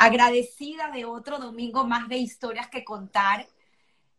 [0.00, 3.46] agradecida de otro domingo más de historias que contar.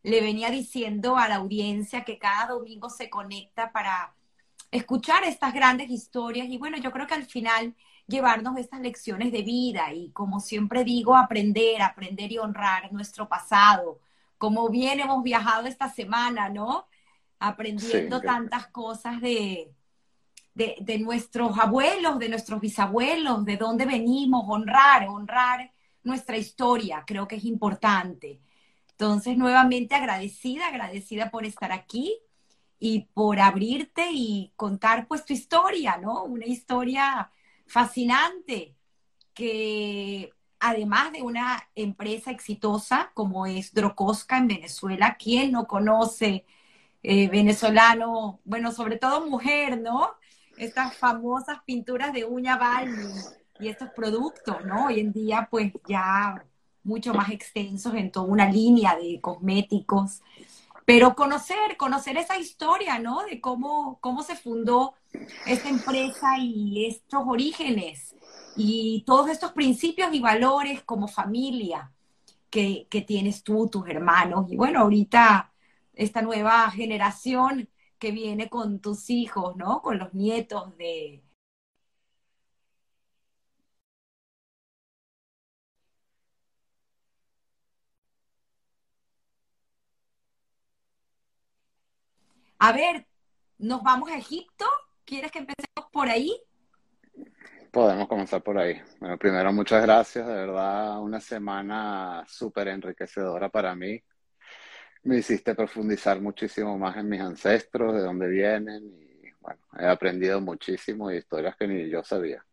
[0.03, 4.13] Le venía diciendo a la audiencia que cada domingo se conecta para
[4.69, 9.41] escuchar estas grandes historias y bueno, yo creo que al final llevarnos estas lecciones de
[9.41, 13.99] vida y como siempre digo, aprender, aprender y honrar nuestro pasado,
[14.37, 16.87] como bien hemos viajado esta semana, ¿no?
[17.39, 19.73] Aprendiendo tantas cosas de,
[20.53, 25.71] de, nuestros abuelos, de nuestros bisabuelos, de dónde venimos, honrar, honrar
[26.03, 28.41] nuestra historia, creo que es importante.
[28.91, 32.19] Entonces, nuevamente agradecida, agradecida por estar aquí
[32.79, 36.23] y por abrirte y contar pues tu historia, ¿no?
[36.23, 37.31] Una historia
[37.65, 38.75] fascinante
[39.33, 46.45] que además de una empresa exitosa como es Drocosca en Venezuela, ¿quién no conoce
[47.03, 48.41] eh, venezolano?
[48.43, 50.11] Bueno, sobre todo mujer, ¿no?
[50.57, 53.11] Estas famosas pinturas de uña Balmy
[53.59, 54.87] y estos productos, ¿no?
[54.87, 56.43] Hoy en día, pues ya
[56.83, 60.21] mucho más extensos en toda una línea de cosméticos.
[60.85, 63.23] Pero conocer, conocer esa historia, ¿no?
[63.23, 64.95] De cómo, cómo se fundó
[65.45, 68.15] esta empresa y estos orígenes
[68.55, 71.91] y todos estos principios y valores como familia
[72.49, 74.51] que, que tienes tú, tus hermanos.
[74.51, 75.51] Y bueno, ahorita
[75.93, 77.69] esta nueva generación
[78.01, 79.81] que viene con tus hijos, ¿no?
[79.83, 81.23] Con los nietos de...
[92.57, 93.05] A ver,
[93.59, 94.65] ¿nos vamos a Egipto?
[95.05, 96.35] ¿Quieres que empecemos por ahí?
[97.71, 98.81] Podemos comenzar por ahí.
[98.99, 104.01] Bueno, primero muchas gracias, de verdad, una semana súper enriquecedora para mí
[105.03, 110.39] me hiciste profundizar muchísimo más en mis ancestros, de dónde vienen, y bueno, he aprendido
[110.41, 112.45] muchísimo de historias que ni yo sabía.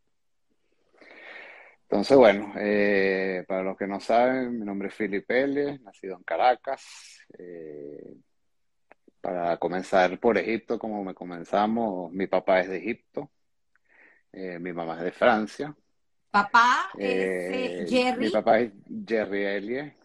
[1.83, 6.23] Entonces, bueno, eh, para los que no saben, mi nombre es Felipe L., nacido en
[6.23, 6.85] Caracas.
[7.39, 8.15] Eh,
[9.21, 13.31] para comenzar por Egipto, como me comenzamos, mi papá es de Egipto,
[14.33, 15.75] eh, mi mamá es de Francia.
[16.31, 18.27] ¿Papá es Jerry?
[18.27, 18.73] Mi papá es
[19.07, 19.97] Jerry Elie,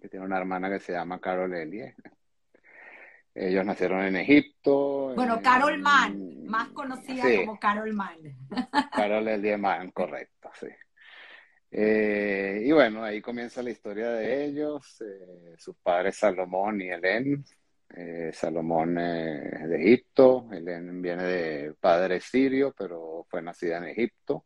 [0.00, 1.94] que tiene una hermana que se llama Carol Elie.
[3.34, 5.14] Ellos nacieron en Egipto.
[5.14, 8.18] Bueno, Carol Mann, más conocida como Carol Mann.
[8.92, 10.66] Carol Elie Mann, correcto, sí.
[11.70, 17.44] Eh, y bueno, ahí comienza la historia de ellos, eh, sus padres Salomón y Helen.
[17.94, 24.44] Eh, Salomón es de Egipto, Helen viene de padre sirio, pero fue nacida en Egipto.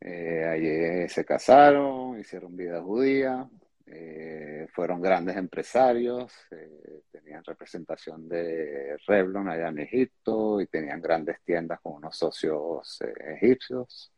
[0.00, 3.48] allí se casaron, hicieron vida judía,
[3.86, 4.31] eh,
[4.72, 11.80] fueron grandes empresarios, eh, tenían representación de Revlon allá en Egipto y tenían grandes tiendas
[11.80, 14.12] con unos socios eh, egipcios.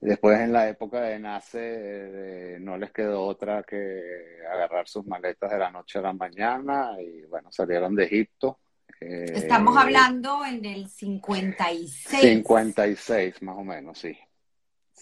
[0.00, 5.58] Después en la época de Nace no les quedó otra que agarrar sus maletas de
[5.58, 8.58] la noche a la mañana y bueno, salieron de Egipto.
[9.00, 12.20] Estamos hablando en el 56.
[12.20, 14.16] 56 más o menos, sí.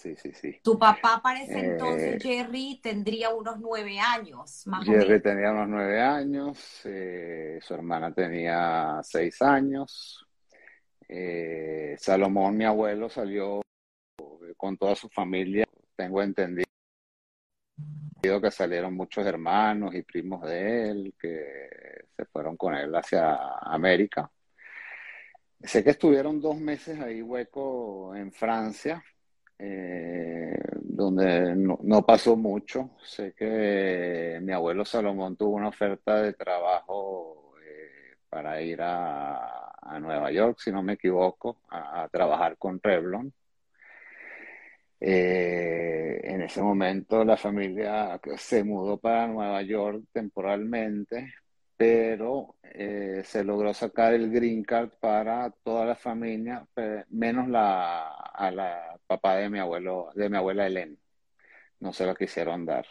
[0.00, 0.58] Sí, sí, sí.
[0.62, 5.22] Tu papá parece entonces, eh, Jerry, tendría unos nueve años, más Jerry o menos.
[5.22, 10.26] tenía unos nueve años, eh, su hermana tenía seis años.
[11.06, 13.60] Eh, Salomón, mi abuelo, salió
[14.56, 15.66] con toda su familia.
[15.94, 16.64] Tengo entendido
[18.40, 24.30] que salieron muchos hermanos y primos de él que se fueron con él hacia América.
[25.62, 29.04] Sé que estuvieron dos meses ahí hueco en Francia,
[29.62, 32.92] eh, donde no, pasó mucho.
[33.04, 39.56] Sé que mi abuelo Salomón tuvo una oferta de trabajo eh, para ir a,
[40.00, 43.32] Nueva York, si no me equivoco, a, trabajar con Revlon.
[45.00, 51.34] Eh, en ese momento la familia se mudó para Nueva York temporalmente,
[51.80, 56.68] pero eh, se logró sacar el green card para toda la familia,
[57.08, 60.98] menos la, a la papá de mi abuelo, de mi abuela Helen.
[61.78, 62.84] No se lo quisieron dar.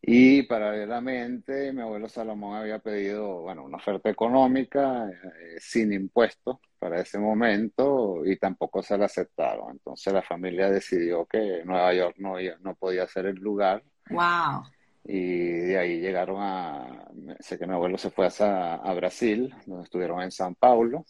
[0.00, 7.00] Y paralelamente, mi abuelo Salomón había pedido, bueno, una oferta económica eh, sin impuestos para
[7.00, 9.72] ese momento y tampoco se la aceptaron.
[9.72, 13.82] Entonces la familia decidió que Nueva York no, no podía ser el lugar.
[14.08, 14.62] Wow
[15.04, 17.10] y de ahí llegaron a,
[17.40, 21.04] sé que mi abuelo se fue a, a Brasil, donde estuvieron en San Paulo,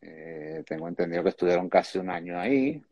[0.00, 2.82] eh, tengo entendido que estuvieron casi un año ahí,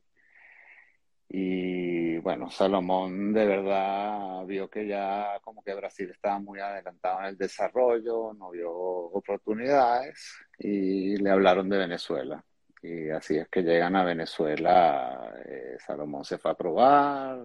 [1.32, 7.26] y bueno, Salomón de verdad vio que ya como que Brasil estaba muy adelantado en
[7.26, 12.44] el desarrollo, no vio oportunidades y le hablaron de Venezuela.
[12.82, 17.38] Y así es que llegan a Venezuela, eh, Salomón se fue a probar,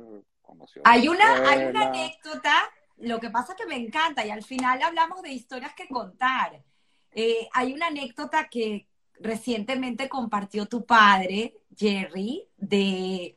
[0.46, 2.54] conoció hay una, hay una anécdota,
[2.98, 6.64] lo que pasa que me encanta y al final hablamos de historias que contar.
[7.12, 8.88] Eh, hay una anécdota que
[9.20, 13.36] recientemente compartió tu padre, Jerry, de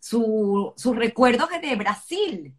[0.00, 2.54] sus recuerdos de Brasil,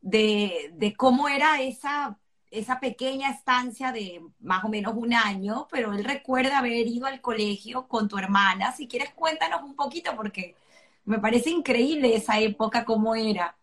[0.00, 2.18] de, de cómo era esa
[2.50, 7.20] esa pequeña estancia de más o menos un año, pero él recuerda haber ido al
[7.20, 8.72] colegio con tu hermana.
[8.72, 10.54] Si quieres, cuéntanos un poquito, porque
[11.06, 13.56] me parece increíble esa época, cómo era.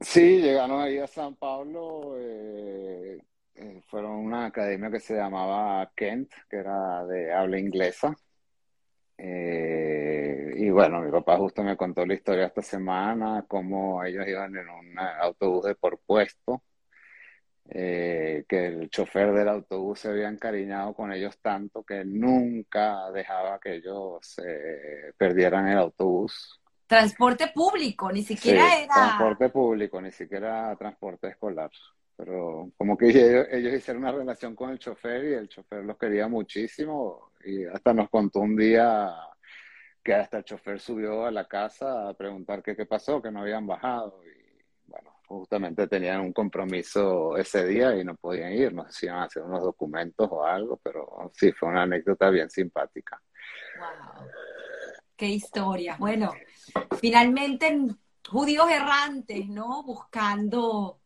[0.00, 3.18] Sí, llegaron ahí a San Pablo, eh,
[3.54, 8.16] eh, fueron una academia que se llamaba Kent, que era de habla inglesa.
[9.18, 14.56] Eh, y bueno, mi papá justo me contó la historia esta semana, cómo ellos iban
[14.56, 16.62] en un autobús de por puesto
[17.72, 23.60] eh, que el chofer del autobús se había encariñado con ellos tanto que nunca dejaba
[23.60, 26.59] que ellos eh, perdieran el autobús.
[26.90, 28.92] Transporte público, ni siquiera era...
[28.92, 31.70] Transporte público, ni siquiera transporte escolar.
[32.16, 35.96] Pero como que ellos, ellos, hicieron una relación con el chofer y el chofer los
[35.96, 39.08] quería muchísimo y hasta nos contó un día
[40.02, 43.42] que hasta el chofer subió a la casa a preguntar qué, qué pasó, que no
[43.42, 44.20] habían bajado.
[44.26, 44.90] Y
[45.28, 49.24] justamente tenían un compromiso ese día y no podían ir, no sé si iban a
[49.26, 53.22] hacer unos documentos o algo, pero sí, fue una anécdota bien simpática.
[53.78, 54.26] Wow.
[55.20, 55.96] Qué historia.
[56.00, 56.32] Bueno,
[57.00, 57.78] finalmente
[58.28, 59.82] judíos errantes, ¿no?
[59.82, 61.00] Buscando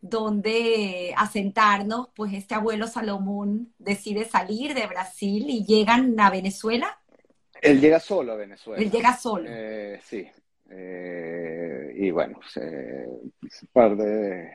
[0.00, 7.00] dónde asentarnos, pues este abuelo Salomón decide salir de Brasil y llegan a Venezuela.
[7.60, 8.82] Él llega solo a Venezuela.
[8.82, 9.48] Él llega solo.
[9.48, 10.28] Eh, sí,
[10.70, 13.32] eh, y bueno, un
[13.72, 14.52] par de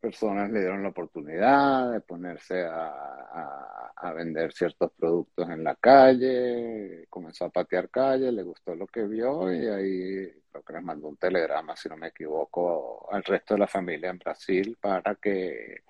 [0.00, 7.44] personas le dieron la oportunidad de ponerse a, vender ciertos productos en la calle, comenzó
[7.44, 11.16] a patear calle, le gustó lo que vio y ahí creo que les mandó un
[11.16, 15.82] telegrama, si no me equivoco, al resto de la familia en Brasil para que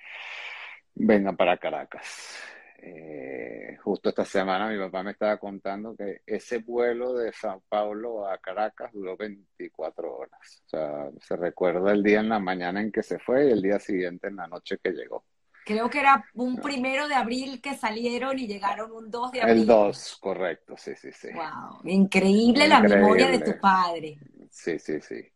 [0.94, 2.57] vengan para Caracas.
[2.80, 8.28] Eh, justo esta semana mi papá me estaba contando que ese vuelo de San Paulo
[8.28, 10.62] a Caracas duró 24 horas.
[10.66, 13.62] O sea, se recuerda el día en la mañana en que se fue y el
[13.62, 15.24] día siguiente en la noche que llegó.
[15.64, 19.58] Creo que era un primero de abril que salieron y llegaron un 2 de abril.
[19.58, 21.28] El 2, correcto, sí, sí, sí.
[21.34, 24.18] Wow, increíble, la memoria de tu padre.
[24.50, 25.30] Sí, sí, sí.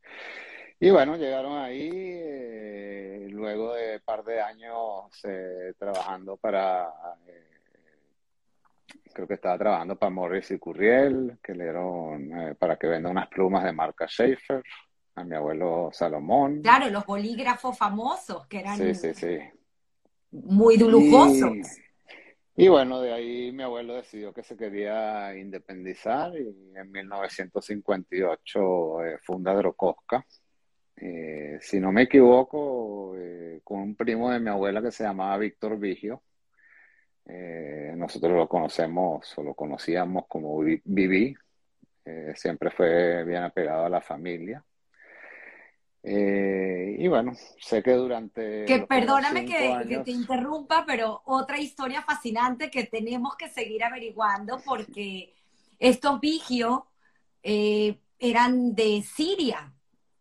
[0.82, 6.88] Y bueno, llegaron ahí eh, luego de un par de años eh, trabajando para,
[7.28, 7.50] eh,
[9.14, 13.28] creo que estaba trabajando para Morris y Curriel, que le dieron para que venda unas
[13.28, 14.60] plumas de marca Schaefer,
[15.14, 16.62] a mi abuelo Salomón.
[16.62, 19.38] Claro, los bolígrafos famosos que eran sí, sí, sí.
[20.32, 21.58] muy lujosos.
[22.56, 28.96] Y, y bueno, de ahí mi abuelo decidió que se quería independizar y en 1958
[29.22, 30.26] funda Drocosca
[31.04, 35.36] eh, si no me equivoco, eh, con un primo de mi abuela que se llamaba
[35.36, 36.22] Víctor Vigio.
[37.26, 41.34] Eh, nosotros lo conocemos o lo conocíamos como Vivi.
[42.36, 44.64] siempre fue bien apegado a la familia.
[46.04, 48.64] y bueno, sé que durante...
[48.64, 55.34] Que perdóname que, te interrumpa, pero otra historia fascinante que tenemos que seguir averiguando porque
[55.80, 56.86] estos Vigio
[57.42, 59.72] eran de Siria.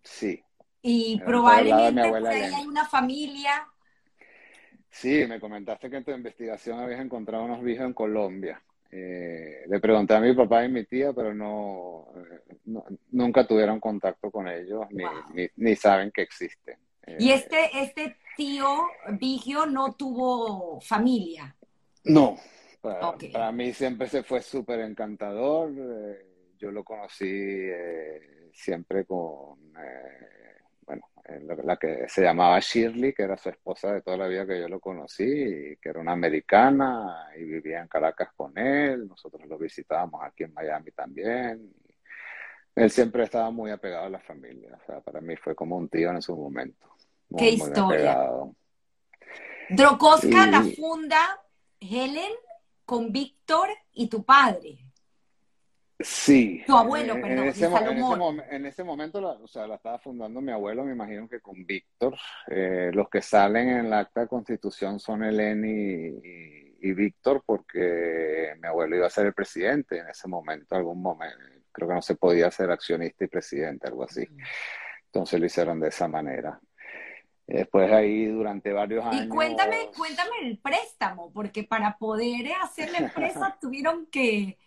[0.03, 0.43] Sí.
[0.81, 3.67] Y probablemente por ahí hay una familia.
[4.89, 8.61] Sí, me comentaste que en tu investigación habías encontrado unos viejos en Colombia.
[8.93, 12.07] Eh, le pregunté a mi papá y mi tía, pero no,
[13.11, 16.77] nunca tuvieron contacto con ellos ni, ni, saben que existen.
[17.17, 18.67] ¿Y eh, este, este tío
[19.11, 21.55] Vigio no tuvo familia?
[22.03, 22.35] No,
[22.81, 25.71] para, mí siempre se fue súper encantador.
[25.73, 26.25] Eh,
[26.57, 27.69] yo lo conocí
[28.51, 29.73] siempre con
[31.63, 34.67] la que se llamaba Shirley, que era su esposa de toda la vida que yo
[34.67, 39.07] lo conocí, que era una americana y vivía en Caracas con él.
[39.07, 41.73] Nosotros lo visitábamos aquí en Miami también.
[42.75, 44.77] Él siempre estaba muy apegado a la familia.
[44.81, 46.87] O sea, para mí fue como un tío en su momento.
[47.37, 48.29] Qué historia.
[49.69, 51.41] Drokoska la funda
[51.79, 52.33] Helen
[52.85, 54.79] con Víctor y tu padre.
[56.03, 56.63] Sí.
[56.65, 60.51] Tu abuelo, perdón, en ese, en ese, momento, la, o sea, la estaba fundando mi
[60.51, 62.15] abuelo, me imagino que con Víctor.
[62.47, 66.19] Eh, los que salen en el acta de constitución son Eleni
[66.79, 71.37] y, Víctor, porque mi abuelo iba a ser el presidente en ese momento, algún momento.
[71.71, 74.27] Creo que no se podía ser accionista y presidente, algo así.
[75.05, 76.59] Entonces lo hicieron de esa manera.
[77.47, 79.25] Después ahí durante varios años.
[79.25, 84.57] Y cuéntame, cuéntame el préstamo, porque para poder hacer la empresa tuvieron que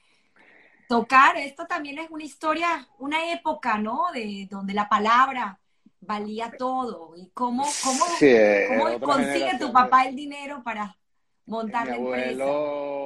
[0.89, 4.07] tocar, esto también es una historia, una época, ¿no?
[4.13, 5.59] De donde la palabra
[6.01, 7.15] valía todo.
[7.17, 8.05] ¿Y cómo, cómo,
[8.69, 10.97] cómo consigue tu papá el dinero para
[11.47, 12.45] montar la empresa?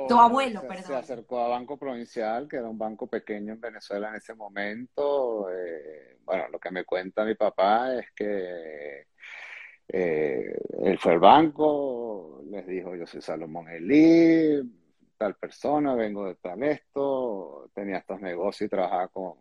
[0.08, 0.84] Tu abuelo, perdón.
[0.84, 5.50] Se acercó a Banco Provincial, que era un banco pequeño en Venezuela en ese momento.
[5.50, 9.06] Eh, bueno, lo que me cuenta mi papá es que
[9.88, 14.60] eh, él fue al banco, les dijo, yo soy Salomón Elí,
[15.18, 19.34] tal persona, vengo de tal esto, tenía estos negocios y trabajaba con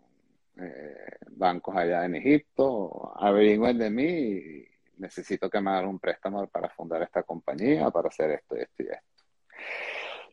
[0.58, 4.68] eh, bancos allá en Egipto, averigüen de mí y
[4.98, 8.88] necesito que me hagan un préstamo para fundar esta compañía, para hacer esto esto y
[8.88, 9.24] esto.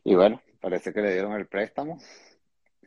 [0.03, 1.97] Y bueno, parece que le dieron el préstamo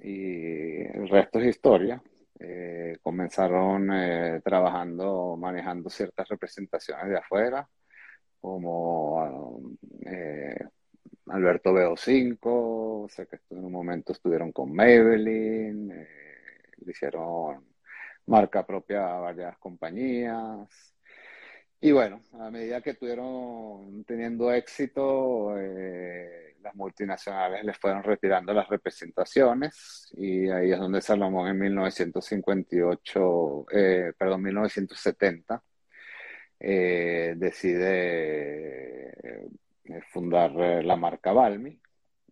[0.00, 2.03] y el resto es historia.
[2.41, 7.69] Eh, comenzaron eh, trabajando, manejando ciertas representaciones de afuera,
[8.41, 9.61] como
[11.31, 16.09] Alberto BO5, sé que en un momento estuvieron con Maybelline, eh,
[16.85, 17.65] le hicieron
[18.27, 20.95] marca propia a varias compañías.
[21.81, 28.69] Y bueno, a medida que estuvieron teniendo éxito, eh, las multinacionales les fueron retirando las
[28.69, 35.63] representaciones y ahí es donde Salomón en 1958, eh, perdón, 1970,
[37.37, 39.13] decide
[40.11, 41.78] fundar eh, la marca Balmi.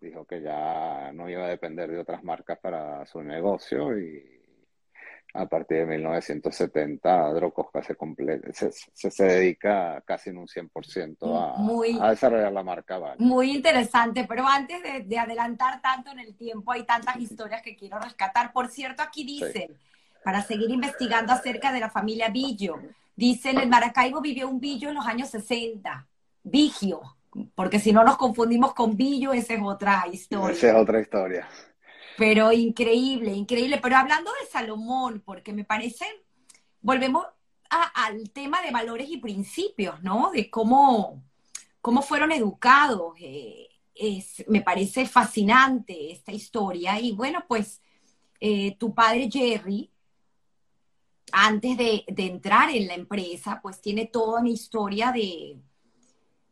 [0.01, 4.37] Dijo que ya no iba a depender de otras marcas para su negocio y
[5.37, 7.97] a partir de 1970 Drocosca se,
[8.93, 13.25] se, se, dedica casi en un 100% a, a, desarrollar la marca Balmi.
[13.25, 17.99] Muy interesante, pero antes de, adelantar tanto en el tiempo, hay tantas historias que quiero
[17.99, 18.53] rescatar.
[18.53, 19.77] Por cierto, aquí dicen,
[20.25, 22.81] para seguir investigando acerca de la familia Billo,
[23.15, 26.07] dicen, el Maracaibo vivió un Billo en los años 60,
[26.43, 27.16] Vigio,
[27.55, 30.55] porque si no nos confundimos con Billo, esa es otra historia.
[30.55, 31.49] Esa es otra historia.
[32.17, 33.79] Pero increíble, increíble.
[33.83, 36.07] Pero hablando de Salomón, porque me parece,
[36.81, 37.27] volvemos
[37.69, 40.31] al tema de valores y principios, ¿no?
[40.31, 41.23] De cómo,
[41.81, 43.15] cómo fueron educados.
[43.21, 46.99] Eh, es, me parece fascinante esta historia.
[47.01, 47.83] Y bueno, pues
[48.41, 49.91] eh, tu padre Jerry,
[51.33, 55.59] antes de, de entrar en la empresa, pues tiene toda una historia de,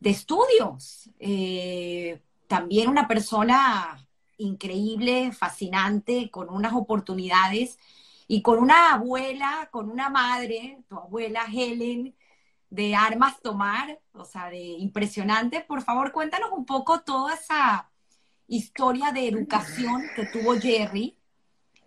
[0.05, 1.11] de estudios.
[1.19, 4.07] Eh, también una persona
[4.37, 7.79] increíble, fascinante, con unas oportunidades
[8.29, 12.15] y con una abuela, con una madre, tu abuela Helen,
[12.69, 15.63] de armas tomar, o sea, de impresionante.
[15.63, 17.91] Por favor, cuéntanos un poco toda esa
[18.47, 21.17] historia de educación que tuvo Jerry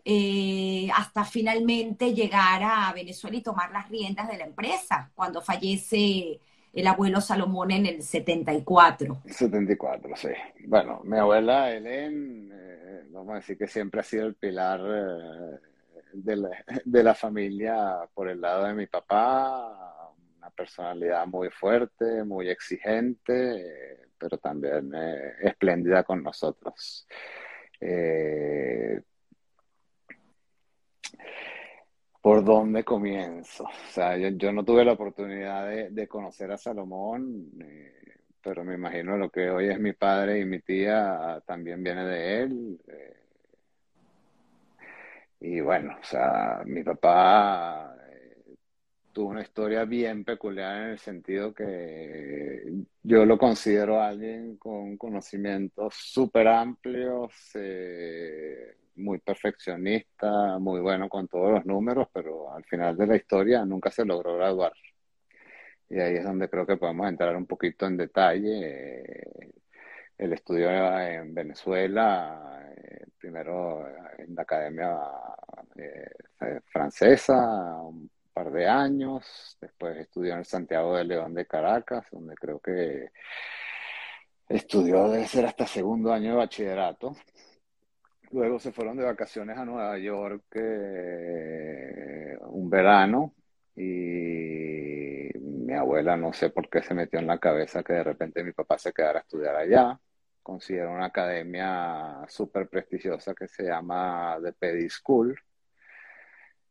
[0.06, 6.40] eh, hasta finalmente llegar a Venezuela y tomar las riendas de la empresa cuando fallece
[6.78, 9.22] el abuelo Salomón en el 74.
[9.26, 10.30] 74, sí.
[10.68, 15.60] Bueno, mi abuela Helen, eh, vamos a decir que siempre ha sido el pilar eh,
[16.86, 24.10] de, la, familia por el lado de mi papá, una personalidad muy fuerte, muy exigente,
[24.16, 27.08] pero también eh, espléndida con nosotros.
[32.28, 33.64] ¿Por dónde comienzo?
[33.64, 39.16] O sea, yo, no tuve la oportunidad de, conocer a Salomón, eh, pero me imagino
[39.16, 42.80] lo que hoy es mi padre y mi tía también viene de él.
[42.86, 43.16] Eh.
[45.40, 48.44] y bueno, o sea, mi papá eh,
[49.14, 52.62] tuvo una historia bien peculiar en el sentido que
[53.04, 57.32] yo lo considero alguien con conocimientos súper amplios
[58.98, 63.92] muy perfeccionista, muy bueno con todos los números, pero al final de la historia nunca
[63.92, 64.74] se logró graduar.
[65.90, 69.04] Y ahí es donde creo que podemos entrar un poquito en detalle.
[70.18, 73.88] El estudio en Venezuela, eh, primero
[74.18, 74.98] en la Academia
[75.78, 82.36] eh, Francesa, un par de años, después estudió en Santiago de León de Caracas, donde
[82.36, 83.12] creo que
[84.50, 87.16] estudió debe ser hasta segundo año de bachillerato
[88.32, 93.34] Luego se fueron de vacaciones a Nueva York eh, un verano
[93.76, 98.44] y mi abuela no sé por qué se metió en la cabeza que de repente
[98.44, 100.00] mi papá se quedara a estudiar allá.
[100.44, 105.38] Consiguieron una academia súper prestigiosa que se llama The Pedi School.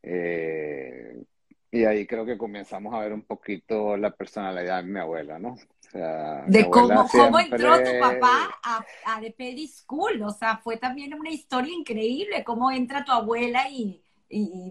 [0.02, 1.22] Eh,
[1.70, 5.56] y ahí creo que comenzamos a ver un poquito la personalidad de mi abuela, ¿no?
[5.92, 11.14] De cómo, cómo entró tu papá a, a The Pedi School, o sea, fue también
[11.14, 14.02] una historia increíble, cómo entra tu abuela y,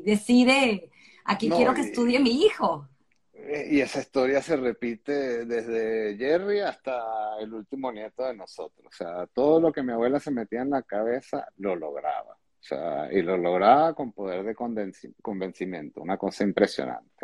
[0.04, 0.90] decide,
[1.24, 2.88] aquí quiero que estudie mi hijo.
[3.34, 8.88] Eh, y esa historia se repite desde Jerry hasta el último nieto de nosotros.
[8.88, 12.34] O sea, todo lo que mi abuela se metía en la cabeza lo lograba.
[12.34, 17.15] O sea, y lo lograba con poder de convencimiento, una cosa impresionante.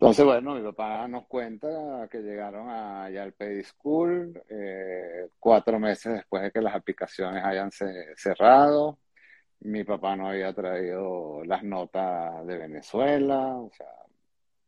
[0.00, 6.44] Entonces, bueno, mi papá nos cuenta que llegaron al Pedi School eh, cuatro meses después
[6.44, 7.72] de que las aplicaciones hayan
[8.16, 9.00] cerrado.
[9.60, 13.88] Mi papá no había traído las notas de Venezuela, o sea,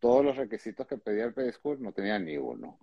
[0.00, 2.78] todos los requisitos que pedía el School no tenía ni uno.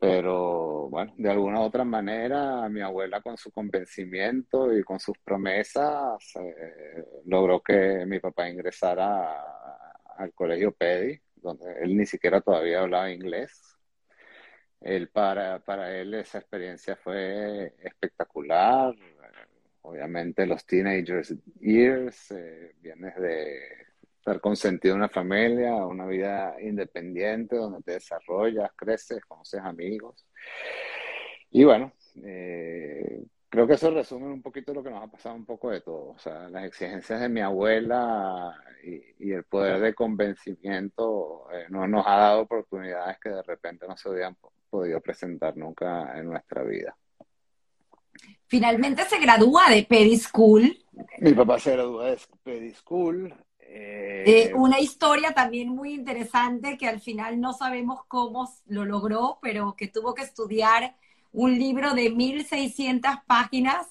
[0.00, 5.16] Pero bueno, de alguna u otra manera, mi abuela con su convencimiento y con sus
[5.18, 9.69] promesas eh, logró que mi papá ingresara
[10.20, 13.78] al colegio PEDI, donde él ni siquiera todavía hablaba inglés.
[14.80, 18.94] Él, para, para él esa experiencia fue espectacular.
[19.82, 23.58] Obviamente los teenagers years, eh, vienes de
[24.18, 30.26] estar consentido en una familia, una vida independiente donde te desarrollas, creces, conoces amigos.
[31.50, 35.44] Y bueno, eh, Creo que eso resume un poquito lo que nos ha pasado un
[35.44, 36.10] poco de todo.
[36.10, 42.06] O sea, las exigencias de mi abuela y, el poder de convencimiento eh, no nos
[42.06, 44.36] ha dado oportunidades que de repente no se habían
[44.70, 46.96] podido presentar nunca en nuestra vida.
[48.46, 50.78] Finalmente se gradúa de Pedi School.
[51.18, 53.34] Mi papá se gradúa de Pedi School.
[53.58, 59.40] Eh, eh, una historia también muy interesante que al final no sabemos cómo lo logró,
[59.42, 60.94] pero que tuvo que estudiar
[61.32, 63.86] un libro de 1600 páginas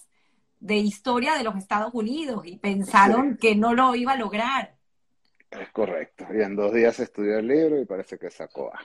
[0.60, 4.75] de historia de los Estados Unidos y pensaron que no lo iba a lograr.
[5.50, 6.25] Es correcto.
[6.34, 8.79] Y en dos días estudió el libro y parece que sacó A.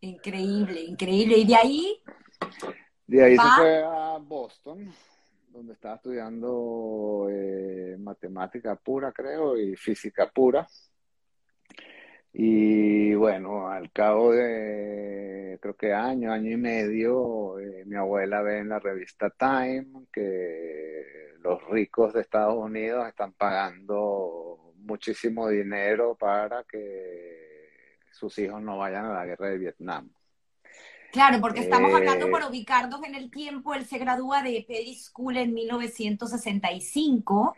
[0.00, 1.38] Increíble, increíble.
[1.38, 2.02] Y de ahí.
[3.06, 4.90] De ahí se fue a Boston,
[5.48, 10.66] donde estaba estudiando eh, matemática pura, creo, y física pura.
[12.32, 18.58] Y bueno, al cabo de creo que año, año y medio, eh, mi abuela ve
[18.58, 26.64] en la revista Time que los ricos de Estados Unidos están pagando muchísimo dinero para
[26.64, 27.70] que
[28.12, 30.10] sus hijos no vayan a la guerra de Vietnam.
[31.12, 34.94] Claro, porque estamos hablando eh, por ubicarnos en el tiempo, él se gradúa de Petty
[34.94, 37.56] School en 1965.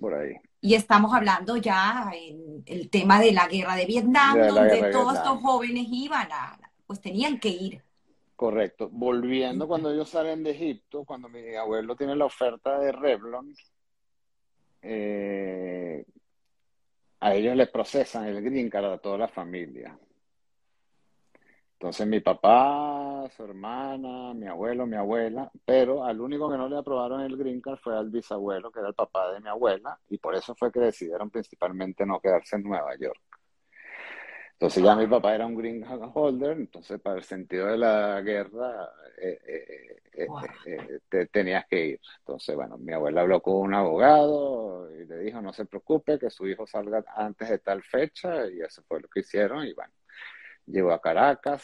[0.00, 0.34] Por ahí.
[0.60, 5.40] Y estamos hablando ya en el tema de la guerra de Vietnam, donde todos estos
[5.40, 7.82] jóvenes iban a, pues tenían que ir.
[8.34, 8.88] Correcto.
[8.90, 13.54] Volviendo cuando ellos salen de Egipto, cuando mi abuelo tiene la oferta de Revlon,
[14.82, 16.04] eh,
[17.20, 19.98] a ellos les procesan el green card a toda la familia.
[21.78, 26.76] Entonces mi papá, su hermana, mi abuelo, mi abuela, pero al único que no le
[26.76, 30.18] aprobaron el green card fue al bisabuelo, que era el papá de mi abuela, y
[30.18, 33.20] por eso fue que decidieron principalmente no quedarse en Nueva York.
[34.54, 38.20] Entonces ya mi papá era un green card holder, entonces para el sentido de la
[38.22, 40.28] guerra eh, eh,
[40.66, 42.00] eh, te, tenías que ir.
[42.18, 46.28] Entonces, bueno, mi abuela habló con un abogado y le dijo, no se preocupe, que
[46.28, 49.92] su hijo salga antes de tal fecha, y eso fue lo que hicieron, y bueno
[50.70, 51.62] llegó a Caracas.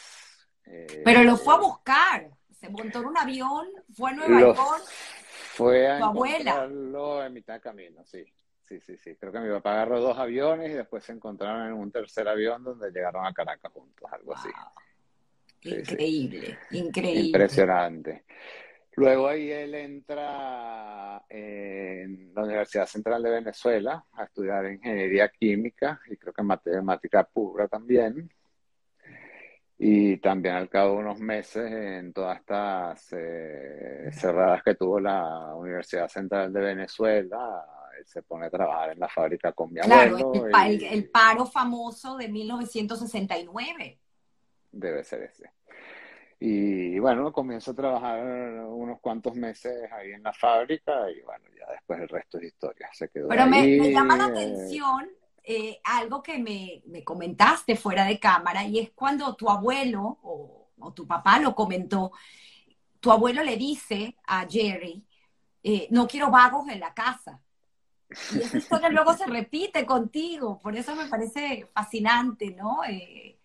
[0.65, 4.83] Eh, Pero lo fue a buscar, se montó en un avión, fue a Nueva York.
[5.53, 6.65] Fue a abuela.
[6.65, 8.23] en mitad de camino, sí.
[8.67, 9.15] Sí, sí, sí.
[9.15, 12.63] Creo que mi papá agarró dos aviones y después se encontraron en un tercer avión
[12.63, 14.49] donde llegaron a Caracas juntos, algo así.
[15.61, 17.21] increíble, increíble.
[17.27, 18.25] Impresionante.
[18.97, 26.17] Luego ahí él entra en la Universidad Central de Venezuela a estudiar ingeniería química y
[26.17, 28.31] creo que matemática pura también.
[29.77, 35.53] Y también al cabo de unos meses, en todas estas eh, cerradas que tuvo la
[35.55, 37.65] Universidad Central de Venezuela,
[37.97, 40.31] él se pone a trabajar en la fábrica con mi abuelo.
[40.31, 43.99] Claro, el, paro famoso de 1969.
[44.71, 45.51] Debe ser ese.
[46.39, 48.23] Y bueno, comienzo a trabajar
[48.67, 52.89] unos cuantos meses ahí en la fábrica y bueno, ya después el resto es historia.
[52.93, 55.09] Se quedó Pero me, me, llama la atención
[55.47, 61.07] eh, algo que me, comentaste fuera de cámara y es cuando tu abuelo o, tu
[61.07, 62.11] papá lo comentó,
[62.99, 65.05] tu abuelo le dice a Jerry,
[65.63, 67.41] eh, no quiero vagos en la casa.
[68.33, 72.83] Y esa historia luego se repite contigo, por eso me parece fascinante, ¿no?
[72.87, 73.39] Eh,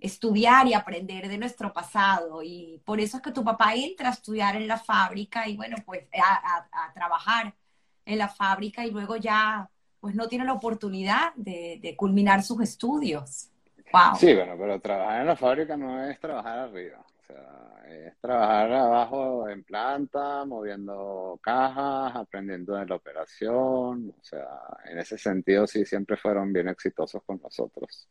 [0.00, 2.42] estudiar y aprender de nuestro pasado.
[2.42, 5.76] Y por eso es que tu papá entra a estudiar en la fábrica y bueno,
[5.84, 7.54] pues a trabajar
[8.04, 13.50] en la fábrica y luego ya pues no tiene la oportunidad de, culminar sus estudios.
[13.92, 14.16] Wow.
[14.18, 16.98] Sí, bueno, pero trabajar en la fábrica no es trabajar arriba.
[16.98, 24.14] O sea, es trabajar abajo en planta, moviendo cajas, aprendiendo de la operación.
[24.18, 24.46] O sea,
[24.84, 28.08] en ese sentido sí siempre fueron bien exitosos con nosotros.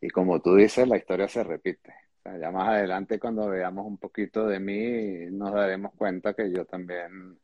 [0.00, 1.92] Y como tú dices, la historia se repite.
[2.18, 6.50] O sea, ya más adelante cuando veamos un poquito de mí, nos daremos cuenta que
[6.52, 7.38] yo también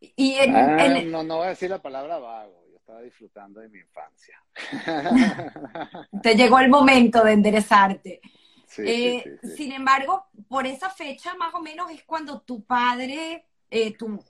[0.00, 3.68] Y en, ah, no, no voy a decir la palabra vago, yo estaba disfrutando de
[3.68, 4.42] mi infancia.
[6.22, 8.20] Te llegó el momento de enderezarte.
[8.78, 14.22] Eh, sin embargo, por esa fecha más o menos es cuando tu padre, eh, tu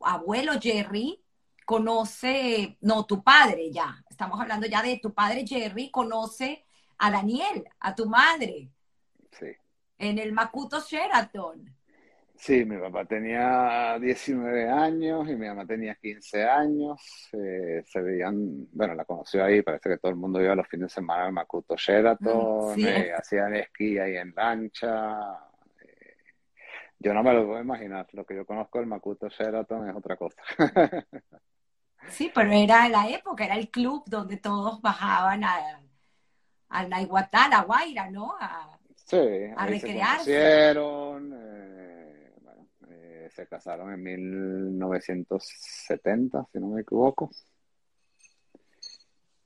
[0.00, 1.22] abuelo Jerry,
[1.66, 6.64] conoce, no, tu padre ya, estamos hablando ya de tu padre Jerry, conoce
[6.98, 8.70] a Daniel, a tu madre.
[9.32, 9.46] Sí.
[9.98, 11.74] En el Makuto Sheraton.
[12.42, 17.00] Sí, mi papá tenía 19 años y mi mamá tenía 15 años.
[17.34, 20.88] Eh, se veían, bueno, la conoció ahí, parece que todo el mundo iba los fines
[20.88, 25.38] de semana al Makuto Sheraton, mm, eh, hacían esquí ahí en lancha.
[25.82, 26.16] Eh,
[26.98, 30.16] yo no me lo puedo imaginar, lo que yo conozco del Makuto Sheraton es otra
[30.16, 30.42] cosa.
[32.08, 35.80] sí, pero era la época, era el club donde todos bajaban a,
[36.70, 38.34] a la Guaira, ¿no?
[38.40, 39.16] A, sí,
[39.56, 40.24] a recrearse.
[40.24, 40.74] Se
[43.34, 47.30] se casaron en 1970, si no me equivoco.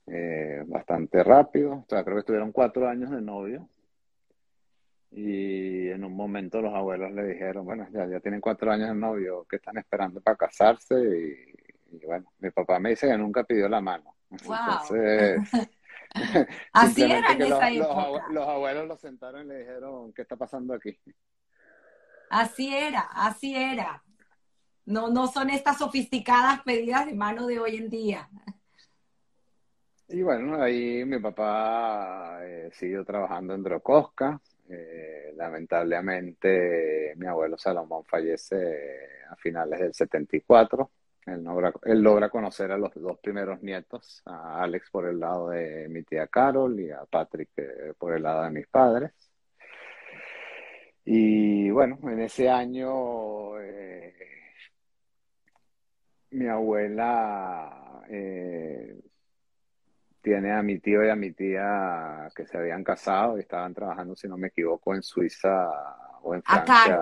[0.07, 3.69] Eh, bastante rápido, o sea, creo que estuvieron cuatro años de novio.
[5.11, 8.95] Y en un momento los abuelos le dijeron, bueno, ya, ya tienen cuatro años de
[8.95, 11.55] novio, ¿qué están esperando para casarse?
[11.91, 14.15] Y, bueno, mi papá me dice que nunca pidió la mano.
[14.29, 15.39] Entonces,
[16.73, 18.31] Así era en esa los, época.
[18.31, 20.97] los abuelos lo sentaron y le dijeron, ¿qué está pasando aquí?
[22.29, 24.03] Así era, así era.
[24.85, 28.29] No, no son estas sofisticadas pedidas de mano de hoy en día.
[30.09, 34.39] Y bueno, ahí mi papá eh, siguió trabajando en Drocosca.
[34.69, 40.89] Eh, lamentablemente mi abuelo Salomón fallece a finales del 74.
[41.25, 45.49] Él logra, él logra conocer a los dos primeros nietos, a Alex por el lado
[45.49, 49.11] de mi tía Carol y a Patrick eh, por el lado de mis padres.
[51.09, 54.13] Y bueno, en ese año eh,
[56.31, 58.99] mi abuela eh,
[60.21, 64.17] tiene a mi tío y a mi tía que se habían casado y estaban trabajando,
[64.17, 65.69] si no me equivoco, en Suiza
[66.23, 66.99] o en Francia.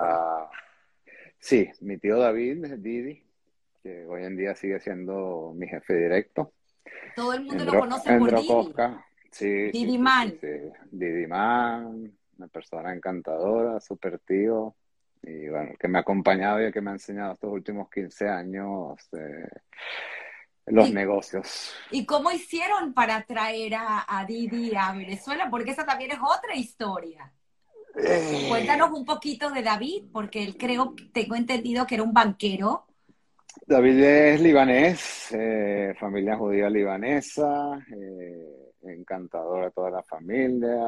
[1.40, 3.24] Sí, mi tío David, Didi,
[3.82, 6.52] que hoy en día sigue siendo mi jefe directo.
[7.16, 8.72] Todo el mundo lo conoce por Didi.
[9.32, 10.38] Sí, Didi Man.
[10.92, 14.74] Didi Man, una persona encantadora, súper tío,
[15.22, 18.96] y bueno, que me ha acompañado y que me ha enseñado estos últimos 15 años
[19.12, 19.48] eh,
[20.66, 21.74] los negocios.
[21.90, 25.48] ¿Y cómo hicieron para traer a, Didi a Venezuela?
[25.50, 27.32] Porque esa también es otra historia.
[27.96, 28.46] Eh.
[28.48, 32.86] Cuéntanos un poquito de David, porque él creo, tengo entendido que era un banquero.
[33.66, 37.78] David es libanés, eh, familia judía libanesa.
[37.90, 40.78] Eh, encantador de toda la familia,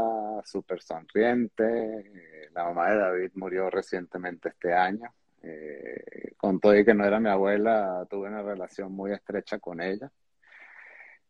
[0.44, 2.50] súper sonriente.
[2.54, 5.12] La mamá de David murió recientemente este año.
[5.42, 9.80] Eh, con todo y que no era mi abuela, tuve una relación muy estrecha con
[9.80, 10.10] ella.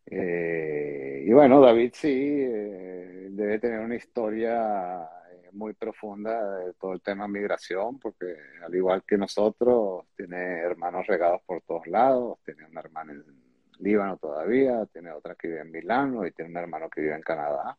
[0.07, 5.09] Eh, y bueno, David sí eh, debe tener una historia
[5.53, 11.43] muy profunda de todo el tema migración, porque al igual que nosotros, tiene hermanos regados
[11.43, 13.48] por todos lados, tiene una hermana en
[13.81, 17.23] Líbano todavía, tiene otra que vive en Milano y tiene un hermano que vive en
[17.23, 17.77] Canadá.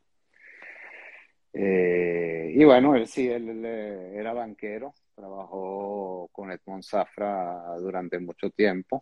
[1.54, 9.02] Eh, y bueno, él sí, él, era banquero, trabajó con Edmond Safra durante mucho tiempo.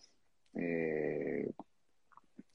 [0.56, 1.50] Eh,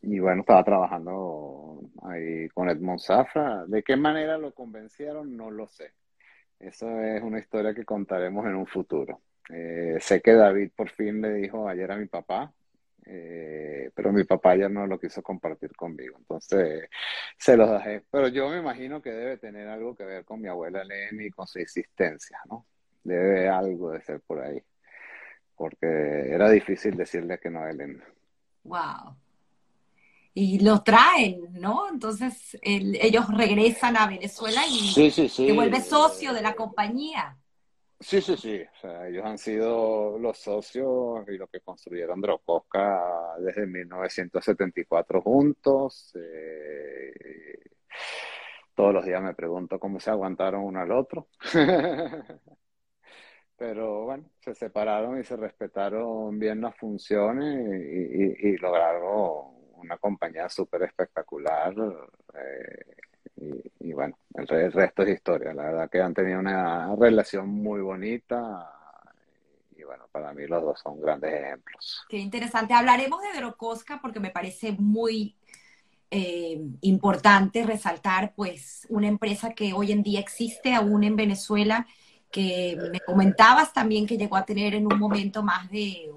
[0.03, 3.65] y bueno, estaba trabajando ahí con Edmond Safra.
[3.67, 5.37] ¿De qué manera lo convencieron?
[5.37, 5.93] No lo sé.
[6.59, 9.21] Eso es una historia que contaremos en un futuro.
[9.51, 12.53] Eh, sé que David por fin le dijo ayer a mi papá,
[13.05, 16.89] eh, pero mi papá ya no lo quiso compartir conmigo, entonces
[17.37, 18.05] se los dejé.
[18.11, 21.31] Pero yo me imagino que debe tener algo que ver con mi abuela Elena y
[21.31, 22.67] con su existencia, ¿no?
[23.03, 24.63] Debe algo de ser por ahí,
[25.57, 28.05] porque era difícil decirle que no a Elena.
[28.65, 29.17] Wow.
[30.35, 31.91] Y lo traen, ¿no?
[31.91, 37.37] Entonces ellos regresan a Venezuela y se vuelve socio de la compañía.
[38.03, 38.63] Sí, sí, sí.
[39.07, 46.13] Ellos han sido los socios y los que construyeron Drocosca desde 1974 juntos.
[46.17, 47.13] Eh,
[48.75, 51.29] todos los días me pregunto cómo se aguantaron uno al otro.
[53.57, 60.83] Pero bueno, se separaron y se respetaron bien las funciones y, lograron una compañía súper
[60.83, 61.75] espectacular.
[62.35, 62.97] Eh,
[63.81, 65.53] y, bueno, el, resto es historia.
[65.55, 68.71] La verdad que han tenido una relación muy bonita
[69.77, 72.05] y bueno, para mí los dos son grandes ejemplos.
[72.09, 72.75] Qué interesante.
[72.75, 75.37] Hablaremos de Drocosca porque me parece muy
[76.11, 81.87] eh, importante resaltar pues una empresa que hoy en día existe aún en Venezuela
[82.31, 86.11] que me comentabas también que llegó a tener en un momento más de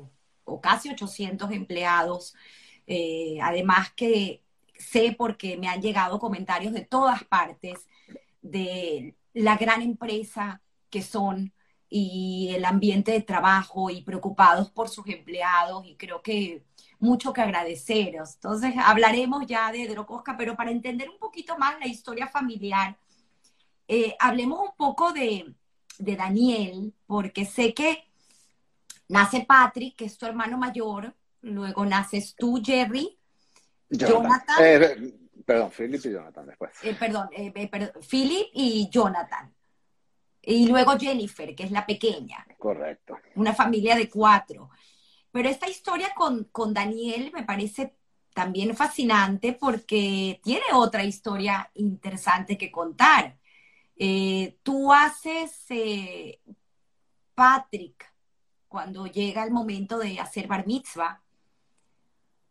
[0.46, 2.36] o casi 800 empleados.
[2.88, 4.45] Eh, además que
[4.78, 7.88] sé porque me han llegado comentarios de todas partes
[8.42, 11.54] de la gran empresa que son
[11.90, 16.64] y el ambiente de trabajo y preocupados por sus empleados y creo que
[17.00, 18.36] mucho que agradeceros.
[18.36, 22.98] Entonces hablaremos ya de Drocosca, pero para entender un poquito más la historia familiar,
[23.88, 25.54] eh, hablemos un poco de,
[26.00, 28.06] de Daniel, porque sé que
[29.08, 33.18] nace Patrick, que es tu hermano mayor, luego naces tú, Jerry,
[33.89, 34.56] Jonathan.
[34.60, 35.13] Eh,
[35.45, 36.71] perdón, Philip y Jonathan después.
[36.84, 37.30] Eh, perdón,
[38.10, 39.54] Philip y Jonathan.
[40.41, 42.45] Y luego Jennifer, que es la pequeña.
[42.58, 43.17] Correcto.
[43.36, 44.69] Una familia de cuatro.
[45.32, 47.95] Pero esta historia con, con Daniel me parece
[48.34, 53.38] también fascinante porque tiene otra historia interesante que contar.
[53.95, 56.41] Eh, tú haces, eh,
[57.34, 58.13] Patrick,
[58.67, 61.24] cuando llega el momento de hacer bar mitzvah,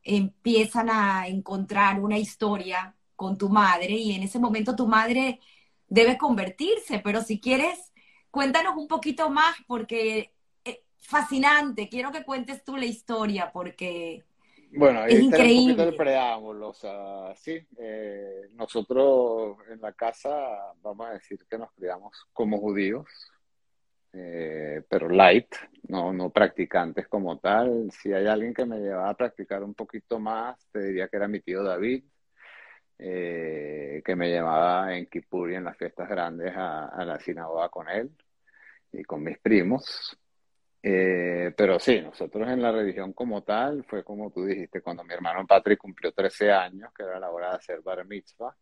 [0.04, 5.40] empiezan a encontrar una historia con tu madre y en ese momento tu madre
[5.88, 7.92] debe convertirse, pero si quieres,
[8.30, 14.24] cuéntanos un poquito más porque es fascinante, quiero que cuentes tú la historia porque
[14.76, 15.72] bueno, ahí es increíble.
[15.72, 21.46] un poquito el preámbulo, o sea, sí, eh, nosotros en la casa vamos a decir
[21.48, 23.06] que nos criamos como judíos,
[24.16, 25.56] eh, pero light,
[25.88, 27.90] no, no practicantes como tal.
[27.90, 31.26] Si hay alguien que me llevaba a practicar un poquito más, te diría que era
[31.26, 32.04] mi tío David,
[32.98, 37.88] eh, que me llevaba en Kippur y en las fiestas grandes a, la sinagoga con
[37.88, 38.10] él
[38.92, 40.16] y con mis primos.
[40.82, 45.14] Eh, pero sí, nosotros en la religión como tal, fue como tú dijiste, cuando mi
[45.14, 48.54] hermano Patrick cumplió 13 años, que era la hora de hacer bar mitzvah,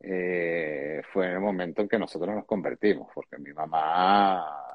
[0.00, 4.68] eh, fue en el momento en que nosotros nos convertimos, porque mi mamá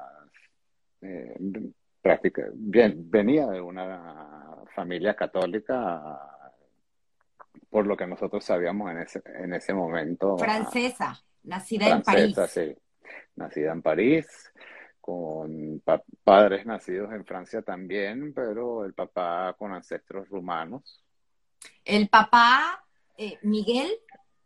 [2.00, 6.34] práctica, bien, venía de una familia católica
[7.70, 10.38] por lo que nosotros sabíamos en ese, en ese momento.
[10.38, 12.36] Francesa, nacida en París.
[12.48, 12.76] Sí,
[13.36, 14.52] nacida en París,
[15.00, 15.82] con
[16.22, 21.04] padres nacidos en Francia también, pero el papá con ancestros rumanos.
[21.84, 22.84] El papá,
[23.16, 23.90] eh, Miguel,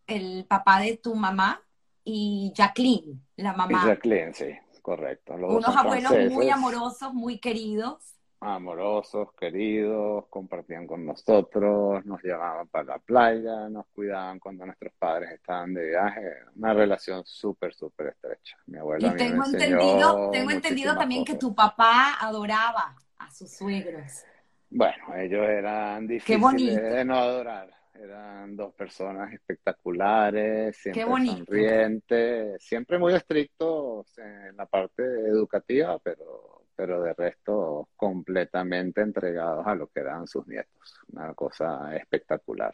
[0.06, 1.62] el papá de tu mamá,
[2.02, 3.82] y Jacqueline, la mamá.
[3.82, 4.54] Y Jacqueline, sí,
[4.88, 5.34] correcto.
[5.34, 12.98] Unos abuelos muy amorosos, muy queridos amorosos, queridos, compartían con nosotros, nos llevaban para la
[12.98, 16.34] playa, nos cuidaban cuando nuestros padres estaban de viaje.
[16.56, 18.56] Una relación súper, súper estrecha.
[18.66, 24.24] Mi abuela y tengo entendido, tengo entendido también que tu papá adoraba a sus suegros.
[24.70, 27.77] Bueno, ellos eran difíciles de no adorar.
[28.00, 37.02] Eran dos personas espectaculares, siempre sonrientes, siempre muy estrictos en la parte educativa, pero pero
[37.02, 41.00] de resto completamente entregados a lo que eran sus nietos.
[41.12, 42.72] Una cosa espectacular.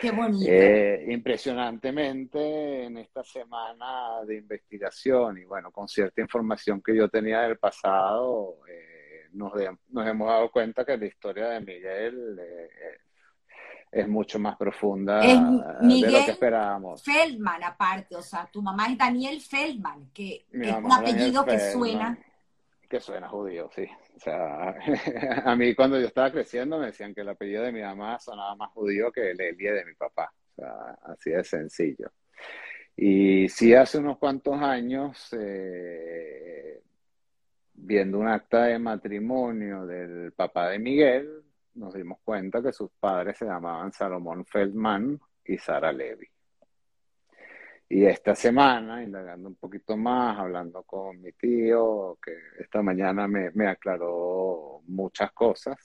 [0.00, 0.50] Qué bonito.
[0.50, 7.42] Eh, impresionantemente, en esta semana de investigación y bueno, con cierta información que yo tenía
[7.42, 9.52] del pasado, eh, nos,
[9.90, 12.98] nos, hemos dado cuenta que la historia de Miguel eh,
[13.92, 17.04] es mucho más profunda de lo que esperábamos.
[17.04, 22.18] Feldman, aparte, o sea, tu mamá es Daniel Feldman, que es un apellido que suena
[22.92, 23.86] que suena judío, sí.
[24.16, 24.74] O sea,
[25.50, 28.54] a mí cuando yo estaba creciendo me decían que el apellido de mi mamá sonaba
[28.54, 30.30] más judío que el Elie de mi papá.
[30.50, 32.12] O sea, así de sencillo.
[32.94, 36.82] Y sí, hace unos cuantos años, eh,
[37.72, 41.42] viendo un acta de matrimonio del papá de Miguel,
[41.74, 46.26] nos dimos cuenta que sus padres se llamaban Salomón Feldman y Sara Levy.
[47.88, 53.68] Y esta semana, indagando un poquito más, hablando con mi tío, que esta mañana me,
[53.68, 55.76] aclaró muchas cosas,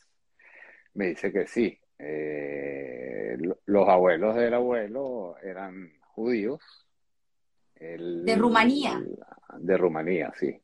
[0.93, 6.62] me dice que sí, eh, los abuelos del abuelo eran judíos.
[7.76, 9.04] de Rumanía.
[9.60, 10.62] de Rumanía, sí.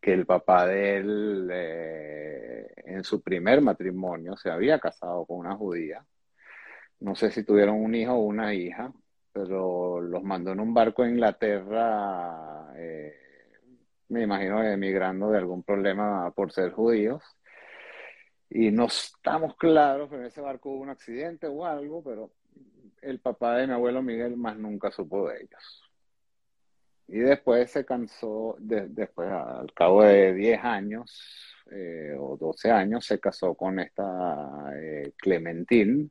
[0.00, 5.56] Que el papá de él, eh, en su primer matrimonio, se había casado con una
[5.56, 6.04] judía.
[7.00, 8.92] No sé si tuvieron un hijo o una hija,
[9.32, 13.14] pero los mandó en un barco a Inglaterra, eh,
[14.08, 17.22] me imagino emigrando de algún problema por ser judíos.
[18.48, 22.30] Y no estamos claros, pero en ese barco hubo un accidente o algo, pero
[23.02, 25.85] el papá de mi abuelo Miguel más nunca supo de ellos.
[27.08, 33.20] Y después se cansó, después al cabo de 10 años eh, o 12 años, se
[33.20, 36.08] casó con esta eh, Clementine,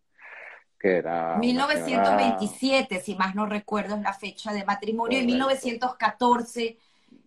[0.79, 1.37] que era...
[1.37, 6.77] 1927, si más no recuerdo, es la fecha de matrimonio, y 1914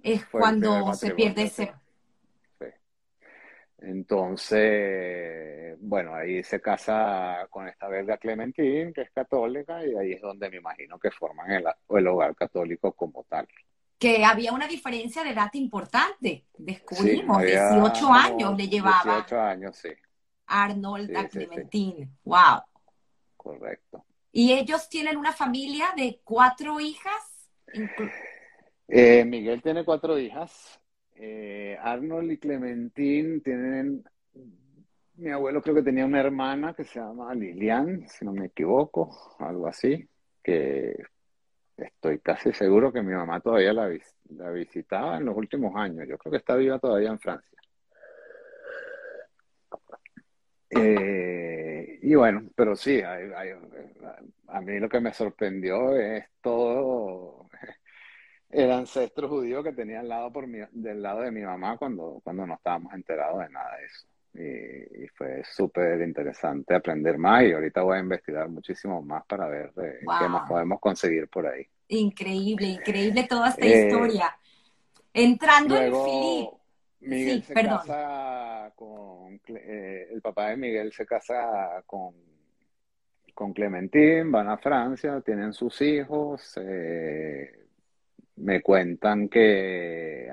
[0.03, 1.73] es cuando se pierde ese...
[3.81, 10.21] Entonces, bueno, ahí se casa con esta belga Clementine, que es católica, y ahí es
[10.21, 13.47] donde me imagino que forman el, el hogar católico como tal.
[13.99, 19.15] Que había una diferencia de edad importante, descubrimos, 18 años le llevaba.
[19.25, 19.91] 18 años, sí.
[20.47, 22.63] Arnold a Clementine, wow.
[23.37, 24.05] Correcto.
[24.33, 27.49] ¿Y ellos tienen una familia de cuatro hijas?
[28.89, 30.81] Eh, Miguel tiene cuatro hijas.
[31.83, 34.05] Arnold y Clementine tienen,
[35.17, 39.37] mi abuelo creo que tenía una hermana que se llama Lilian, si no me equivoco,
[39.39, 40.09] algo así,
[40.43, 40.97] que
[41.77, 43.91] estoy casi seguro que mi mamá todavía la,
[44.31, 46.07] la visitaba en los últimos años.
[46.09, 47.59] Yo creo que está viva todavía en Francia.
[50.71, 57.48] Eh, y bueno, pero sí, a mí lo que me sorprendió es todo
[58.51, 62.21] el ancestro judío que tenía al lado por mi, del lado de mi mamá cuando,
[62.25, 64.07] cuando no estábamos enterados de nada de eso.
[64.35, 69.73] Y, fue súper interesante aprender más y ahorita voy a investigar muchísimo más para ver
[69.83, 71.67] eh, qué más podemos conseguir por ahí.
[71.89, 74.37] Increíble, increíble toda esta eh, historia.
[75.13, 76.59] Entrando en Filip.
[77.01, 82.15] Miguel se casa con, eh, el papá de Miguel se casa con,
[83.35, 87.68] con Clementine, van a Francia, tienen sus hijos, eh,
[88.41, 90.31] me cuentan que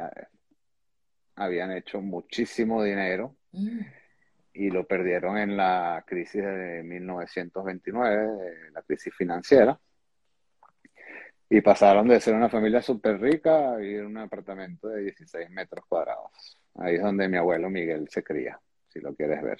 [1.35, 3.79] habían hecho muchísimo dinero mm.
[4.53, 9.79] y lo perdieron en la crisis de 1929, la crisis financiera.
[11.47, 15.49] Y pasaron de ser una familia súper rica a vivir en un apartamento de 16
[15.51, 16.59] metros cuadrados.
[16.75, 19.59] Ahí es donde mi abuelo Miguel se cría, si lo quieres ver.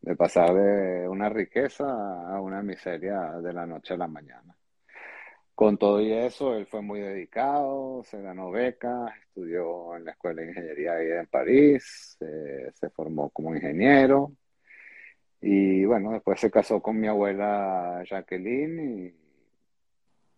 [0.00, 4.56] De pasar de una riqueza a una miseria de la noche a la mañana.
[5.54, 10.42] Con todo y eso, él fue muy dedicado, se ganó becas, estudió en la Escuela
[10.42, 14.32] de Ingeniería ahí en París, se formó como ingeniero
[15.44, 19.14] y bueno, después se casó con mi abuela Jacqueline y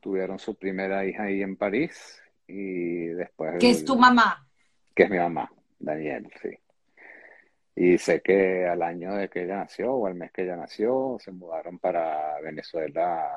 [0.00, 3.57] tuvieron su primera hija ahí en París y después...
[3.61, 4.48] ¿Qué es tu mamá?
[4.94, 6.59] Que es mi mamá, Daniel, sí.
[7.77, 11.18] Y sé que al año de que ella nació o al mes que ella nació,
[11.20, 13.31] se mudaron para Venezuela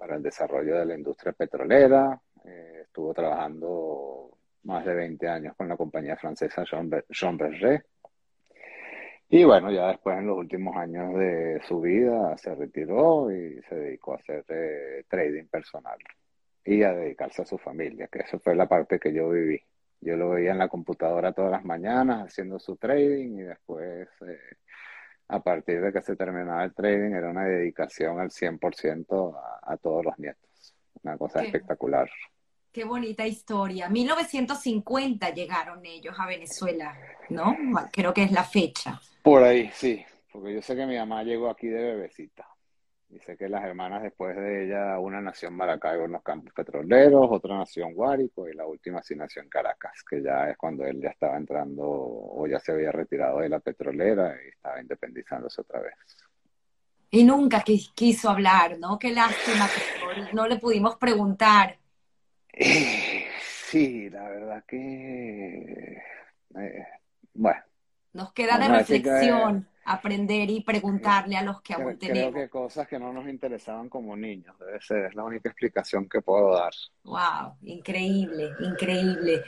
[0.00, 2.18] para el desarrollo de la industria petrolera.
[2.42, 4.30] Eh, estuvo trabajando
[4.62, 7.84] más de 20 años con la compañía francesa Jean, Berger.
[9.28, 13.74] Y bueno, ya después en los últimos años de su vida se retiró y se
[13.74, 15.98] dedicó a hacer eh, trading personal
[16.64, 19.60] y a dedicarse a su familia, que eso fue la parte que yo viví.
[20.00, 24.38] Yo lo veía en la computadora todas las mañanas haciendo su trading y después eh,
[25.30, 29.76] a partir de que se terminaba el trading, era una dedicación al 100% a, a
[29.76, 30.74] todos los nietos.
[31.02, 32.10] Una cosa espectacular.
[32.72, 33.88] Qué bonita historia.
[33.88, 36.96] 1950 llegaron ellos a Venezuela,
[37.28, 37.56] ¿no?
[37.92, 39.00] Creo que es la fecha.
[39.22, 40.04] Por ahí, sí.
[40.32, 42.46] Porque yo sé que mi mamá llegó aquí de bebecita.
[43.10, 47.26] Dice que las hermanas después de ella, una nació en Maracaibo en los campos petroleros,
[47.28, 50.84] otra nació en Guárico y la última sí nació en Caracas, que ya es cuando
[50.84, 55.60] él ya estaba entrando o ya se había retirado de la petrolera y estaba independizándose
[55.60, 55.94] otra vez.
[57.10, 58.96] Y nunca quiso hablar, ¿no?
[58.96, 61.78] Qué lástima que no le pudimos preguntar.
[62.52, 66.00] Sí, la verdad que...
[66.56, 66.86] Eh,
[67.34, 67.60] bueno.
[68.12, 72.32] Nos queda de reflexión aprender y preguntarle a los que aún tenemos.
[72.32, 76.08] Creo que cosas que no nos interesaban como niños, debe ser, es la única explicación
[76.08, 76.72] que puedo dar.
[77.04, 79.42] Wow, increíble, increíble.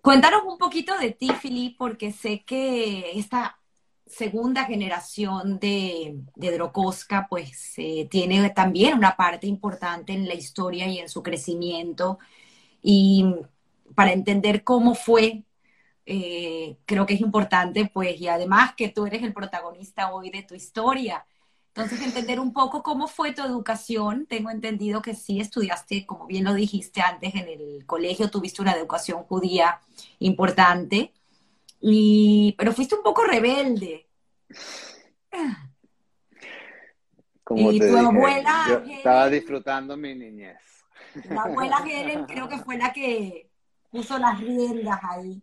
[0.00, 3.58] Cuéntanos un poquito de ti, Filip, porque sé que esta
[4.06, 10.86] segunda generación de, de Drocosca, pues eh, tiene también una parte importante en la historia
[10.86, 12.18] y en su crecimiento.
[12.82, 13.24] Y
[13.94, 15.44] para entender cómo fue
[16.04, 20.42] eh, creo que es importante, pues, y además que tú eres el protagonista hoy de
[20.42, 21.24] tu historia.
[21.74, 24.26] Entonces, entender un poco cómo fue tu educación.
[24.26, 28.72] Tengo entendido que sí estudiaste, como bien lo dijiste antes, en el colegio tuviste una
[28.72, 29.80] educación judía
[30.18, 31.12] importante,
[31.80, 34.06] y, pero fuiste un poco rebelde.
[37.42, 38.82] Como y tu abuela...
[38.88, 40.58] estaba disfrutando mi niñez.
[41.30, 43.50] La abuela Helen creo que fue la que
[43.90, 45.42] puso las riendas ahí.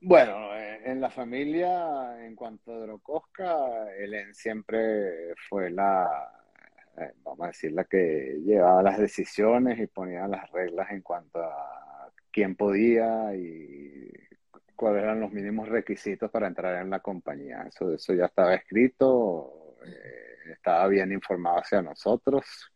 [0.00, 6.30] Bueno, eh, en la familia, en cuanto a Drocosca, Helen siempre fue la,
[6.98, 11.42] eh, vamos a decir, la que llevaba las decisiones y ponía las reglas en cuanto
[11.42, 14.12] a quién podía y
[14.76, 17.64] cuáles eran los mínimos requisitos para entrar en la compañía.
[17.68, 22.72] Eso, eso ya estaba escrito, eh, estaba bien informado hacia nosotros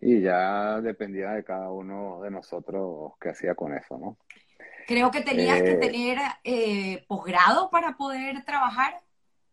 [0.00, 4.18] y ya dependía de cada uno de nosotros qué hacía con eso, ¿no?
[4.86, 9.00] Creo que tenías que tener eh, posgrado para poder trabajar.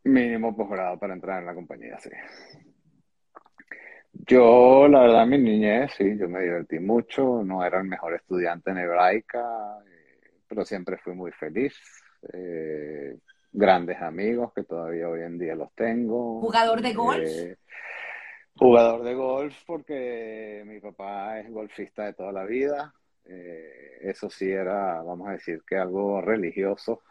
[0.04, 2.10] Mínimo posgrado para entrar en la compañía, sí.
[4.14, 8.72] Yo, la verdad, mi niñez, sí, yo me divertí mucho, no era el mejor estudiante
[8.72, 11.74] en hebraica, eh, pero siempre fui muy feliz.
[12.34, 13.18] Eh,
[13.52, 16.42] grandes amigos que todavía hoy en día los tengo.
[16.42, 17.28] ¿Jugador de golf?
[17.28, 17.58] Eh,
[18.56, 22.94] jugador de golf porque mi papá es golfista de toda la vida.
[23.26, 27.04] Eso sí era, vamos a decir, que algo religioso.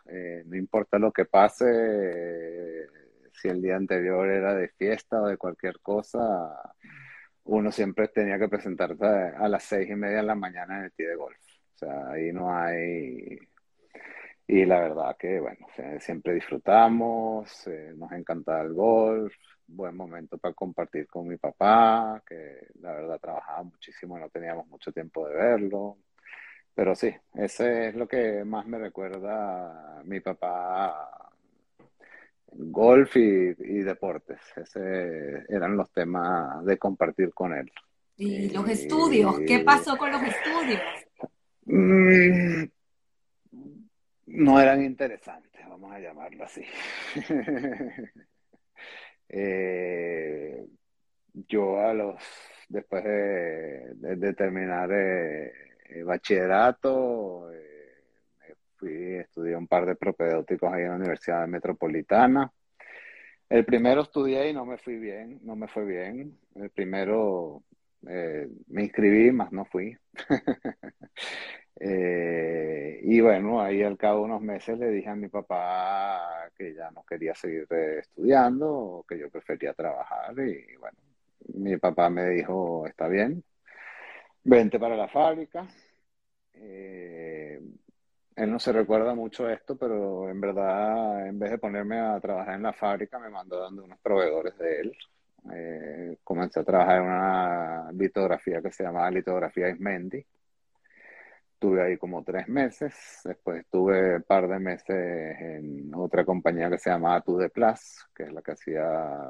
[0.46, 2.86] no importa lo que pase,
[3.32, 6.28] si el día anterior era de fiesta o de cualquier cosa,
[7.44, 10.92] uno siempre tenía que presentarse a las seis y media de la mañana en el
[10.92, 11.38] tee de golf.
[11.74, 13.38] O sea, ahí no hay...
[14.52, 15.64] Y la verdad que, bueno,
[16.00, 19.32] siempre disfrutamos, eh, nos encantaba el golf,
[19.64, 24.90] buen momento para compartir con mi papá, que la verdad trabajaba muchísimo, no teníamos mucho
[24.90, 25.98] tiempo de verlo.
[26.74, 31.30] Pero sí, ese es lo que más me recuerda a mi papá
[32.48, 34.40] golf y, deportes.
[34.56, 37.70] Ese eran los temas de compartir con él.
[38.16, 39.38] ¿Y los estudios?
[39.46, 40.80] ¿Qué pasó con los estudios?
[41.66, 42.64] Mm,
[44.30, 46.64] no eran interesantes, vamos a llamarlo así.
[49.32, 50.66] Eh,
[51.32, 52.20] yo a los
[52.68, 55.52] después de, terminar eh,
[55.88, 57.48] el bachillerato
[58.80, 62.50] fui, estudié un par de propedéuticos ahí en la Universidad Metropolitana.
[63.48, 66.38] El primero estudié y no me fui bien, no me fue bien.
[66.54, 67.62] El primero
[68.08, 69.96] eh, me inscribí, más no fui.
[71.82, 76.74] Eh, y bueno, ahí al cabo de unos meses le dije a mi papá que
[76.74, 80.38] ya no quería seguir estudiando, que yo prefería trabajar.
[80.38, 80.98] Y bueno,
[81.54, 83.42] mi papá me dijo, está bien,
[84.44, 85.66] vente para la fábrica.
[86.54, 87.60] Eh,
[88.36, 92.54] él no se recuerda mucho esto, pero en verdad, en vez de ponerme a trabajar
[92.54, 94.96] en la fábrica, me mandó dando unos proveedores de él.
[95.52, 100.24] Eh, comencé a trabajar en una litografía que se llamaba Litografía Ismendi.
[101.60, 102.94] Estuve ahí como tres meses.
[103.22, 108.06] Después estuve un par de meses en otra compañía que se llamaba Tu de Plus,
[108.14, 109.20] que es la que hacía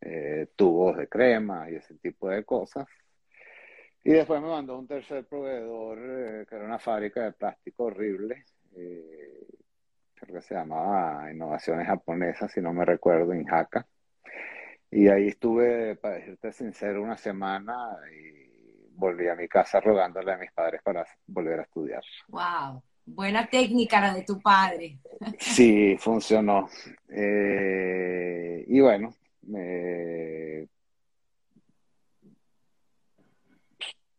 [0.00, 2.86] eh, tubos de crema y ese tipo de cosas.
[4.02, 8.46] Y después me mandó un tercer proveedor, eh, que era una fábrica de plástico horrible,
[8.74, 9.46] eh,
[10.14, 13.86] creo que se llamaba Innovaciones Japonesas, si no me recuerdo, en Jaca.
[14.90, 17.76] Y ahí estuve, para decirte sincero, una semana
[18.10, 18.53] y
[18.96, 22.02] volví a mi casa rogándole a mis padres para volver a estudiar.
[22.28, 22.82] ¡Wow!
[23.06, 24.98] Buena técnica la de tu padre.
[25.38, 26.68] Sí, funcionó.
[27.08, 30.68] Eh, y bueno, me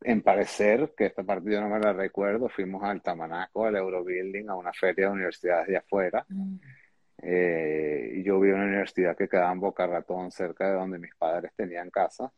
[0.05, 4.49] en parecer, que esta parte yo no me la recuerdo, fuimos al Tamanaco, al Eurobuilding,
[4.49, 6.23] a una feria de universidades de afuera.
[6.29, 6.57] Mm.
[7.23, 11.15] Eh, y yo vi una universidad que quedaba en Boca Ratón, cerca de donde mis
[11.15, 12.31] padres tenían casa.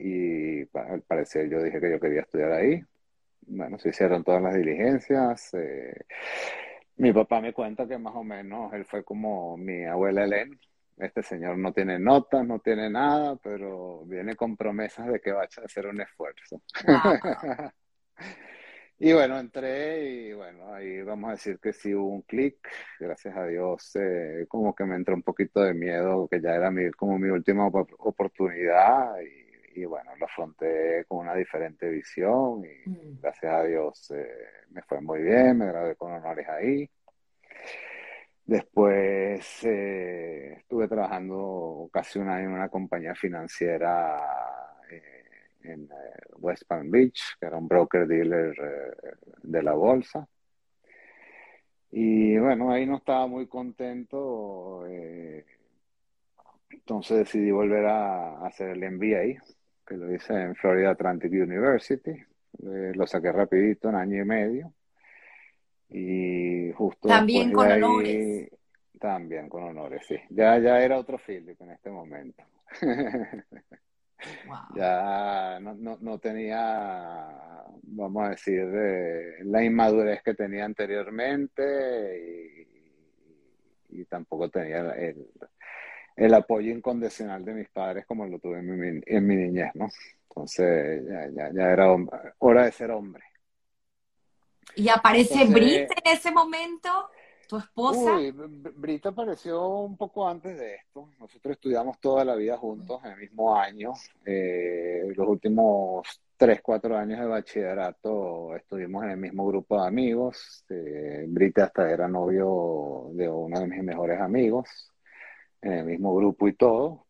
[0.00, 2.82] Y al parecer yo dije que yo quería estudiar ahí.
[3.42, 5.52] Bueno, se hicieron todas las diligencias.
[5.54, 6.04] Eh,
[6.96, 10.58] mi papá me cuenta que más o menos él fue como mi abuela Helen,
[10.98, 15.42] este señor no tiene notas, no tiene nada, pero viene con promesas de que va
[15.42, 16.62] a hacer un esfuerzo.
[18.98, 22.56] y bueno, entré y bueno, ahí vamos a decir que sí hubo un clic,
[22.98, 26.70] gracias a Dios, eh, como que me entró un poquito de miedo, que ya era
[26.70, 29.14] mi, como mi última oportunidad
[29.84, 33.20] bueno, lo afronté con una diferente visión y mm.
[33.20, 34.28] gracias a Dios eh,
[34.70, 36.88] me fue muy bien, me gradué con honores ahí.
[38.50, 44.18] Después eh, estuve trabajando casi un año en una compañía financiera
[44.90, 45.24] eh,
[45.62, 48.52] en eh, West Palm Beach, que era un broker dealer
[49.42, 50.26] de la bolsa.
[51.92, 54.84] Y bueno, ahí no estaba muy contento.
[56.70, 59.44] entonces decidí volver a, hacer el MBA,
[59.90, 62.12] que lo hice en Florida Atlantic University.
[62.60, 64.72] lo saqué rapidito, en año y medio.
[65.88, 68.48] Y justo también con honores.
[69.00, 70.16] También con honores, sí.
[70.28, 72.44] Ya, ya era otro Philip en este momento.
[74.76, 77.26] Ya no, no, no, tenía,
[77.84, 78.66] vamos a decir,
[79.44, 82.66] la inmadurez que tenía anteriormente
[83.88, 85.26] y, tampoco tenía el,
[86.16, 89.88] el, apoyo incondicional de mis padres como lo tuve en mi, en mi niñez, ¿no?
[90.28, 91.86] Entonces ya, ya, ya era
[92.38, 93.24] hora de ser hombre.
[94.76, 96.88] ¿Y aparece Brit en ese momento?
[97.48, 98.16] ¿Tu esposa?
[98.16, 101.10] Uy, Brita apareció un poco antes de esto.
[101.18, 103.92] Nosotros estudiamos toda la vida juntos en el mismo año.
[104.24, 106.06] Eh, los últimos
[106.36, 110.64] tres, cuatro años de bachillerato estuvimos en el mismo grupo de amigos.
[110.68, 114.92] Eh, Brita hasta era novio de uno de mis mejores amigos,
[115.62, 117.06] en el mismo grupo y todo.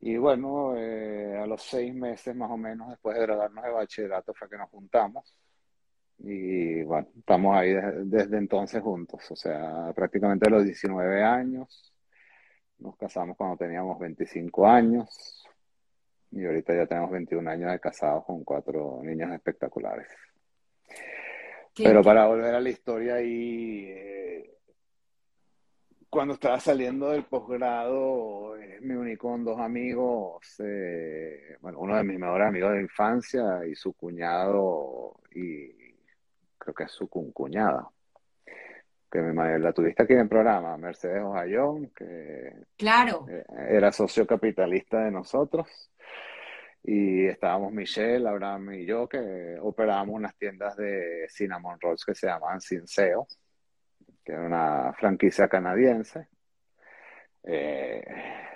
[0.00, 4.32] Y bueno, eh, a los seis meses más o menos después de graduarnos de bachillerato
[4.34, 5.34] fue que nos juntamos.
[6.18, 11.94] Y bueno, estamos ahí desde, entonces juntos, o sea, prácticamente a los 19 años.
[12.78, 15.44] Nos casamos cuando teníamos 25 años
[16.30, 20.06] y ahorita ya tenemos 21 años de casados con cuatro niños espectaculares.
[21.76, 24.19] Pero para volver a la historia ahí, eh,
[26.10, 32.02] cuando estaba saliendo del posgrado, eh, me uní con dos amigos, eh, bueno, uno de
[32.02, 35.70] mis mejores amigos de infancia y su cuñado y
[36.58, 37.88] creo que es su cuñada,
[39.10, 43.26] que me, la tuviste aquí en el programa, Mercedes Ojayón, que claro.
[43.28, 45.90] Eh, era socio capitalista de nosotros.
[46.82, 52.26] Y estábamos Michelle, Abraham y yo, que operábamos unas tiendas de cinnamon rolls que se
[52.26, 53.26] llamaban Sinseo,
[54.38, 56.28] una franquicia canadiense.
[57.42, 58.04] Eh,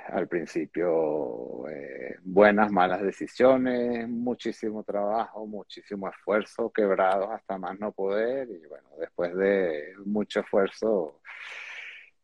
[0.08, 8.50] al principio eh, buenas, malas decisiones, muchísimo trabajo, muchísimo esfuerzo, quebrados hasta más no poder
[8.50, 11.20] y bueno, después de mucho esfuerzo,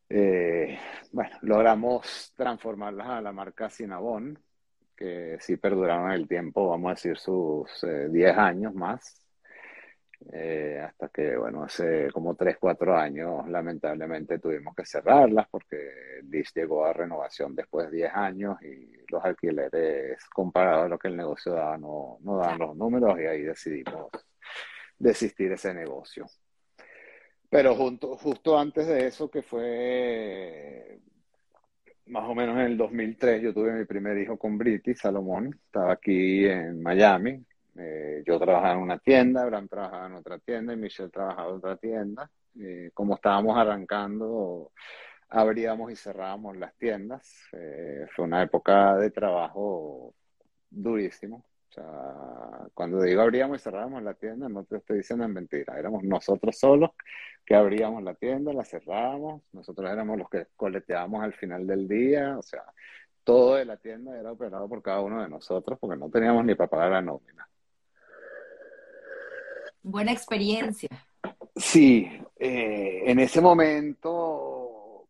[0.09, 0.77] eh,
[1.11, 4.37] bueno, logramos transformarlas a la marca Cinnabon,
[4.95, 9.20] que sí perduraron el tiempo, vamos a decir sus 10 años más.
[10.31, 16.53] Eh, hasta que, bueno, hace como 3, 4 años lamentablemente tuvimos que cerrarlas porque DIS
[16.53, 21.17] llegó a renovación después de 10 años y los alquileres comparados a lo que el
[21.17, 24.09] negocio daba no, no daban los números y ahí decidimos
[24.97, 26.27] desistir de ese negocio.
[27.49, 30.99] Pero junto, justo antes de eso, que fue
[32.05, 35.93] más o menos en el 2003, yo tuve mi primer hijo con Briti, Salomón, estaba
[35.93, 37.43] aquí en Miami,
[37.77, 41.55] eh, yo trabajaba en una tienda, Abraham trabajaba en otra tienda y Michelle trabajaba en
[41.55, 42.29] otra tienda.
[42.59, 44.71] Eh, como estábamos arrancando,
[45.29, 47.47] abríamos y cerrábamos las tiendas.
[47.53, 50.13] Eh, fue una época de trabajo
[50.69, 51.45] durísimo.
[51.69, 55.79] O sea, cuando digo abríamos y cerrábamos la tienda, no te estoy diciendo en mentira.
[55.79, 56.91] Éramos nosotros solos
[57.45, 59.43] que abríamos la tienda, la cerrábamos.
[59.53, 62.37] Nosotros éramos los que coleteábamos al final del día.
[62.37, 62.63] O sea,
[63.23, 66.55] todo de la tienda era operado por cada uno de nosotros porque no teníamos ni
[66.55, 67.47] para pagar la nómina.
[69.83, 70.89] Buena experiencia.
[71.55, 72.07] Sí,
[72.37, 75.07] eh, en ese momento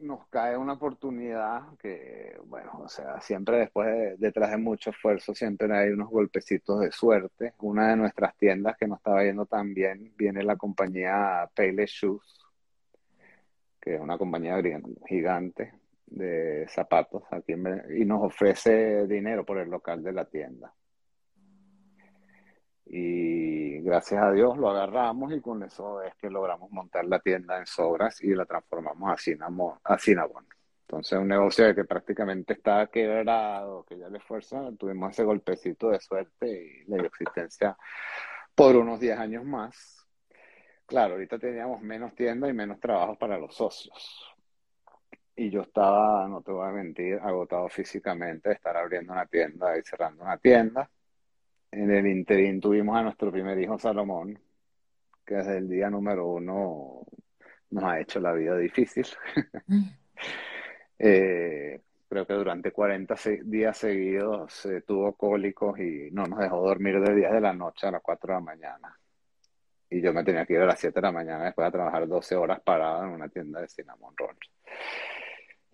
[0.00, 5.34] nos cae una oportunidad que, bueno, o sea, siempre después, de, detrás de mucho esfuerzo,
[5.34, 7.54] siempre hay unos golpecitos de suerte.
[7.60, 12.46] Una de nuestras tiendas que no estaba yendo tan bien, viene la compañía Payless Shoes,
[13.80, 14.60] que es una compañía
[15.06, 15.72] gigante
[16.06, 20.72] de zapatos aquí y nos ofrece dinero por el local de la tienda.
[22.88, 27.58] Y gracias a Dios lo agarramos y con eso es que logramos montar la tienda
[27.58, 30.46] en Sobras y la transformamos a Cinnabon.
[30.82, 35.98] Entonces, un negocio que prácticamente estaba quebrado, que ya le fuerza, tuvimos ese golpecito de
[35.98, 37.76] suerte y dio existencia
[38.54, 40.06] por unos 10 años más.
[40.86, 44.32] Claro, ahorita teníamos menos tienda y menos trabajo para los socios.
[45.34, 49.76] Y yo estaba, no te voy a mentir, agotado físicamente de estar abriendo una tienda
[49.76, 50.88] y cerrando una tienda
[51.76, 54.38] en el interín tuvimos a nuestro primer hijo Salomón,
[55.26, 57.04] que desde el día número uno
[57.70, 59.06] nos ha hecho la vida difícil.
[60.98, 63.14] eh, creo que durante 40
[63.44, 67.86] días seguidos eh, tuvo cólicos y no nos dejó dormir de 10 de la noche
[67.86, 68.98] a las 4 de la mañana.
[69.90, 72.08] Y yo me tenía que ir a las 7 de la mañana después de trabajar
[72.08, 74.50] 12 horas parado en una tienda de cinnamon rolls.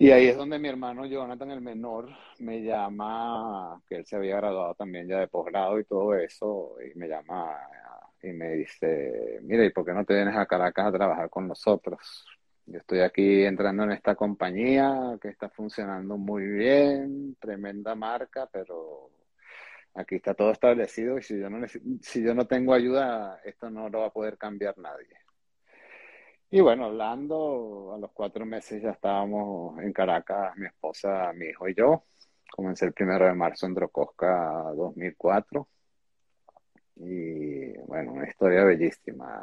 [0.03, 2.09] Y ahí es donde mi hermano Jonathan, el menor,
[2.41, 6.99] me llama, que él se había graduado también ya de posgrado y todo eso, y
[6.99, 7.57] me llama
[8.21, 11.47] y me dice, mira, ¿y por qué no te vienes a Caracas a trabajar con
[11.47, 12.27] nosotros?
[12.67, 19.09] Yo estoy aquí entrando en esta compañía que está funcionando muy bien, tremenda marca, pero
[19.95, 21.65] aquí está todo establecido y si yo no,
[22.01, 25.22] si yo no tengo ayuda, esto no lo va a poder cambiar nadie.
[26.55, 31.67] Y bueno, hablando, a los cuatro meses ya estábamos en Caracas, mi esposa, mi hijo
[31.67, 32.05] y yo.
[32.51, 35.67] Comencé el primero de marzo en Drocosca 2004.
[36.97, 39.43] Y bueno, una historia bellísima.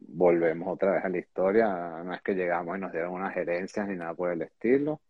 [0.00, 1.68] Volvemos otra vez a la historia.
[2.04, 5.00] No es que llegamos y nos dieron unas gerencias ni nada por el estilo.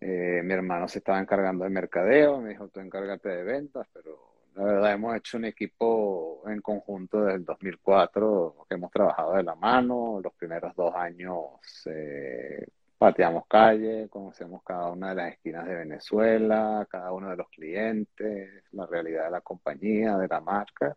[0.00, 4.33] Eh, mi hermano se estaba encargando de mercadeo, me dijo, tú encárgate de ventas, pero
[4.54, 9.42] la verdad hemos hecho un equipo en conjunto desde el 2004 que hemos trabajado de
[9.42, 10.20] la mano.
[10.22, 11.42] Los primeros dos años
[11.86, 17.48] eh, pateamos calle, conocemos cada una de las esquinas de Venezuela, cada uno de los
[17.50, 20.96] clientes, la realidad de la compañía, de la marca.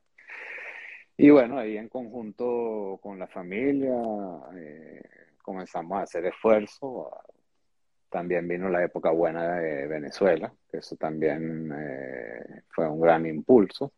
[1.17, 3.95] Y bueno, ahí en conjunto con la familia
[4.55, 5.01] eh,
[5.41, 7.11] comenzamos a hacer esfuerzo.
[8.09, 13.93] También vino la época buena de Venezuela, que eso también eh, fue un gran impulso.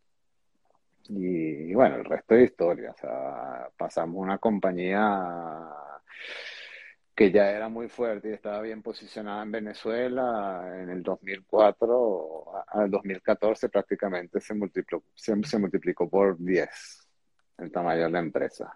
[1.09, 2.91] Y, bueno, el resto de historia.
[2.91, 5.67] O sea, pasamos una compañía
[7.15, 12.89] que ya era muy fuerte y estaba bien posicionada en Venezuela, en el 2004 al
[12.89, 17.09] 2014 prácticamente se multiplicó, se multiplicó por 10
[17.57, 18.73] el tamaño de la empresa.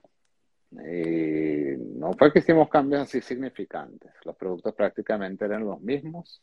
[0.81, 6.41] Y no fue que hicimos cambios así significantes, los productos prácticamente eran los mismos,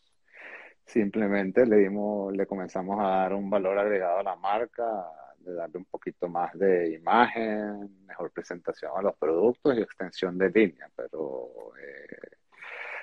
[0.86, 5.06] simplemente le dimos, le comenzamos a dar un valor agregado a la marca,
[5.38, 10.50] de darle un poquito más de imagen, mejor presentación a los productos y extensión de
[10.50, 12.36] línea, pero eh,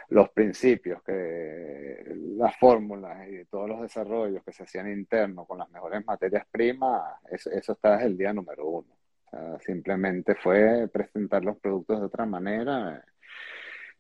[0.10, 2.04] los principios, que
[2.38, 7.20] las fórmulas y todos los desarrollos que se hacían internos con las mejores materias primas,
[7.30, 8.97] eso, está desde el día número uno.
[9.66, 13.04] Simplemente fue presentar los productos de otra manera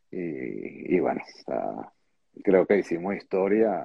[0.09, 1.21] y, y bueno,
[2.43, 3.83] creo que hicimos historia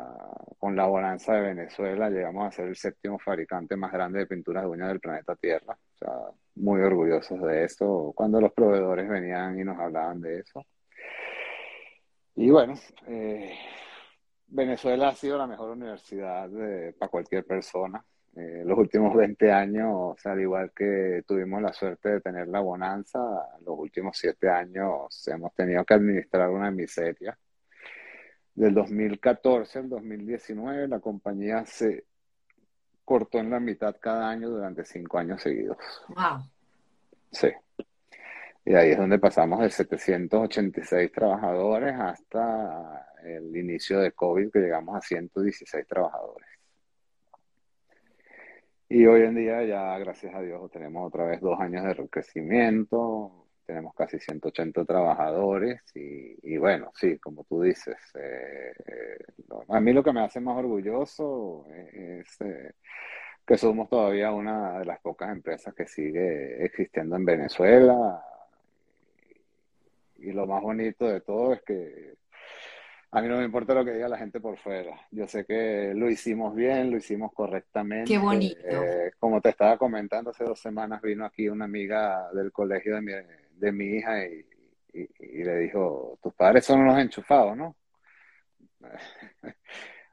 [0.58, 4.62] con la bonanza de Venezuela, llegamos a ser el séptimo fabricante más grande de pinturas
[4.62, 5.74] de uñas del planeta Tierra.
[5.74, 6.12] O sea,
[6.54, 10.64] muy orgullosos de eso cuando los proveedores venían y nos hablaban de eso.
[12.36, 12.74] Y bueno,
[13.08, 13.54] eh,
[14.46, 16.48] Venezuela ha sido la mejor universidad
[16.98, 18.04] para cualquier persona.
[18.34, 22.48] Eh, los últimos 20 años, o sea, al igual que tuvimos la suerte de tener
[22.48, 23.20] la bonanza,
[23.64, 27.36] los últimos 7 años hemos tenido que administrar una miseria
[28.54, 32.04] del 2014 al 2019, la compañía se
[33.04, 35.78] cortó en la mitad cada año durante cinco años seguidos.
[36.08, 36.42] Wow.
[37.30, 37.48] Sí.
[38.64, 44.96] Y ahí es donde pasamos de 786 trabajadores hasta el inicio de COVID, que llegamos
[44.96, 46.48] a 116 trabajadores.
[48.94, 53.46] Y hoy en día ya, gracias a Dios, tenemos otra vez dos años de crecimiento,
[53.64, 59.24] tenemos casi 180 trabajadores y, bueno, sí, como tú dices, eh, eh,
[59.68, 62.74] a mí lo que me hace más orgulloso es eh,
[63.46, 68.22] que somos todavía una de las pocas empresas que sigue existiendo en Venezuela.
[70.18, 72.12] Y lo más bonito de todo es que
[73.14, 74.98] a mí no me importa lo que diga la gente por fuera.
[75.10, 78.10] Yo sé que lo hicimos bien, lo hicimos correctamente.
[78.10, 78.58] Qué bonito.
[79.18, 83.12] como te estaba comentando, hace dos semanas vino aquí una amiga del colegio de mi,
[83.54, 84.46] de mi hija y,
[84.94, 87.76] le dijo, tus padres son unos enchufados, ¿no?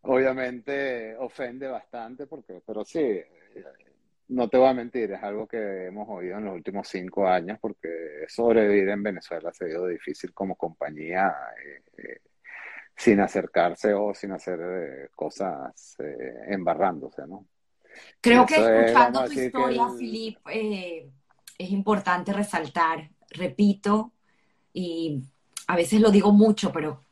[0.04, 3.22] Obviamente ofende bastante, porque, pero sí,
[4.30, 7.58] no te voy a mentir, es algo que hemos oído en los últimos cinco años,
[7.62, 11.34] porque sobrevivir en Venezuela ha sido difícil como compañía,
[11.66, 12.22] eh, eh,
[13.00, 15.96] sin acercarse o sin hacer eh, cosas
[16.48, 17.46] embarrándose, ¿no?
[18.20, 24.12] Creo que escuchando tu historia, Filip, es importante resaltar repito,
[24.74, 25.22] y
[25.68, 27.04] a veces lo digo mucho, pero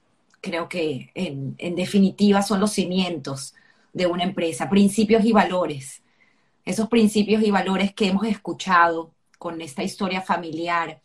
[0.41, 3.53] creo que en, definitiva son los cimientos
[3.93, 6.03] de una empresa, principios y valores.
[6.65, 11.01] Esos principios y valores que hemos escuchado con esta historia familiar,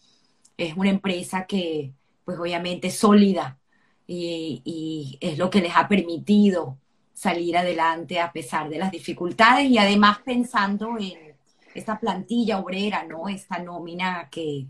[0.56, 1.92] es una empresa que,
[2.24, 3.58] pues obviamente, es sólida
[4.06, 6.78] y, y es lo que les ha permitido
[7.12, 11.32] salir adelante a pesar de las dificultades y además pensando en
[11.74, 13.28] esta plantilla obrera, ¿no?
[13.28, 14.66] Esta nómina que,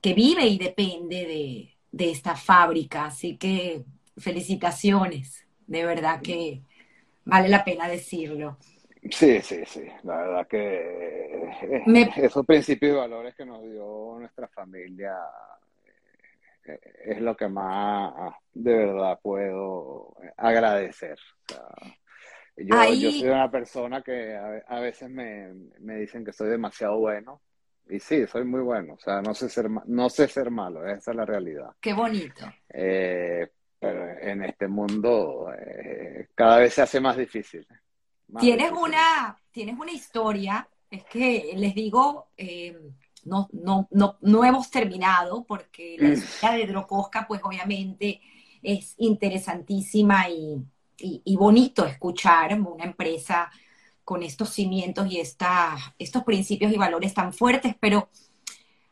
[0.00, 3.06] que vive y depende de, esta fábrica.
[3.06, 3.84] Así que
[4.16, 6.62] felicitaciones, de verdad que
[7.24, 8.58] vale la pena decirlo.
[9.10, 11.50] Sí, sí, sí, la verdad que
[12.16, 15.14] esos principios y valores que nos dio nuestra familia
[17.04, 21.18] es lo que más de verdad puedo agradecer.
[22.56, 27.42] yo, soy una persona que a, veces me, me, dicen que soy demasiado bueno
[27.88, 31.12] y sí, soy muy bueno, o sea, no sé ser, no sé ser malo, esa
[31.12, 31.70] es la realidad.
[31.80, 32.44] Qué bonito.
[32.68, 33.48] Eh,
[33.78, 37.66] pero en este mundo eh, cada vez se hace más difícil.
[38.40, 42.76] tienes, Una, tienes una historia, es que les digo, eh,
[43.26, 46.12] no, no, no, no hemos terminado porque la mm.
[46.12, 48.20] historia de Drocosca, pues obviamente
[48.62, 50.64] es interesantísima y,
[50.98, 53.50] y bonito escuchar una empresa
[54.06, 58.08] con estos cimientos y estos principios y valores tan fuertes, pero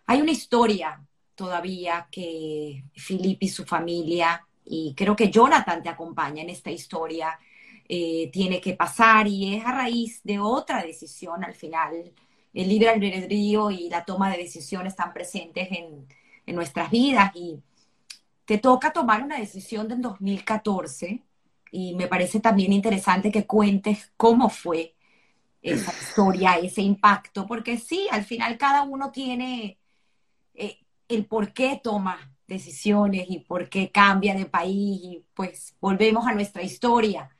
[0.06, 1.00] hay una historia
[1.36, 7.38] todavía que Philip y su familia, y creo que Jonathan te acompaña en esta historia,
[7.88, 12.12] eh, tiene que pasar y es a raíz de otra decisión al final.
[12.54, 16.06] El libre albedrío y la toma de decisiones están presentes en,
[16.46, 17.60] en nuestras vidas y
[18.44, 21.22] te toca tomar una decisión en 2014
[21.70, 24.94] y me parece también interesante que cuentes cómo fue
[25.62, 29.78] esa historia, ese impacto, porque sí, al final cada uno tiene
[30.54, 30.78] eh,
[31.08, 36.34] el por qué toma decisiones y por qué cambia de país y pues volvemos a
[36.34, 37.30] nuestra historia.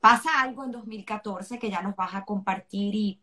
[0.00, 3.20] Pasa algo en 2014 que ya nos vas a compartir y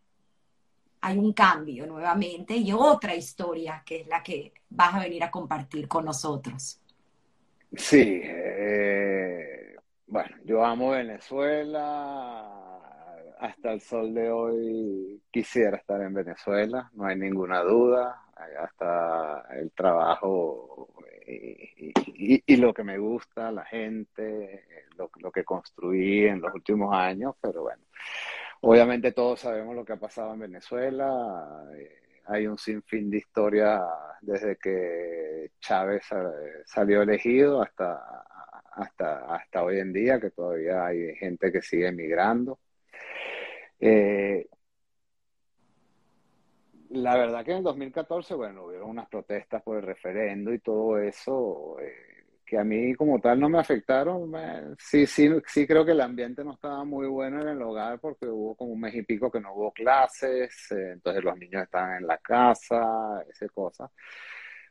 [1.05, 5.29] hay un cambio nuevamente y otra historia que es la que vas a venir a
[5.29, 6.81] compartir con nosotros.
[7.75, 9.75] Sí, eh,
[10.07, 12.43] bueno, yo amo Venezuela,
[13.39, 18.23] hasta el sol de hoy quisiera estar en Venezuela, no hay ninguna duda,
[18.59, 20.89] hasta el trabajo
[21.27, 24.65] y, lo que me gusta, la gente,
[24.97, 27.83] lo, lo, que construí en los últimos años, pero bueno,
[28.61, 31.65] obviamente todos sabemos lo que ha pasado en Venezuela.
[31.77, 33.81] Eh, hay un sinfín de historia
[34.21, 36.03] desde que Chávez
[36.65, 38.25] salió elegido hasta,
[38.71, 42.59] hasta, hasta hoy en día, que todavía hay gente que sigue emigrando.
[43.79, 44.47] Eh,
[46.89, 50.97] la verdad que en el 2014, bueno, hubieron unas protestas por el referendo y todo
[50.99, 52.14] eso, eh,
[52.45, 54.31] que a mí como tal no me afectaron.
[54.77, 58.27] sí, sí, sí creo que el ambiente no estaba muy bueno en el hogar porque
[58.27, 61.97] hubo como un mes y pico que no hubo clases, eh, entonces los niños estaban
[61.97, 63.91] en la casa, esa cosa.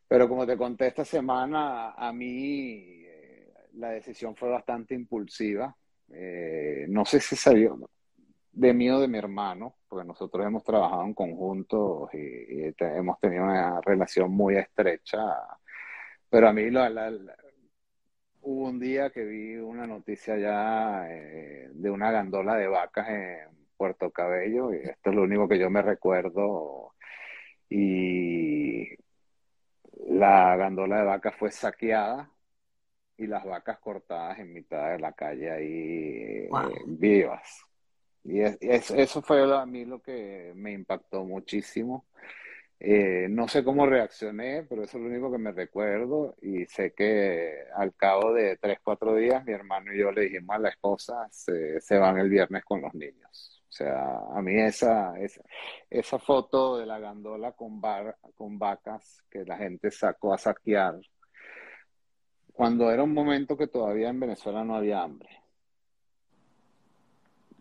[0.06, 5.74] Pero como te conté esta semana, a mí eh, la decisión fue bastante impulsiva.
[6.88, 7.78] no sé si salió,
[8.54, 13.44] de mí o de mi hermano, porque nosotros hemos trabajado en conjunto y, hemos tenido
[13.44, 15.18] una relación muy estrecha,
[16.30, 16.80] pero a mí lo,
[18.44, 23.48] hubo un día que vi una noticia ya eh, de una gandola de vacas en
[23.76, 26.94] Puerto Cabello, y esto es lo único que yo me recuerdo,
[27.68, 28.88] y
[30.06, 32.30] la gandola de vacas fue saqueada
[33.16, 36.50] y las vacas cortadas en mitad de la calle ahí eh,
[36.86, 37.64] vivas.
[38.24, 42.06] Y eso fue a mí lo que me impactó muchísimo.
[42.80, 46.92] Eh, no sé cómo reaccioné, pero eso es lo único que me recuerdo y sé
[46.92, 50.68] que al cabo de tres, cuatro días mi hermano y yo le dijimos a la
[50.70, 53.62] esposa, se, se van el viernes con los niños.
[53.68, 55.42] O sea, a mí esa, esa,
[55.90, 61.00] esa foto de la gandola con, bar, con vacas que la gente sacó a saquear,
[62.52, 65.44] cuando era un momento que todavía en Venezuela no había hambre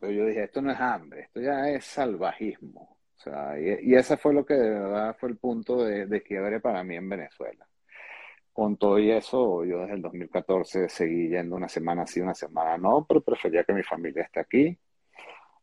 [0.04, 2.98] pero yo dije, esto no es hambre, esto ya es salvajismo.
[3.16, 6.84] Sea, y, ese fue lo que de verdad fue el punto de, de quiebre para
[6.84, 7.68] mí en Venezuela.
[8.52, 12.78] Con todo y eso, yo desde el 2014 seguí yendo una semana sí, una semana
[12.78, 14.78] no, pero prefería que mi familia esté aquí.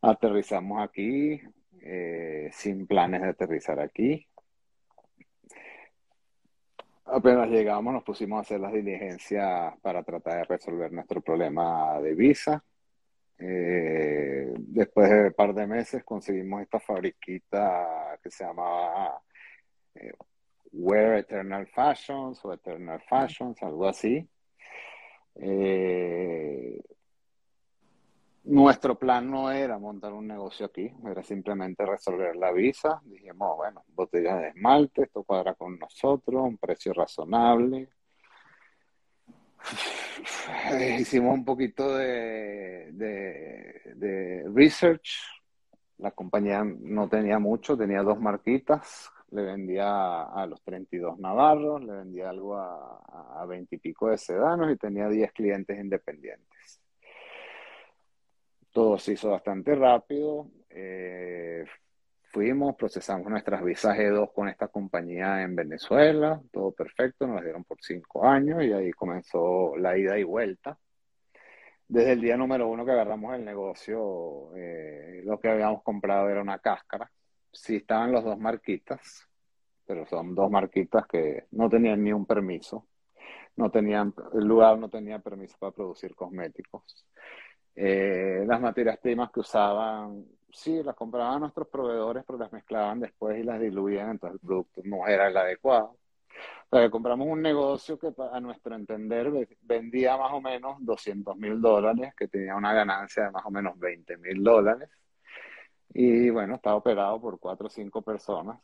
[0.02, 1.40] Aterrizamos aquí,
[1.82, 4.26] eh, sin planes de aterrizar aquí.
[7.04, 12.14] Apenas llegamos, nos pusimos a hacer las diligencias para tratar de resolver nuestro problema de
[12.14, 12.64] visa.
[13.42, 19.22] Eh, después de un par de meses conseguimos esta fabriquita que se llamaba
[19.94, 20.12] eh,
[20.72, 24.28] Wear Eternal Fashions o Eternal Fashions, algo así.
[25.36, 26.80] Eh,
[28.44, 33.00] nuestro plan no era montar un negocio aquí, era simplemente resolver la visa.
[33.04, 37.88] Dijimos, bueno, botella de esmalte, esto cuadra con nosotros, un precio razonable.
[40.98, 42.92] hicimos un poquito de,
[44.54, 45.10] research.
[45.98, 49.10] La compañía no tenía mucho, tenía dos marquitas.
[49.30, 54.18] Le vendía a los 32 navarros, le vendía algo a, a 20 y pico de
[54.18, 56.80] sedanos y tenía 10 clientes independientes.
[58.72, 60.50] Todo se hizo bastante rápido.
[60.68, 61.64] Eh,
[62.32, 67.64] Fuimos, procesamos nuestras visas E2 con esta compañía en Venezuela, todo perfecto, nos las dieron
[67.64, 70.78] por cinco años y ahí comenzó la ida y vuelta.
[71.88, 76.40] Desde el día número uno que agarramos el negocio, eh, lo que habíamos comprado era
[76.40, 77.10] una cáscara.
[77.52, 79.26] Sí estaban los dos marquitas,
[79.84, 82.86] pero son dos marquitas que no tenían ni un permiso.
[83.56, 87.04] No tenían, el lugar no tenía permiso para producir cosméticos.
[87.74, 93.38] Eh, las materias primas que usaban sí, las compraban nuestros proveedores, pero las mezclaban después
[93.38, 95.96] y las diluían, entonces el producto no era el adecuado.
[96.70, 101.60] O sea, compramos un negocio que a nuestro entender vendía más o menos 200 mil
[101.60, 104.88] dólares, que tenía una ganancia de más o menos 20 mil dólares.
[105.92, 108.60] Y bueno, estaba operado por cuatro o cinco personas.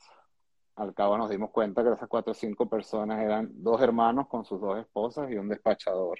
[0.76, 4.44] Al cabo nos dimos cuenta que esas cuatro o cinco personas eran dos hermanos con
[4.44, 6.18] sus dos esposas y un despachador.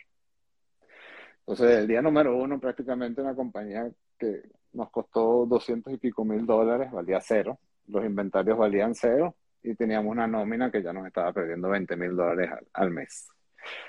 [1.47, 3.89] Entonces, el día número uno, prácticamente una compañía
[4.19, 4.43] que
[4.73, 10.11] nos costó 200 y pico mil dólares, valía cero, los inventarios valían cero y teníamos
[10.11, 13.29] una nómina que ya nos estaba perdiendo 20 mil dólares al, mes.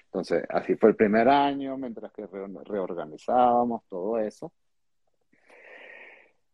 [0.05, 4.51] Entonces, así fue el primer año, mientras que reorganizábamos todo eso.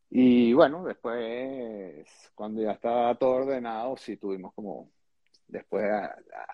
[0.10, 4.92] Y bueno, después, cuando ya estaba todo ordenado, sí tuvimos como,
[5.48, 5.86] después,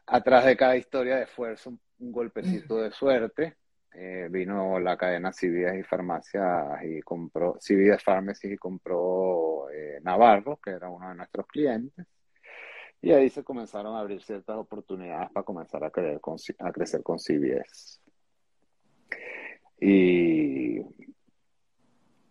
[0.06, 3.58] atrás de cada historia de esfuerzo, un, golpecito de suerte.
[3.92, 10.60] Eh, vino la cadena Cividas y Farmacias y compró, Cividas Pharmacy y compró eh, Navarro,
[10.64, 12.06] que era uno de nuestros clientes.
[13.02, 16.20] Y ahí se comenzaron a abrir ciertas oportunidades para comenzar a, creer
[16.60, 18.00] a crecer con CBS.
[19.80, 20.82] Y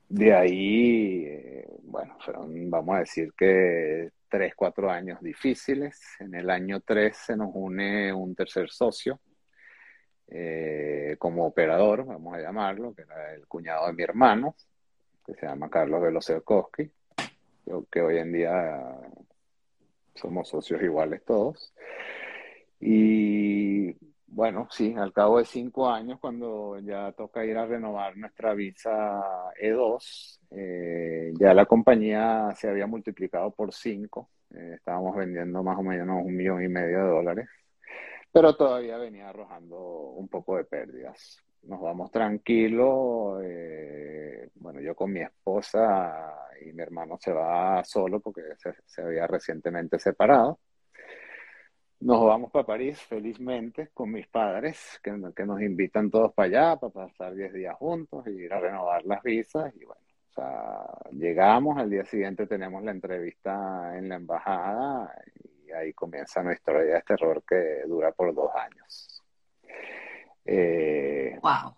[0.08, 5.98] de ahí, eh, bueno, fueron, vamos a decir que tres, cuatro años difíciles.
[6.20, 9.18] En el año tres se nos une un tercer socio
[10.28, 14.54] eh, como operador, vamos a llamarlo, que era el cuñado de mi hermano,
[15.24, 16.90] que se llama Carlos Velocerkowski,
[17.90, 18.96] que hoy en día
[20.14, 21.72] somos socios iguales todos.
[22.80, 28.54] Y bueno, sí, al cabo de cinco años, cuando ya toca ir a renovar nuestra
[28.54, 29.20] visa
[29.60, 34.28] E2, eh, ya la compañía se había multiplicado por cinco.
[34.54, 37.48] Eh, estábamos vendiendo más o menos un millón y medio de dólares,
[38.32, 41.38] pero todavía venía arrojando un poco de pérdidas.
[41.62, 43.40] Nos vamos tranquilos.
[43.42, 48.42] Eh, bueno, yo con mi esposa y mi hermano se va solo porque
[48.86, 50.58] se había recientemente separado.
[52.00, 56.76] Nos vamos para París felizmente con mis padres, que, que nos invitan todos para allá,
[56.76, 59.74] para pasar 10 días juntos y ir a renovar las visas.
[59.74, 60.00] Y bueno,
[60.30, 65.12] o sea, llegamos, al día siguiente tenemos la entrevista en la embajada
[65.68, 69.22] y ahí comienza nuestra historia de terror que dura por dos años.
[70.44, 71.74] Eh, wow.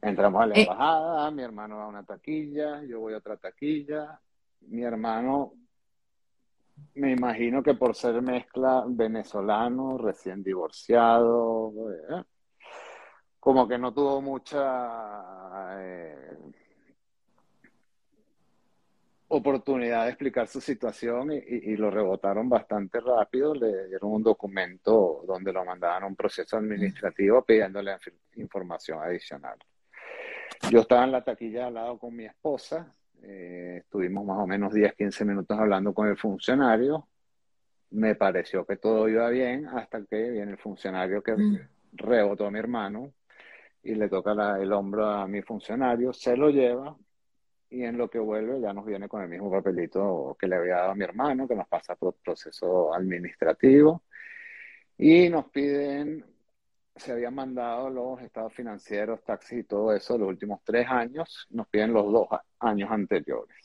[0.00, 3.36] Entramos a la eh, embajada, mi hermano va a una taquilla, yo voy a otra
[3.36, 4.18] taquilla.
[4.60, 5.52] Mi hermano
[6.94, 12.24] me imagino que por ser mezcla venezolano, recién divorciado, eh,
[13.40, 16.38] como que no tuvo mucha eh,
[19.36, 23.54] oportunidad de explicar su situación y, lo rebotaron bastante rápido.
[23.54, 27.96] Le dieron un documento donde lo mandaban a un proceso administrativo pidiéndole
[28.36, 29.58] información adicional.
[30.70, 34.72] Yo estaba en la taquilla al lado con mi esposa eh, estuvimos más o menos
[34.72, 37.08] 10, 15 minutos hablando con el funcionario.
[37.90, 41.58] Me pareció que todo iba bien hasta que viene el funcionario que mm.
[41.92, 43.12] rebotó a mi hermano
[43.82, 46.96] y le toca el hombro a mi funcionario, se lo lleva
[47.70, 50.76] y en lo que vuelve ya nos viene con el mismo papelito que le había
[50.76, 54.02] dado a mi hermano, que nos pasa por proceso administrativo
[54.98, 56.24] y nos piden
[56.96, 61.68] se habían mandado los estados financieros, taxis y todo eso los últimos tres años, nos
[61.68, 63.56] piden los dos años anteriores.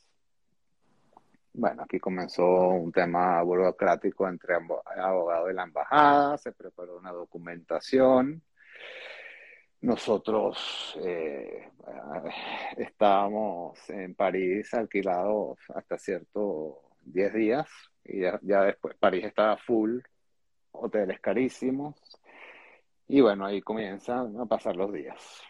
[1.53, 8.41] Bueno, aquí comenzó un tema burocrático entre abogados de la embajada, se preparó una documentación.
[9.81, 11.69] Nosotros eh,
[12.77, 17.67] estábamos en París alquilados hasta cierto 10 días
[18.03, 19.99] y ya, ya después París estaba full,
[20.71, 21.95] hoteles carísimos,
[23.13, 25.41] y bueno, ahí comienzan a pasar los días.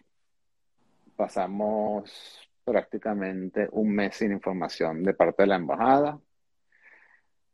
[1.15, 6.19] Pasamos prácticamente un mes sin información de parte de la embajada.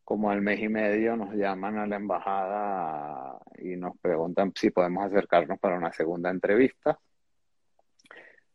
[0.08, 5.04] Como al mes y medio nos llaman a la embajada y nos preguntan si podemos
[5.04, 6.98] acercarnos para una segunda entrevista.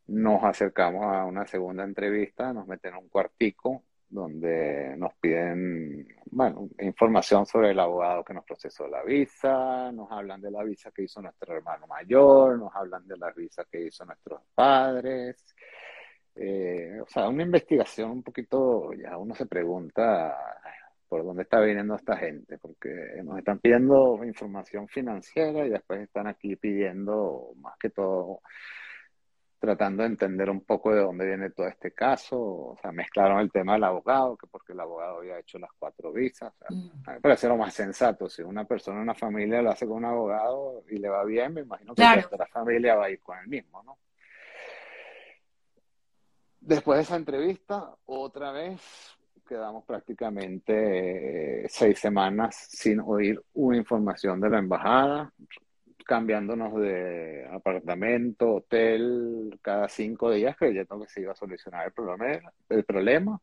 [0.06, 6.70] Nos acercamos a una segunda entrevista, nos meten en un cuartico donde nos piden, bueno,
[6.78, 11.02] información sobre el abogado que nos procesó la visa, nos hablan de la visa que
[11.02, 15.54] hizo nuestro hermano mayor, nos hablan de la visa que hizo nuestros padres.
[16.34, 20.34] Eh, o sea, una investigación un poquito, ya uno se pregunta
[21.12, 22.88] por dónde está viniendo esta gente, porque
[23.22, 28.40] nos están pidiendo información financiera y después están aquí pidiendo más que todo
[29.58, 32.40] tratando de entender un poco de dónde viene todo este caso.
[32.40, 36.14] O sea, mezclaron el tema del abogado, que porque el abogado había hecho las cuatro
[36.14, 36.50] visas.
[36.70, 37.02] O mm.
[37.06, 38.30] me parece lo más sensato.
[38.30, 41.60] Si una persona, una familia lo hace con un abogado y le va bien, me
[41.60, 43.98] imagino que la otra familia va a ir con el mismo, ¿no?
[46.58, 48.80] Después de esa entrevista, otra vez
[49.46, 55.32] quedamos prácticamente eh, seis semanas sin oír una información de la embajada
[56.02, 62.52] cambiándonos de apartamento, hotel, cada cinco días, creyendo que se iba a solucionar el problema.
[62.68, 63.40] El problema.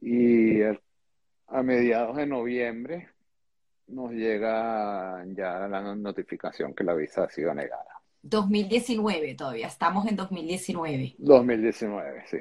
[0.00, 3.08] Y a mediados de noviembre
[3.88, 8.00] nos llega ya la notificación que la visa ha sido negada.
[8.22, 11.14] 2019 todavía, estamos en 2019.
[11.18, 12.38] 2019, sí.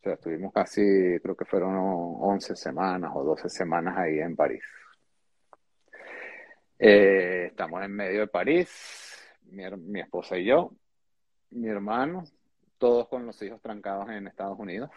[0.00, 0.80] O sea, estuvimos casi,
[1.22, 4.62] creo que fueron 11 semanas o 12 semanas ahí en París.
[6.78, 10.72] Eh, estamos en medio de París, mi, esposa y yo,
[11.50, 12.24] mi hermano,
[12.78, 14.90] todos con los hijos trancados en Estados Unidos,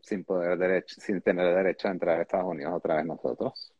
[0.00, 3.72] sin poder derecho, sin tener derecho a entrar a Estados Unidos otra vez nosotros.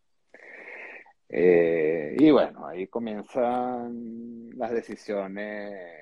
[1.29, 5.97] Eh, y bueno, ahí comienzan las decisiones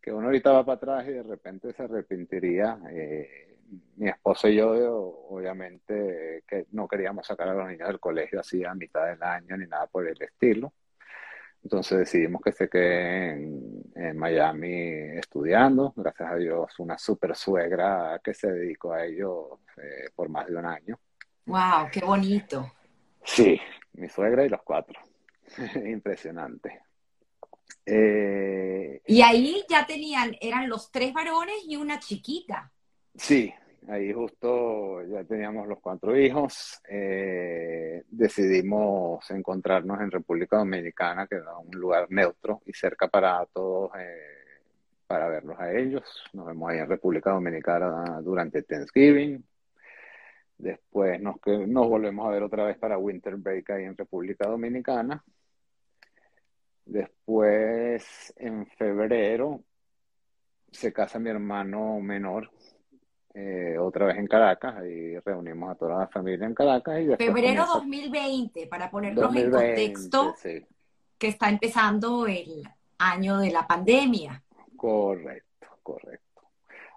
[0.00, 2.78] que uno ahorita va para atrás y de repente se arrepentiría.
[2.92, 3.47] Eh,
[3.96, 4.70] mi esposo y yo,
[5.28, 9.56] obviamente, que no queríamos sacar a los niños del colegio así a mitad del año
[9.56, 10.72] ni nada por el estilo.
[11.62, 15.92] Entonces decidimos que se queden en, Miami estudiando.
[15.96, 20.56] Gracias a Dios, una super suegra que se dedicó a ello eh, por más de
[20.56, 20.98] un año.
[21.46, 21.88] ¡Wow!
[21.92, 22.72] ¡Qué bonito!
[23.24, 23.60] Sí,
[23.94, 25.00] mi suegra y los cuatro.
[25.84, 26.82] Impresionante.
[27.84, 32.72] Eh, y ahí ya tenían, eran los tres varones y una chiquita.
[33.18, 33.52] Sí,
[33.88, 36.80] ahí justo ya teníamos los cuatro hijos.
[36.88, 43.90] Eh, decidimos encontrarnos en República Dominicana, que era un lugar neutro y cerca para todos,
[43.98, 44.52] eh,
[45.06, 46.04] para verlos a ellos.
[46.32, 49.44] Nos vemos ahí en República Dominicana durante Thanksgiving.
[50.56, 55.24] Después nos, nos volvemos a ver otra vez para Winter Break ahí en República Dominicana.
[56.84, 59.62] Después, en febrero,
[60.70, 62.50] se casa mi hermano menor,
[63.34, 67.00] eh, otra vez en Caracas, y reunimos a toda la familia en Caracas.
[67.00, 70.34] Y Febrero 2020, para ponernos en contexto,
[71.18, 72.62] que está empezando el
[72.98, 74.42] año de la pandemia.
[74.76, 76.42] Correcto, correcto.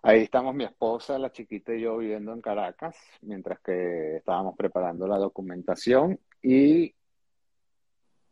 [0.04, 5.08] Ahí estamos mi esposa, la chiquita y yo viviendo en Caracas, mientras que estábamos preparando
[5.08, 6.96] la documentación y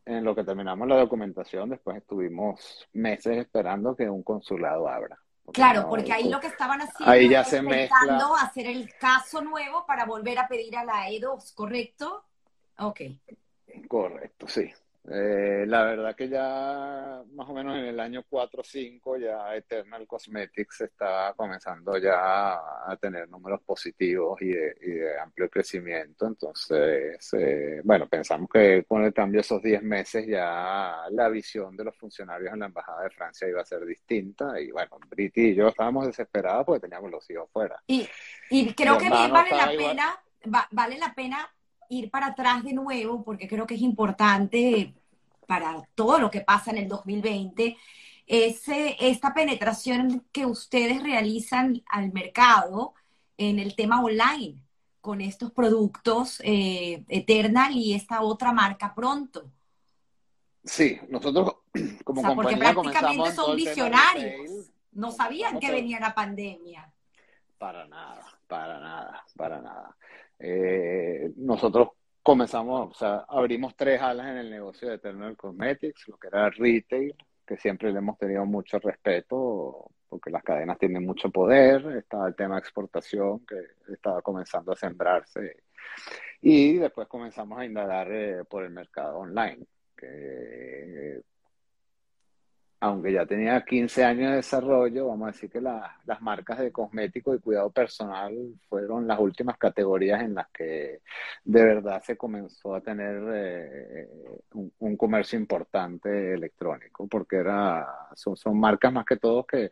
[0.06, 5.20] en lo que terminamos la documentación, después estuvimos meses esperando que un consulado abra.
[5.52, 8.20] Claro, porque ahí lo que estaban haciendo ahí ya se mezcla.
[8.40, 12.26] hacer el caso nuevo para volver a pedir a la E2, ¿correcto?
[12.78, 13.02] Ok.
[13.88, 14.72] Correcto, sí.
[15.12, 19.56] Eh, la verdad que ya más o menos en el año 4 o 5 ya
[19.56, 26.28] Eternal Cosmetics está comenzando ya a tener números positivos y de, amplio crecimiento.
[26.28, 31.76] Entonces, eh, bueno, pensamos que con el cambio de esos 10 meses ya la visión
[31.76, 34.60] de los funcionarios en la Embajada de Francia iba a ser distinta.
[34.62, 37.82] Y bueno, Briti y yo estábamos desesperados porque teníamos los hijos fuera.
[37.88, 38.08] Y,
[38.52, 40.20] y creo que bien vale la pena,
[40.70, 41.50] vale la pena
[41.90, 44.94] ir para atrás de nuevo, porque creo que es importante
[45.50, 47.76] para todo lo que pasa en el 2020,
[48.28, 52.94] es esta penetración que ustedes realizan al mercado
[53.36, 54.60] en el tema online
[55.02, 59.50] con estos productos eh, Eternal y esta otra marca pronto.
[60.64, 61.56] Sí, nosotros
[62.04, 66.94] como o porque prácticamente son visionarios, no sabían que venía la pandemia.
[67.58, 69.98] Para nada, para nada, para nada.
[70.38, 71.90] Eh, nosotros
[72.24, 76.50] comenzamos, o sea, abrimos tres alas en el negocio de Eternal Cosmetics, lo que era
[76.50, 77.16] retail,
[77.46, 82.36] que siempre le hemos tenido mucho respeto porque las cadenas tienen mucho poder, estaba el
[82.36, 83.58] tema de exportación que
[83.94, 85.64] estaba comenzando a sembrarse
[86.42, 89.66] y después comenzamos a indagar eh, por el mercado online,
[89.96, 91.22] que
[92.82, 97.36] aunque ya tenía 15 años de desarrollo, vamos a decir que las marcas de cosmético
[97.36, 98.34] y cuidado personal
[98.70, 101.02] fueron las últimas categorías en las que
[101.44, 104.10] de verdad se comenzó a tener eh,
[104.54, 109.72] un, comercio importante electrónico, porque era, son, marcas más que todo que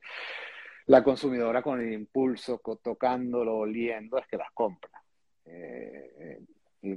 [0.87, 5.01] la consumidora con el impulso, tocándolo, oliendo, es que las compra.
[5.45, 6.39] Eh,
[6.81, 6.95] y,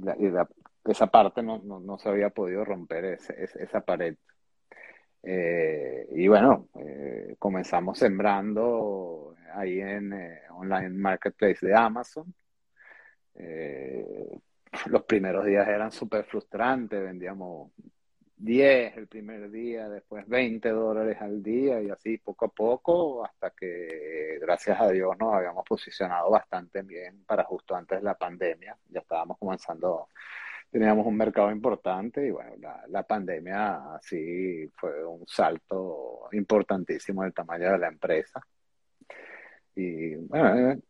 [0.83, 4.15] esa parte no, no, se había podido romper esa pared
[5.23, 12.33] eh, y bueno, eh, comenzamos sembrando ahí en eh, Online Marketplace de Amazon.
[14.87, 17.71] los primeros días eran súper frustrantes, vendíamos
[18.37, 23.51] 10 el primer día, después 20 dólares al día y así poco a poco hasta
[23.51, 28.75] que gracias a Dios nos habíamos posicionado bastante bien para justo antes de la pandemia.
[28.89, 30.07] Ya estábamos comenzando
[30.71, 32.55] teníamos un mercado importante y bueno,
[32.87, 38.41] la, pandemia sí fue un salto importantísimo del tamaño de la empresa.
[39.75, 40.81] Y bueno,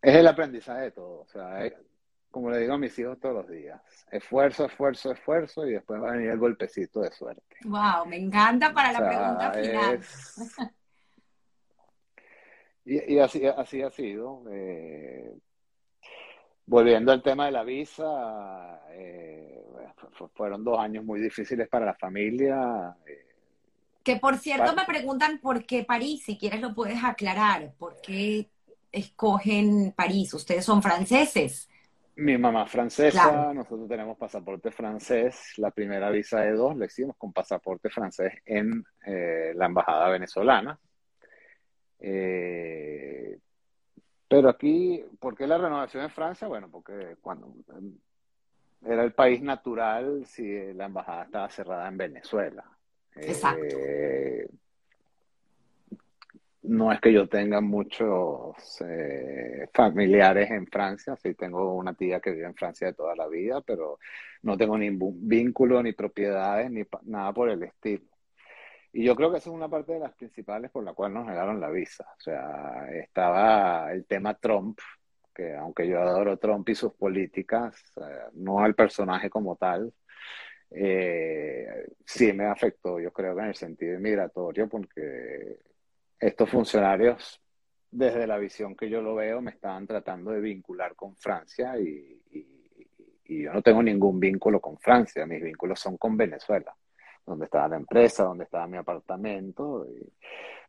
[0.00, 1.22] es el aprendizaje de todo.
[1.22, 1.68] O sea,
[2.30, 3.80] como le digo a mis hijos todos los días,
[4.10, 7.56] esfuerzo, esfuerzo, esfuerzo y después va a venir el golpecito de suerte.
[7.64, 10.00] Wow, me encanta para la pregunta final.
[12.86, 14.44] Y, así, así ha sido.
[14.50, 15.34] Eh,
[16.66, 19.62] Volviendo al tema de la visa, eh,
[20.34, 22.96] fueron dos años muy difíciles para la familia.
[23.06, 23.26] Eh,
[24.02, 28.48] Que por cierto me preguntan por qué París, si quieres lo puedes aclarar, ¿por qué
[28.92, 30.32] escogen París?
[30.34, 31.68] Ustedes son franceses.
[32.16, 37.32] Mi mamá francesa, nosotros tenemos pasaporte francés, la primera visa de dos la hicimos con
[37.32, 40.78] pasaporte francés en eh, la embajada venezolana.
[41.98, 43.36] Eh,
[44.34, 46.48] pero aquí, ¿por qué la renovación en Francia?
[46.48, 47.96] Bueno, porque cuando em,
[48.84, 52.64] era el país natural si la embajada estaba cerrada en Venezuela.
[53.14, 53.64] Exacto.
[53.64, 54.48] Eh,
[56.62, 62.32] no es que yo tenga muchos eh, familiares en Francia, sí tengo una tía que
[62.32, 64.00] vive en Francia de toda la vida, pero
[64.42, 68.06] no tengo ningún vínculo, ni propiedades, ni nada por el estilo.
[68.96, 71.26] Y yo creo que esa es una parte de las principales por la cual nos
[71.26, 72.06] negaron la visa.
[72.16, 74.78] O sea, estaba el tema Trump,
[75.34, 79.92] que aunque yo adoro Trump y sus políticas, eh, no al personaje como tal,
[80.70, 85.58] eh, sí me afectó, yo creo que en el sentido migratorio, porque
[86.20, 87.42] estos funcionarios,
[87.90, 92.20] desde la visión que yo lo veo, me estaban tratando de vincular con Francia y,
[93.26, 96.72] yo no tengo ningún vínculo con Francia, mis vínculos son con Venezuela,
[97.26, 99.86] donde estaba la empresa, donde estaba mi apartamento.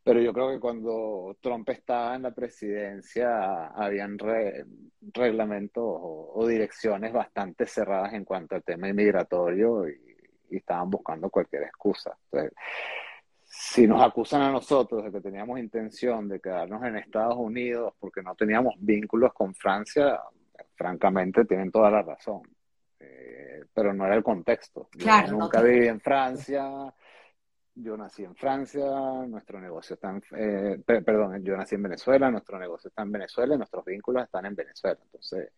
[0.02, 4.16] pero yo creo que cuando Trump estaba en la presidencia, habían
[5.12, 10.00] reglamentos o, direcciones bastante cerradas en cuanto al tema inmigratorio y,
[10.48, 12.16] estaban buscando cualquier excusa.
[13.42, 18.22] Si nos acusan a nosotros de que teníamos intención de quedarnos en Estados Unidos porque
[18.22, 20.20] no teníamos vínculos con Francia,
[20.76, 22.42] francamente tienen toda la razón.
[23.06, 24.88] Eh, pero no era el contexto.
[24.90, 26.92] Claro, yo nunca viví en Francia,
[27.74, 28.84] yo nací en Francia,
[29.26, 33.54] nuestro negocio está en, eh, perdón, yo nací en Venezuela, nuestro negocio está en Venezuela
[33.54, 34.98] y nuestros vínculos están en Venezuela.
[35.02, 35.52] Entonces,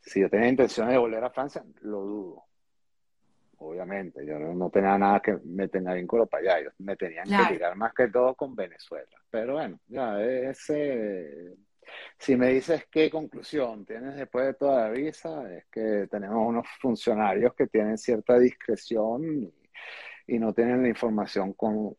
[0.00, 2.44] si yo tenía intención de volver a Francia, lo dudo
[3.58, 4.24] obviamente.
[4.26, 6.60] Yo no, tenía nada que me tenía vínculo para allá.
[6.60, 9.16] Ellos me tenían que ligar más que todo con Venezuela.
[9.30, 11.56] Pero bueno, ya ese.
[12.18, 16.66] Si me dices qué conclusión tienes después de toda la visa, es que tenemos unos
[16.80, 19.52] funcionarios que tienen cierta discreción
[20.26, 21.96] y, y no tienen la información con,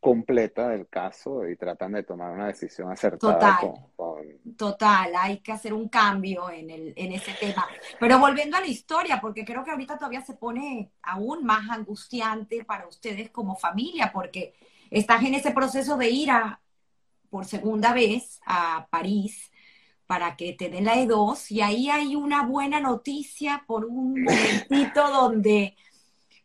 [0.00, 3.58] completa del caso y tratan de tomar una decisión acertada.
[3.60, 7.66] Total, total, hay que hacer un cambio en, el, en ese tema.
[8.00, 12.64] Pero volviendo a la historia, porque creo que ahorita todavía se pone aún más angustiante
[12.64, 14.54] para ustedes como familia, porque
[14.90, 16.60] estás en ese proceso de ir a,
[17.30, 19.50] por segunda vez a París
[20.06, 25.08] para que te den la E2 y ahí hay una buena noticia por un momentito
[25.08, 25.76] donde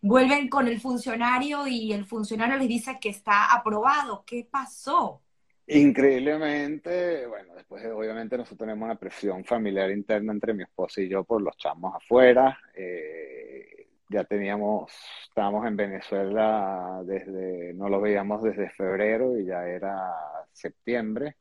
[0.01, 4.23] vuelven con el funcionario y el funcionario les dice que está aprobado.
[4.25, 5.21] ¿Qué pasó?
[5.67, 11.23] Increíblemente, bueno, después obviamente nosotros tenemos una presión familiar interna entre mi esposa y yo
[11.23, 12.59] por los chamos afuera.
[12.75, 13.74] Eh,
[14.09, 14.91] ya teníamos,
[15.27, 20.13] estábamos en Venezuela desde, no lo veíamos desde febrero y ya era
[20.51, 21.37] septiembre.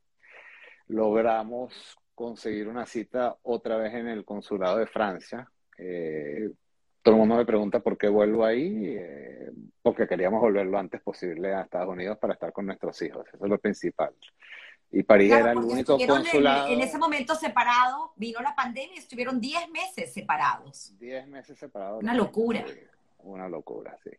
[0.87, 5.49] Logramos conseguir una cita otra vez en el consulado de Francia.
[5.77, 6.49] Eh,
[7.01, 9.51] todo el mundo me pregunta por qué vuelvo ahí, eh,
[9.81, 13.45] porque queríamos volver lo antes posible a Estados Unidos para estar con nuestros hijos, eso
[13.45, 14.11] es lo principal.
[14.91, 16.67] Y París era el único consulado.
[16.69, 20.93] En, ese momento separado, vino la pandemia y estuvieron 10 meses separados.
[20.99, 22.01] 10 meses separados.
[22.01, 22.65] Una locura.
[23.19, 24.11] Una locura, sí.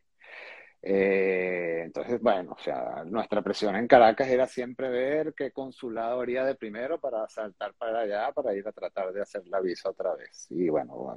[0.82, 6.44] Eh, entonces, bueno, o sea, nuestra presión en Caracas era siempre ver qué consulado haría
[6.44, 10.14] de primero para saltar para allá, para ir a tratar de hacer la visa otra
[10.14, 10.46] vez.
[10.50, 11.16] Y bueno,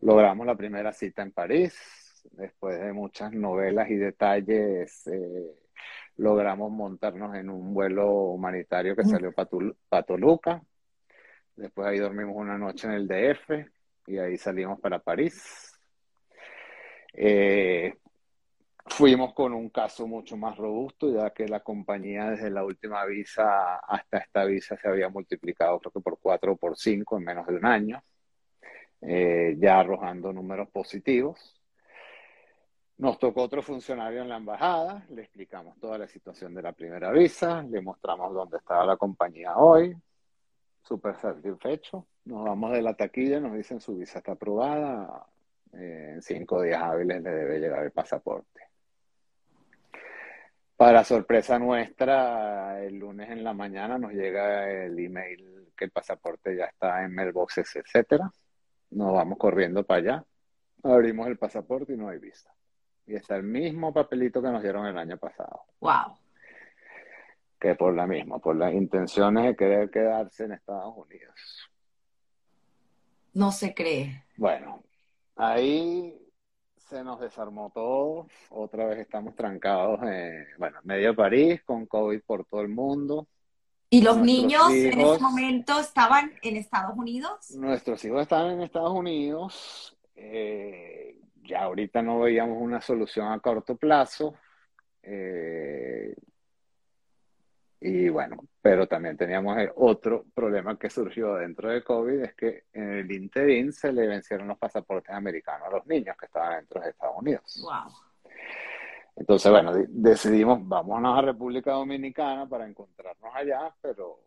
[0.00, 1.74] logramos la primera cita en París,
[2.32, 5.06] después de muchas novelas y detalles.
[5.06, 5.54] Eh,
[6.18, 10.62] logramos montarnos en un vuelo humanitario que salió para Toluca.
[11.56, 13.50] Después ahí dormimos una noche en el DF
[14.06, 15.72] y ahí salimos para París.
[17.14, 17.94] Eh,
[18.90, 23.76] Fuimos con un caso mucho más robusto, ya que la compañía desde la última visa
[23.76, 27.46] hasta esta visa se había multiplicado creo que por cuatro o por cinco en menos
[27.46, 28.02] de un año,
[29.02, 31.57] eh, ya arrojando números positivos.
[32.98, 37.12] Nos tocó otro funcionario en la embajada, le explicamos toda la situación de la primera
[37.12, 39.96] visa, le mostramos dónde estaba la compañía hoy,
[40.82, 42.08] súper satisfecho.
[42.24, 45.26] Nos vamos de la taquilla, nos dicen su visa está aprobada,
[45.74, 48.62] eh, en cinco días hábiles le debe llegar el pasaporte.
[50.76, 56.56] Para sorpresa nuestra, el lunes en la mañana nos llega el email que el pasaporte
[56.56, 58.28] ya está en mailboxes, etcétera.
[58.90, 60.24] Nos vamos corriendo para allá,
[60.82, 62.52] abrimos el pasaporte y no hay vista.
[63.08, 65.62] Y está el mismo papelito que nos dieron el año pasado.
[65.80, 66.18] Wow.
[67.58, 71.70] Que por la misma, por las intenciones de querer quedarse en Estados Unidos.
[73.32, 74.24] No se cree.
[74.36, 74.82] Bueno,
[75.36, 76.14] ahí
[76.76, 78.26] se nos desarmó todo.
[78.50, 83.26] Otra vez estamos trancados, en, bueno, medio París, con COVID por todo el mundo.
[83.88, 87.52] ¿Y los niños en ese momento estaban en Estados Unidos?
[87.52, 89.96] Nuestros hijos estaban en Estados Unidos.
[90.14, 91.18] Eh,
[91.48, 94.34] ya ahorita no veíamos una solución a corto plazo.
[95.02, 96.14] Eh,
[97.80, 102.90] y bueno, pero también teníamos otro problema que surgió dentro de COVID, es que en
[102.90, 106.90] el interín se le vencieron los pasaportes americanos a los niños que estaban dentro de
[106.90, 107.60] Estados Unidos.
[107.62, 107.92] Wow.
[109.16, 114.20] Entonces, bueno, decidimos, vámonos a República Dominicana para encontrarnos allá, pero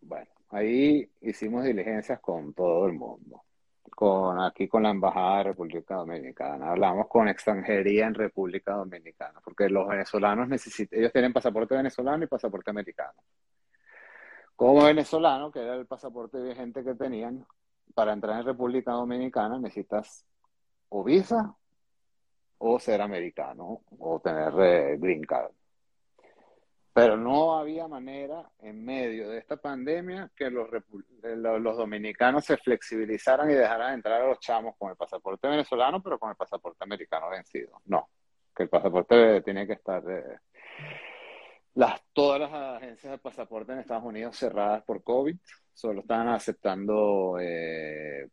[0.00, 3.42] bueno, ahí hicimos diligencias con todo el mundo.
[3.90, 6.70] Con, aquí con la Embajada de República Dominicana.
[6.70, 12.26] Hablamos con extranjería en República Dominicana, porque los venezolanos necesitan, ellos tienen pasaporte venezolano y
[12.26, 13.22] pasaporte americano.
[14.56, 17.46] Como venezolano, que era el pasaporte vigente que tenían,
[17.94, 20.24] para entrar en República Dominicana necesitas
[20.88, 21.54] o visa
[22.58, 25.52] o ser americano o tener eh, green card.
[26.94, 30.68] Pero no había manera en medio de esta pandemia que los,
[31.22, 36.20] los dominicanos se flexibilizaran y dejaran entrar a los chamos con el pasaporte venezolano, pero
[36.20, 37.80] con el pasaporte americano vencido.
[37.86, 38.08] No,
[38.54, 40.04] que el pasaporte tiene que estar...
[40.08, 40.38] Eh,
[41.74, 45.36] las, todas las agencias de pasaporte en Estados Unidos cerradas por COVID,
[45.72, 48.28] solo estaban aceptando eh,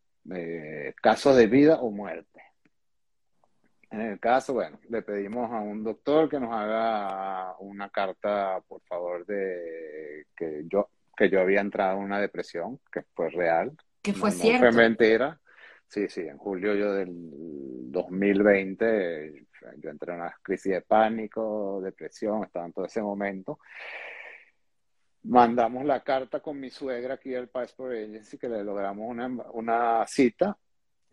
[1.01, 2.43] casos de vida o muerte.
[3.91, 8.81] En el caso, bueno, le pedimos a un doctor que nos haga una carta, por
[8.83, 13.75] favor, de que yo, que yo había entrado en una depresión, que fue real.
[14.01, 14.59] Que fue cierto.
[14.59, 15.37] fue mentira.
[15.87, 19.45] Sí, sí, en julio yo del 2020
[19.77, 23.59] yo entré en una crisis de pánico, depresión, estaba en todo ese momento.
[25.23, 30.05] Mandamos la carta con mi suegra aquí al Passport Agency, que le logramos una, una
[30.07, 30.57] cita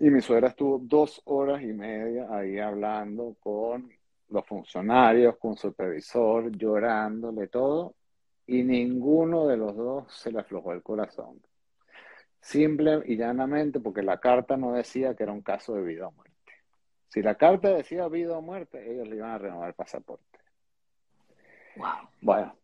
[0.01, 3.91] y mi suegra estuvo dos horas y media ahí hablando con
[4.29, 7.95] los funcionarios, con su supervisor, llorándole todo,
[8.47, 11.41] y ninguno de los dos se le aflojó el corazón.
[12.41, 16.13] Simple y llanamente porque la carta no decía que era un caso de vida o
[16.13, 16.35] muerte.
[17.09, 20.39] Si la carta decía vida o muerte, ellos le iban a renovar el pasaporte.
[21.77, 22.09] Wow.
[22.21, 22.57] Bueno,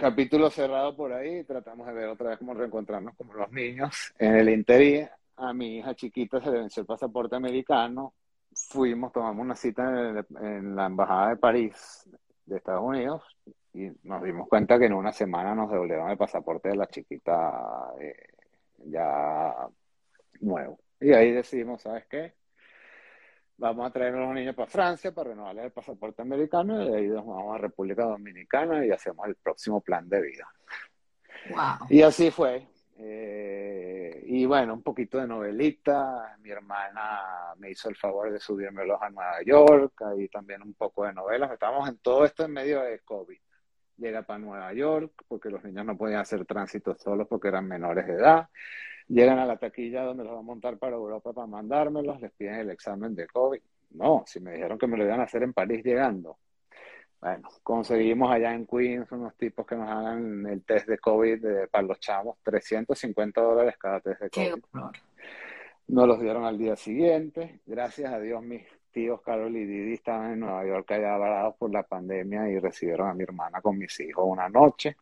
[0.00, 4.14] capítulo cerrado por ahí, tratamos de ver otra vez cómo reencontrarnos como los niños.
[4.18, 8.14] En el interior, a mi hija chiquita se le venció el pasaporte americano,
[8.54, 12.08] fuimos, tomamos una cita en, la Embajada de París
[12.46, 13.22] de Estados Unidos
[13.74, 17.92] y nos dimos cuenta que en una semana nos devolvieron el pasaporte de la chiquita
[18.00, 18.14] eh,
[18.86, 19.54] ya
[20.40, 20.78] nuevo.
[20.98, 22.39] Y ahí decidimos, ¿sabes qué?
[23.60, 26.96] Vamos a traer a los niños para Francia para renovarles el pasaporte americano y de
[26.96, 30.48] ahí nos vamos a República Dominicana y hacemos el próximo plan de vida.
[31.50, 31.86] Wow.
[31.90, 32.66] Y así fue.
[32.96, 36.36] Eh, y bueno, un poquito de novelita.
[36.40, 41.04] Mi hermana me hizo el favor de subírmelos a Nueva York, ahí también un poco
[41.04, 41.52] de novelas.
[41.52, 43.38] Estábamos en todo esto en medio de COVID.
[43.98, 48.06] Llega para Nueva York porque los niños no podían hacer tránsito solos porque eran menores
[48.06, 48.48] de edad.
[49.10, 52.54] Llegan a la taquilla donde los van a montar para Europa para mandármelos, les piden
[52.54, 53.60] el examen de COVID.
[53.90, 56.38] No, si me dijeron que me lo iban a hacer en París llegando.
[57.20, 61.82] Bueno, conseguimos allá en Queens unos tipos que nos hagan el test de COVID para
[61.82, 64.62] los chavos, 350 dólares cada test de COVID.
[65.88, 67.62] Nos los dieron al día siguiente.
[67.66, 68.62] Gracias a Dios, mis
[68.92, 73.08] tíos Carol y Didi estaban en Nueva York allá varados por la pandemia y recibieron
[73.08, 74.96] a mi hermana con mis hijos una noche.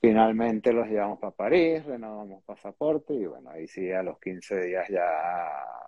[0.00, 4.88] Finalmente los llevamos para París, renovamos pasaporte y bueno, ahí sí a los 15 días
[4.88, 5.06] ya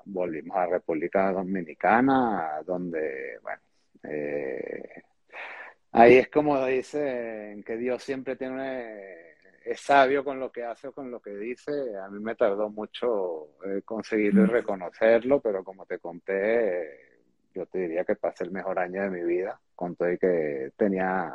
[0.04, 3.62] volvimos a República Dominicana, donde, bueno,
[4.02, 5.02] eh,
[5.92, 10.92] ahí es como dicen que Dios siempre tiene, es sabio con lo que hace o
[10.92, 11.72] con lo que dice.
[11.96, 17.22] A mí me tardó mucho eh, conseguirlo y reconocerlo, pero como te conté,
[17.54, 20.72] yo te diría que pasé el mejor año de mi vida, con todo y que
[20.76, 21.34] tenía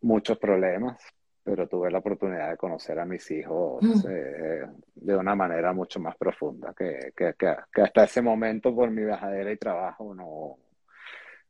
[0.00, 0.98] muchos problemas
[1.44, 4.08] pero tuve la oportunidad de conocer a mis hijos mm.
[4.08, 9.04] eh, de una manera mucho más profunda, que, que, que, hasta ese momento por mi
[9.04, 10.58] bajadera y trabajo no,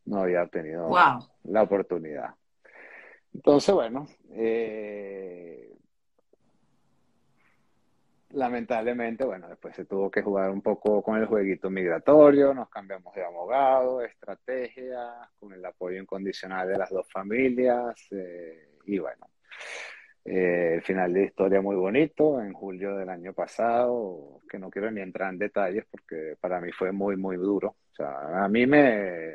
[0.06, 0.90] no había tenido
[1.44, 2.34] la oportunidad.
[3.34, 5.74] Entonces, bueno, eh,
[8.30, 13.14] lamentablemente, bueno, después se tuvo que jugar un poco con el jueguito migratorio, nos cambiamos
[13.14, 19.26] de abogado, estrategia, con el apoyo incondicional de las dos familias, eh, y bueno,
[20.24, 24.90] eh, el final de historia muy bonito, en julio del año pasado, que no quiero
[24.90, 27.76] ni entrar en detalles porque para mí fue muy, muy duro.
[27.92, 29.34] O sea, a mí me...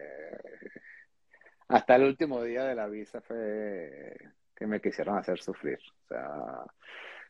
[1.69, 4.15] Hasta el último día de la visa fue
[4.55, 5.79] que me quisieron hacer sufrir.
[6.05, 6.63] O sea,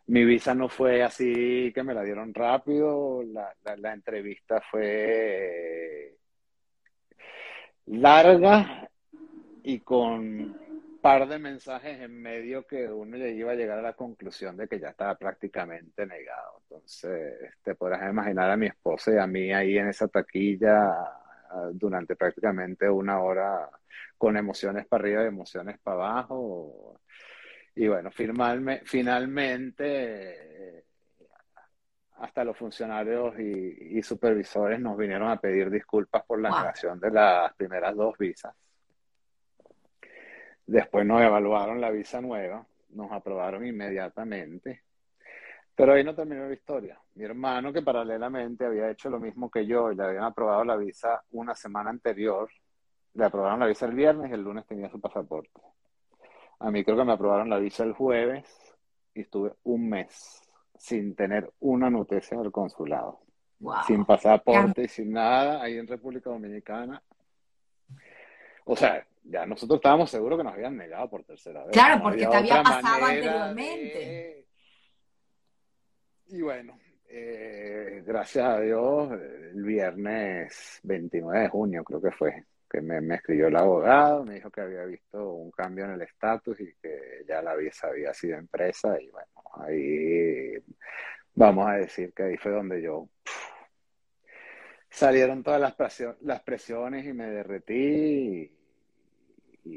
[0.07, 6.15] mi visa no fue así que me la dieron rápido, la, la entrevista fue
[7.87, 8.89] larga
[9.63, 10.66] y con
[11.07, 14.67] par de mensajes en medio que uno ya iba a llegar a la conclusión de
[14.67, 16.59] que ya estaba prácticamente negado.
[16.63, 20.93] Entonces, te podrás imaginar a mi esposa y a mí ahí en esa taquilla
[21.71, 23.69] durante prácticamente una hora
[24.17, 26.99] con emociones para arriba y emociones para abajo.
[27.73, 29.23] Y bueno, finalmente
[32.17, 37.53] hasta los funcionarios y, supervisores nos vinieron a pedir disculpas por la negación de las
[37.55, 38.53] primeras dos visas.
[40.67, 44.83] Después nos evaluaron la visa nueva, nos aprobaron inmediatamente.
[45.73, 46.99] Pero ahí no terminó la historia.
[47.15, 50.75] Mi hermano, que paralelamente había hecho lo mismo que yo y le habían aprobado la
[50.75, 52.49] visa una semana anterior,
[53.13, 55.61] le aprobaron la visa el viernes y el lunes tenía su pasaporte.
[56.59, 58.45] A mí creo que me aprobaron la visa el jueves
[59.13, 60.41] y estuve un mes
[60.77, 63.21] sin tener una noticia del consulado.
[63.87, 67.01] Sin pasaporte y sin nada, ahí en República Dominicana.
[68.65, 71.71] O sea, ya nosotros estábamos seguros que nos habían negado por tercera vez.
[71.71, 74.45] Claro, porque te había pasado anteriormente.
[76.29, 76.77] Y bueno,
[77.09, 83.15] eh, gracias a Dios, el viernes 29 de junio creo que fue, que me, me,
[83.15, 87.23] escribió el abogado, me dijo que había visto un cambio en el estatus y que
[87.27, 90.53] ya la visa había sido empresa y bueno, ahí
[91.33, 93.07] vamos a decir que ahí fue donde yo
[94.89, 98.56] salieron todas las, las presiones y me derretí y,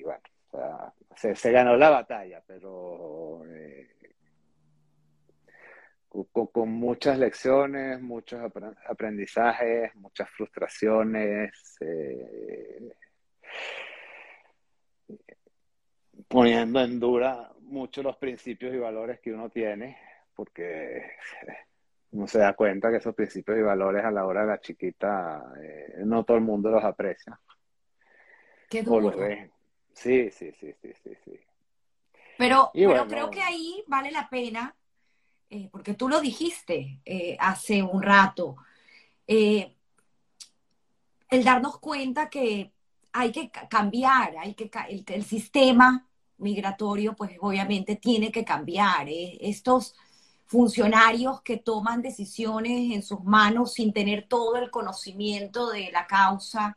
[0.03, 0.23] bueno,
[1.15, 3.89] se, ganó la batalla, pero eh,
[6.33, 8.41] con, muchas lecciones, muchos
[8.87, 12.93] aprendizajes, muchas frustraciones, eh,
[16.29, 19.97] poniendo en dura mucho los principios y valores que uno tiene,
[20.35, 21.12] porque
[22.12, 25.53] uno se da cuenta que esos principios y valores a la hora de la chiquita
[25.62, 27.39] eh, no todo el mundo los aprecia.
[28.69, 29.12] Qué duro.
[29.93, 31.41] Sí, sí, sí, sí, sí, sí.
[32.39, 34.75] Pero, pero creo que ahí vale la pena
[35.53, 38.57] eh, porque tú lo dijiste eh, hace un rato,
[39.27, 39.75] eh,
[41.29, 42.71] el darnos cuenta que
[43.12, 46.07] hay que cambiar, hay que el, sistema
[46.39, 49.09] migratorio, pues obviamente tiene que cambiar.
[49.09, 49.97] Estos
[50.47, 56.77] funcionarios que toman decisiones en sus manos sin tener todo el conocimiento de la causa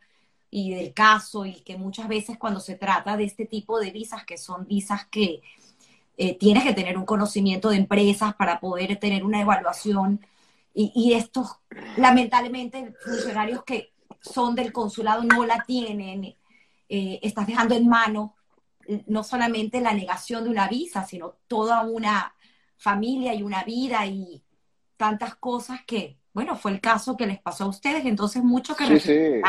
[0.55, 4.23] y del caso, y que muchas veces cuando se trata de este tipo de visas,
[4.23, 5.41] que son visas que
[6.15, 10.23] eh, tienes que tener un conocimiento de empresas para poder tener una evaluación.
[10.75, 11.57] Y, estos,
[11.97, 16.35] lamentablemente, funcionarios que son del consulado no la tienen,
[16.88, 18.35] eh, estás dejando en mano
[19.07, 22.35] no solamente la negación de una visa, sino toda una
[22.77, 24.43] familia y una vida y
[24.97, 28.99] tantas cosas que, bueno, fue el caso que les pasó a ustedes, entonces mucho que
[28.99, 29.41] sí,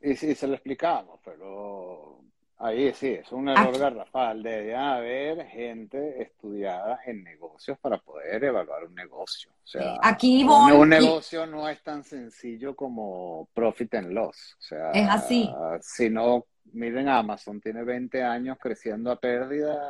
[0.00, 2.20] Y sí, se lo explicamos, pero
[2.62, 4.42] Ahí sí, es un error garrafal.
[4.42, 9.50] Debe haber gente estudiada en negocios para poder evaluar un negocio.
[9.64, 14.56] O sea, Aquí un, negocio no es tan sencillo como profit and loss.
[14.58, 15.50] O sea, es así.
[15.80, 16.44] Si no,
[16.74, 19.80] miren, Amazon tiene 20 años creciendo a pérdida,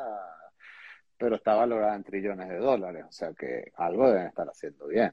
[1.18, 3.04] pero está valorada en trillones de dólares.
[3.08, 5.12] O sea que algo deben estar haciendo bien.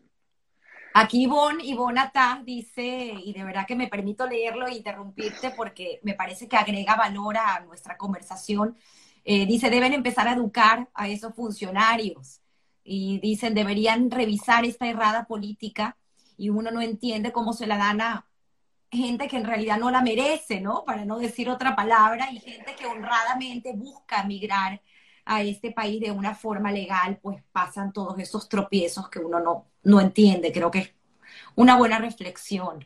[1.00, 2.10] Aquí Ivonne, Ivonne
[2.44, 6.96] dice, y de verdad que me permito leerlo e interrumpirte porque me parece que agrega
[6.96, 8.76] valor a nuestra conversación.
[9.24, 12.42] Eh, dice, deben empezar a educar a esos funcionarios.
[12.84, 15.96] Y dicen, deberían revisar esta errada política
[16.36, 18.26] y uno no entiende cómo se la dan a
[18.90, 20.84] gente que en realidad no la merece, ¿no?
[20.84, 24.82] Para no decir otra palabra, y gente que honradamente busca migrar
[25.28, 29.68] a este país de una forma legal, pues pasan todos esos tropiezos que uno no,
[29.84, 30.52] no entiende.
[30.52, 30.94] Creo que es
[31.56, 32.86] una buena reflexión.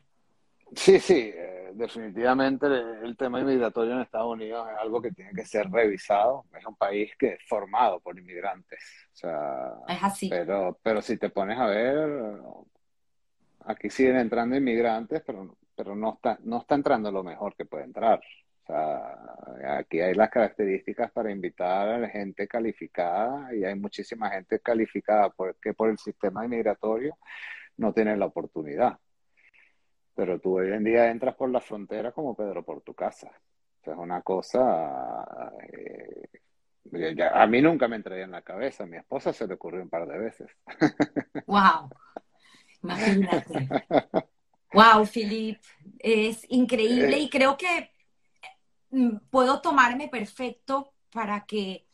[0.75, 5.45] Sí, sí, eh, definitivamente el, tema inmigratorio en Estados Unidos es algo que tiene que
[5.45, 6.45] ser revisado.
[6.57, 8.79] Es un país que es formado por inmigrantes.
[9.13, 10.29] O sea, es así.
[10.29, 12.39] Pero, pero si te pones a ver,
[13.65, 17.83] aquí siguen entrando inmigrantes, pero, pero no, está, no está entrando lo mejor que puede
[17.83, 18.21] entrar.
[18.63, 24.29] O sea, aquí hay las características para invitar a la gente calificada y hay muchísima
[24.29, 27.17] gente calificada porque por el sistema inmigratorio
[27.77, 28.99] no tienen la oportunidad.
[30.13, 33.27] Pero tú hoy en día entras por la frontera como Pedro por tu casa.
[33.27, 35.51] O sea, es una cosa...
[35.73, 36.29] Eh,
[37.33, 38.83] a mí nunca me entraría en la cabeza.
[38.83, 40.51] A mi esposa se le ocurrió un par de veces.
[41.47, 41.89] ¡Wow!
[42.83, 43.67] Imagínate.
[44.73, 45.59] ¡Wow, Philip!
[45.99, 47.90] Es increíble y creo que
[49.29, 51.85] puedo tomarme perfecto para que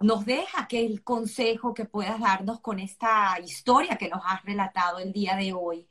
[0.00, 5.12] nos deja aquel consejo que puedas darnos con esta historia que nos has relatado el
[5.12, 5.86] día de hoy.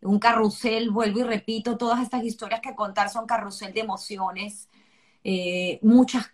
[0.00, 4.68] Un carrusel, vuelvo y repito, todas estas historias que contar son carrusel de emociones,
[5.22, 6.32] eh, muchas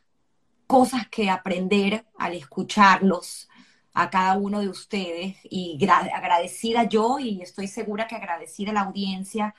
[0.67, 3.49] cosas que aprender al escucharlos
[3.93, 9.55] a cada uno de ustedes y agradecida yo y estoy segura que agradecida la audiencia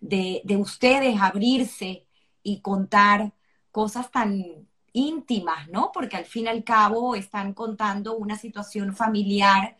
[0.00, 2.06] de ustedes abrirse
[2.42, 3.32] y contar
[3.70, 5.90] cosas tan íntimas, ¿no?
[5.92, 9.76] Porque al fin y al cabo están contando una situación familiar,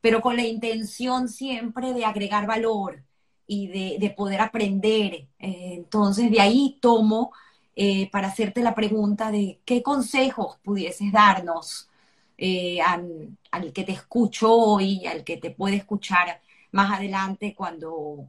[0.00, 3.04] pero con la intención siempre de agregar valor
[3.46, 3.68] y
[3.98, 5.28] de, poder aprender.
[5.38, 7.32] Eh, entonces, de ahí tomo
[7.76, 11.88] eh, para hacerte la pregunta de qué consejos pudieses darnos
[12.36, 16.40] eh, al, al, que te escucho hoy, al que te puede escuchar
[16.72, 18.28] más adelante cuando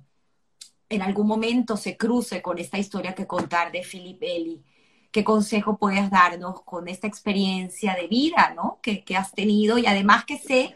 [0.90, 4.64] en algún momento se cruce con esta historia que contar de Philip Eli
[5.12, 8.80] qué consejo puedes darnos con esta experiencia de vida, ¿no?
[8.82, 10.76] Que, has tenido y además que sé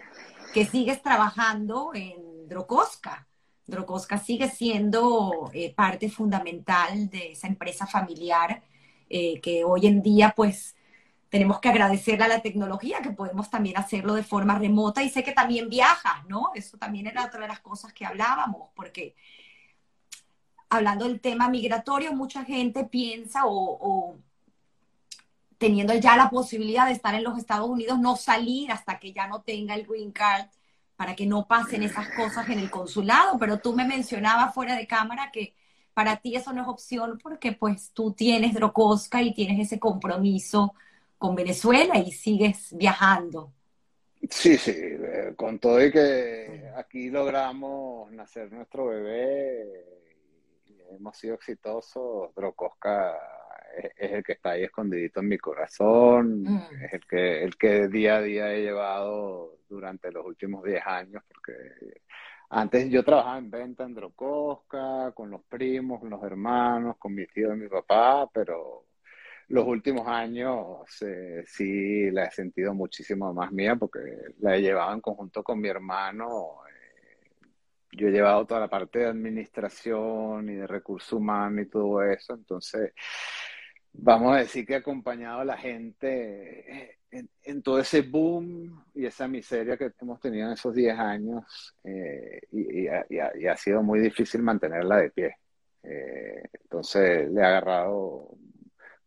[0.54, 3.28] que sigues trabajando en Drocosca.
[3.66, 8.64] Drocosca sigue siendo eh, parte fundamental de esa empresa familiar
[9.10, 10.76] eh, que hoy en día pues
[11.30, 15.24] tenemos que agradecerle a la tecnología que podemos también hacerlo de forma remota y sé
[15.24, 16.52] que también viajas, ¿no?
[16.54, 19.16] Eso también era otra de las cosas que hablábamos, porque
[20.74, 24.18] hablando del tema migratorio, mucha gente piensa o,
[25.58, 29.28] teniendo ya la posibilidad de estar en los Estados Unidos, no salir hasta que ya
[29.28, 30.48] no tenga el green card
[30.96, 33.38] para que no pasen esas cosas en el consulado.
[33.40, 35.54] Pero tú me mencionabas fuera de cámara que
[35.94, 40.74] para ti eso no es opción porque pues tú tienes Drocosca y tienes ese compromiso
[41.18, 43.52] con Venezuela y sigues viajando.
[44.30, 50.03] Sí, sí, eh, con todo y que aquí logramos nacer nuestro bebé,
[50.96, 53.18] hemos sido exitosos, Drocosca
[53.76, 56.84] es, el que está ahí escondidito en mi corazón, mm.
[56.86, 61.24] es el que, el que día a día he llevado durante los últimos 10 años,
[61.28, 62.02] porque
[62.50, 67.26] antes yo trabajaba en venta en Drocosca, con los primos, con los hermanos, con mi
[67.28, 68.86] tío y mi papá, pero
[69.48, 74.00] los últimos años eh, sí la he sentido muchísimo más mía porque
[74.40, 76.60] la he llevado en conjunto con mi hermano
[77.96, 82.34] yo he llevado toda la parte de administración y de recursos humanos y todo eso,
[82.34, 82.94] entonces
[83.94, 86.98] vamos a decir que he acompañado a la gente
[87.44, 92.42] en, todo ese boom y esa miseria que hemos tenido en esos 10 años eh,
[92.52, 95.36] y, ha, sido muy difícil mantenerla de pie.
[95.84, 98.30] Eh, entonces le ha agarrado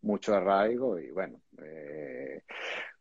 [0.01, 2.43] mucho arraigo y bueno, eh,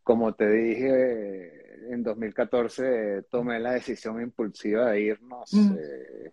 [0.07, 5.75] como te dije, en 2014 tomé la decisión impulsiva de irnos, mm.
[5.77, 6.33] eh,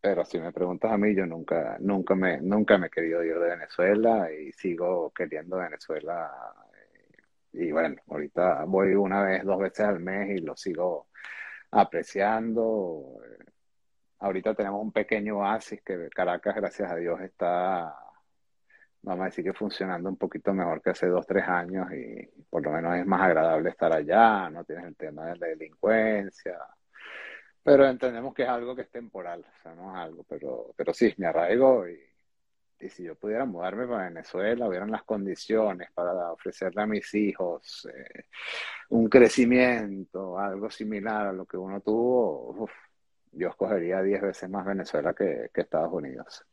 [0.00, 3.40] pero si me preguntas a mí, yo nunca, nunca me, nunca me he querido ir
[3.40, 6.30] de Venezuela y sigo queriendo Venezuela.
[6.74, 11.08] Eh, y bueno, ahorita voy una vez, dos veces al mes y lo sigo
[11.72, 13.18] apreciando.
[14.20, 17.92] Ahorita tenemos un pequeño oasis que Caracas, gracias a Dios, está
[19.02, 22.62] vamos a decir que funcionando un poquito mejor que hace dos, tres años y por
[22.62, 26.58] lo menos es más agradable estar allá, no tienes el tema de la delincuencia,
[27.62, 30.94] pero entendemos que es algo que es temporal, o sea, no es algo, pero, pero
[30.94, 31.98] sí, me arraigo y,
[32.90, 38.24] si yo pudiera mudarme para Venezuela, hubieran las condiciones para ofrecerle a mis hijos eh,
[38.90, 42.68] un crecimiento, algo similar a lo que uno tuvo,
[43.32, 46.44] yo escogería diez veces más Venezuela que, que Estados Unidos.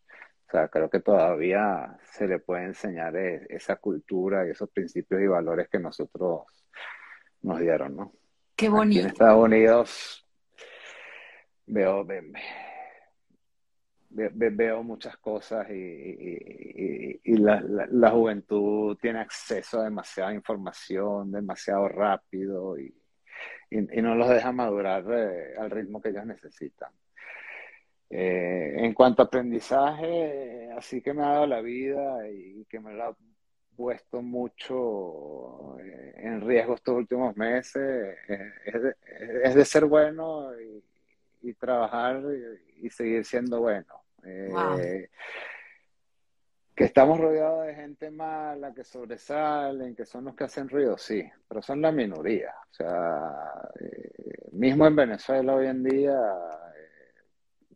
[0.49, 5.21] O sea, creo que todavía se le puede enseñar e, esa cultura y esos principios
[5.21, 6.41] y valores que nosotros
[7.43, 8.13] nos dieron, ¿no?
[8.55, 9.01] Qué bonito.
[9.01, 10.27] en Estados Unidos
[11.67, 12.03] veo,
[14.09, 22.91] veo muchas cosas y, la, juventud tiene acceso a demasiada información, demasiado rápido y,
[23.69, 26.91] no los deja madurar eh, al ritmo que ellos necesitan.
[28.11, 32.93] Eh, en cuanto a aprendizaje, así que me ha dado la vida y que me
[32.93, 33.15] lo ha
[33.75, 38.53] puesto mucho eh, en riesgo estos últimos meses, eh,
[39.43, 40.49] es, de, ser bueno
[41.41, 42.21] y, trabajar
[42.81, 43.93] y, seguir siendo bueno.
[46.75, 51.23] Que estamos rodeados de gente mala, que sobresalen, que son los que hacen ruido, sí,
[51.47, 52.53] pero son la minoría.
[52.71, 53.69] O sea,
[54.51, 56.17] mismo en Venezuela hoy en día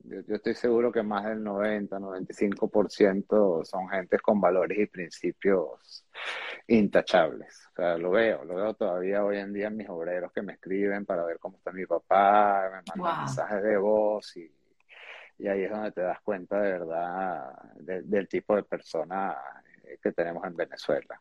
[0.04, 6.06] yo, estoy seguro que más del 90, 95% son gentes con valores y principios
[6.68, 7.68] intachables.
[7.72, 10.54] O sea, lo veo, lo veo todavía hoy en día en mis obreros que me
[10.54, 14.52] escriben para ver cómo está mi papá, me mandan mensajes de voz y,
[15.38, 19.38] y, ahí es donde te das cuenta de verdad del tipo de persona
[20.02, 21.20] que tenemos en Venezuela.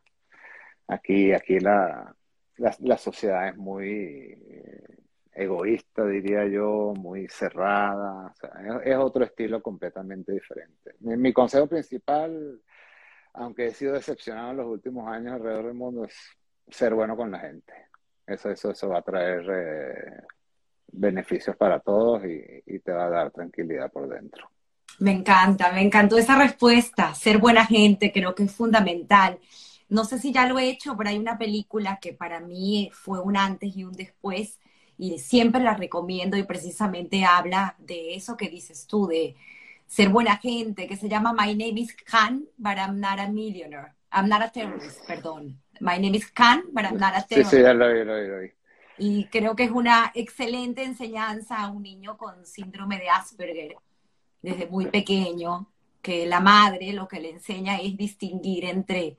[0.87, 2.13] Aquí, aquí la,
[2.57, 4.97] la, sociedad es muy eh,
[5.35, 8.33] egoísta, diría yo, muy cerrada,
[8.83, 10.95] es, otro estilo completamente diferente.
[10.99, 12.61] Mi, consejo principal,
[13.33, 16.15] aunque he sido decepcionado en los últimos años alrededor del mundo, es
[16.67, 17.73] ser bueno con la gente.
[18.25, 20.21] Eso, eso, eso va a traer eh,
[20.87, 24.49] beneficios para todos y te va a dar tranquilidad por dentro.
[24.99, 27.13] Me encanta, me encantó esa respuesta.
[27.15, 29.39] Ser buena gente creo que es fundamental.
[29.89, 33.19] No sé si ya lo he hecho, pero hay una película que para mí fue
[33.19, 34.59] un antes y un después
[35.03, 39.35] y siempre la recomiendo y precisamente habla de eso que dices tú, de
[39.85, 43.95] ser buena gente, que se llama My Name is Khan, but I'm not a millionaire.
[44.13, 45.59] I'm not a terrorist, perdón.
[45.81, 47.51] My name is Khan, but I'm not a terrorist.
[47.51, 48.51] Sí, sí, ya lo vi, lo vi, lo vi.
[48.97, 53.75] Y creo que es una excelente enseñanza a un niño con síndrome de Asperger
[54.41, 55.69] desde muy pequeño,
[56.01, 59.17] que la madre lo que le enseña es distinguir entre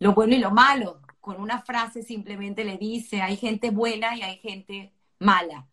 [0.00, 1.00] lo bueno y lo malo.
[1.20, 4.90] Con una frase simplemente le dice, hay gente buena y hay gente
[5.22, 5.66] mala.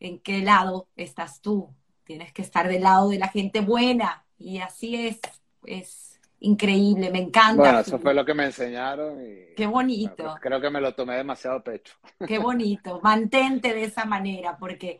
[0.00, 1.74] ¿En qué lado estás tú?
[2.04, 4.24] Tienes que estar del lado de la gente buena.
[4.38, 5.20] Y así es,
[5.64, 7.62] es increíble, me encanta.
[7.62, 9.20] Bueno, eso fue lo que me enseñaron.
[9.20, 10.34] Y, Qué bonito.
[10.40, 11.94] creo que me lo tomé demasiado pecho.
[12.26, 13.00] Qué bonito.
[13.02, 14.98] Mantente de esa manera porque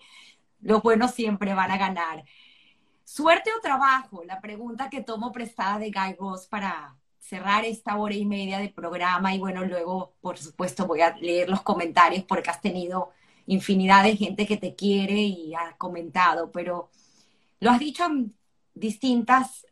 [0.62, 2.24] los buenos siempre van a ganar.
[3.04, 4.24] ¿Suerte o trabajo?
[4.24, 8.68] La pregunta que tomo prestada de Guy Ross para cerrar esta hora y media de
[8.68, 13.12] programa y bueno, luego por supuesto voy a leer los comentarios porque has tenido
[13.46, 16.90] infinidad de gente que te quiere y ha comentado, pero
[17.60, 18.34] lo has dicho en
[18.74, 19.66] distintas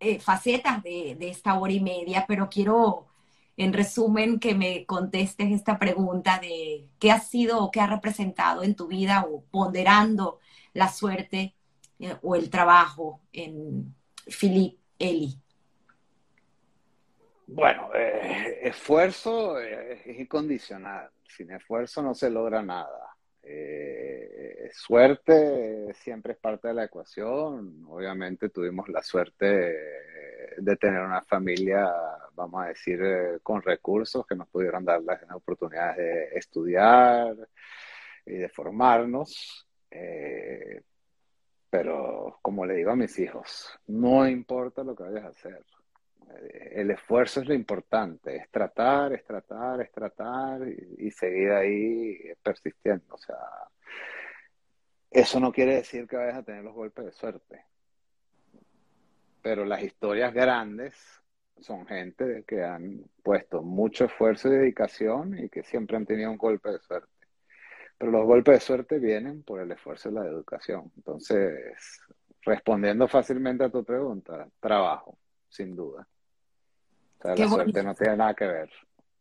[0.00, 3.06] eh, facetas de, esta hora y media, pero quiero
[3.56, 8.62] en resumen que me contestes esta pregunta de qué ha sido o qué ha representado
[8.62, 10.38] en tu vida o ponderando
[10.72, 11.54] la suerte
[11.98, 13.94] eh, o el trabajo en
[14.26, 15.36] Philip Eli?
[17.46, 21.10] Bueno, eh, esfuerzo es incondicional.
[21.36, 23.16] Sin esfuerzo no se logra nada.
[24.72, 27.84] suerte siempre es parte de la ecuación.
[27.88, 29.46] Obviamente tuvimos la suerte
[30.56, 31.90] de tener una familia,
[32.34, 33.00] vamos a decir,
[33.42, 37.36] con recursos que nos pudieron dar las oportunidades de estudiar
[38.26, 39.66] y de formarnos.
[41.70, 45.64] Pero como le digo a mis hijos, no importa lo que vayas a hacer.
[46.72, 53.14] El esfuerzo es lo importante, es tratar, es tratar, es tratar y, seguir ahí persistiendo.
[53.14, 53.36] O sea,
[55.10, 57.64] eso no quiere decir que vayas a tener los golpes de suerte.
[59.42, 60.94] Pero las historias grandes
[61.60, 66.38] son gente que han puesto mucho esfuerzo y dedicación y que siempre han tenido un
[66.38, 67.08] golpe de suerte.
[67.98, 70.90] Pero los golpes de suerte vienen por el esfuerzo de la educación.
[70.96, 72.00] Entonces,
[72.42, 76.06] respondiendo fácilmente a tu pregunta, trabajo, sin duda.
[77.22, 78.70] La suerte no tiene nada que ver.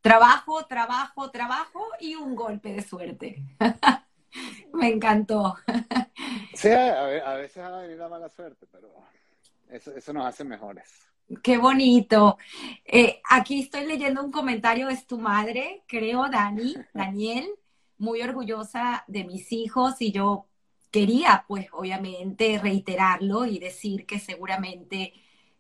[0.02, 3.44] Trabajo, trabajo, trabajo y un golpe de suerte.
[4.74, 5.56] Me encantó.
[6.54, 8.90] sí, a, veces ha venido la mala suerte, pero
[9.70, 10.90] eso, eso nos hace mejores.
[11.44, 12.38] Qué bonito.
[12.86, 17.50] Eh, aquí estoy leyendo un comentario, es tu madre, creo, Dani, Daniel
[18.00, 20.48] muy orgullosa de mis hijos y yo
[20.90, 25.14] quería, pues, obviamente, reiterarlo y decir que seguramente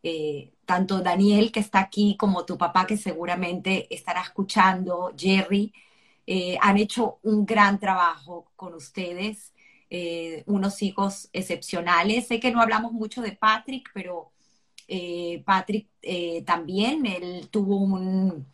[0.03, 5.73] eh, tanto Daniel, que está aquí, como tu papá, que seguramente estará escuchando, Jerry,
[6.25, 9.53] eh, han hecho un gran trabajo con ustedes,
[9.89, 12.27] eh, unos hijos excepcionales.
[12.27, 14.31] Sé que no hablamos mucho de Patrick, pero
[15.45, 15.87] Patrick
[16.45, 18.47] también, él tuvo un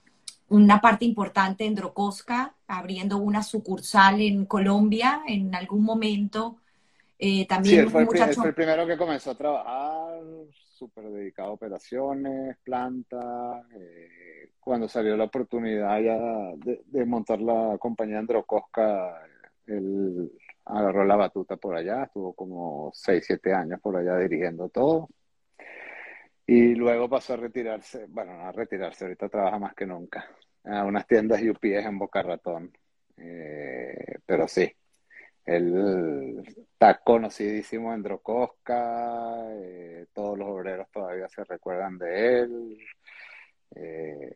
[0.48, 6.58] una parte importante en Drocosca, abriendo una sucursal en Colombia en algún momento.
[7.48, 10.22] También sí, fue, el, primero que comenzó a trabajar,
[10.76, 13.64] súper dedicado a operaciones, planta.
[13.74, 16.18] Eh, cuando salió la oportunidad ya
[16.58, 19.22] de, montar la compañía en Drocosca,
[19.68, 20.32] él
[20.66, 25.10] agarró la batuta por allá, estuvo como 6, 7 años por allá dirigiendo todo.
[26.48, 30.30] Y luego pasó a retirarse, bueno, no a retirarse, ahorita trabaja más que nunca,
[30.64, 32.72] a unas tiendas UPS en Boca Ratón.
[33.18, 34.72] Eh, pero sí,
[35.46, 42.78] él está conocidísimo en Drocosca, eh, todos los obreros todavía se recuerdan de él.
[43.76, 44.36] Eh,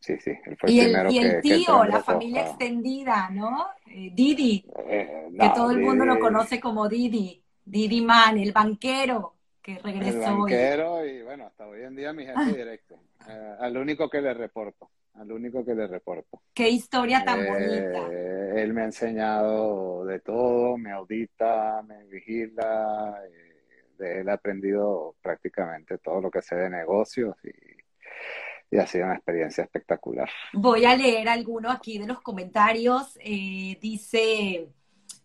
[0.00, 3.68] sí, sí, él fue y el, primero y el tío, la familia extendida, ¿no?
[3.86, 10.18] Didi, que todo el mundo lo conoce como Didi, Didi Man, el banquero que regresó.
[10.18, 12.98] El banquero y, bueno, hasta hoy en día mi jefe directo,
[13.60, 16.42] al único que le reporto al único que le reporto.
[16.54, 18.08] Qué historia tan bonita.
[18.10, 24.32] Eh, él me ha enseñado de todo, me audita, me vigila, eh, de él he
[24.32, 27.78] aprendido prácticamente todo lo que sé de negocios y
[28.70, 30.28] y ha sido una experiencia espectacular.
[30.52, 33.18] Voy a leer alguno aquí de los comentarios.
[33.22, 34.68] Eh, dice,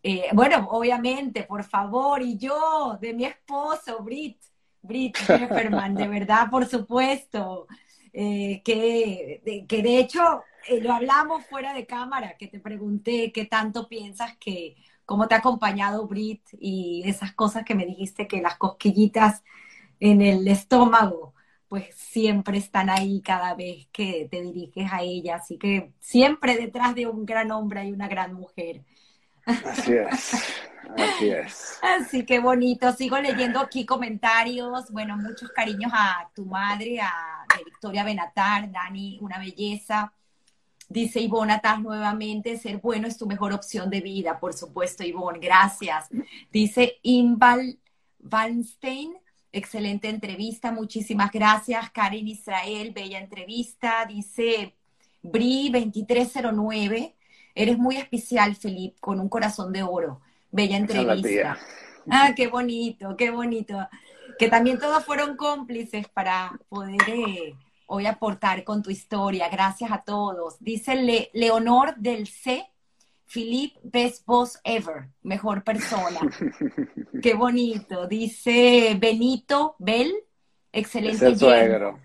[0.01, 4.37] eh, bueno, obviamente, por favor, y yo, de mi esposo, Brit,
[4.81, 7.67] Brit Hefferman, de verdad, por supuesto.
[8.13, 10.43] Eh, que, de, que de hecho
[10.81, 14.75] lo hablamos fuera de cámara, que te pregunté qué tanto piensas que,
[15.05, 19.43] cómo te ha acompañado Brit y esas cosas que me dijiste que las cosquillitas
[19.99, 21.33] en el estómago
[21.67, 25.37] pues siempre están ahí cada vez que te diriges a ella.
[25.37, 28.83] Así que siempre detrás de un gran hombre hay una gran mujer.
[29.45, 30.35] Así es,
[31.81, 32.91] así que bonito.
[32.93, 34.91] Sigo leyendo aquí comentarios.
[34.91, 40.13] Bueno, muchos cariños a tu madre, a Victoria Benatar, Dani, una belleza.
[40.89, 45.39] Dice Ivonne Atas nuevamente, ser bueno es tu mejor opción de vida, por supuesto, Ivonne,
[45.39, 46.09] gracias.
[46.51, 47.79] Dice Imbal
[48.19, 49.15] Weinstein,
[49.55, 51.91] Excelente entrevista, muchísimas gracias.
[51.91, 54.03] Karen Israel, bella entrevista.
[54.07, 54.75] Dice
[55.21, 57.15] Bri 2309,
[57.53, 60.21] eres muy especial, Felipe, con un corazón de oro.
[60.53, 61.57] Bella entrevista.
[62.09, 63.77] Ah, qué bonito, qué bonito.
[64.37, 67.55] Que también todos fueron cómplices para poder eh,
[67.85, 69.47] hoy aportar con tu historia.
[69.47, 70.57] Gracias a todos.
[70.59, 72.69] Dice Leonor del C.
[73.25, 76.19] Philip, best boss ever, mejor persona.
[77.23, 78.05] Qué bonito.
[78.05, 80.13] Dice Benito Bell,
[80.73, 81.29] excelente.
[81.29, 82.01] Es suegro.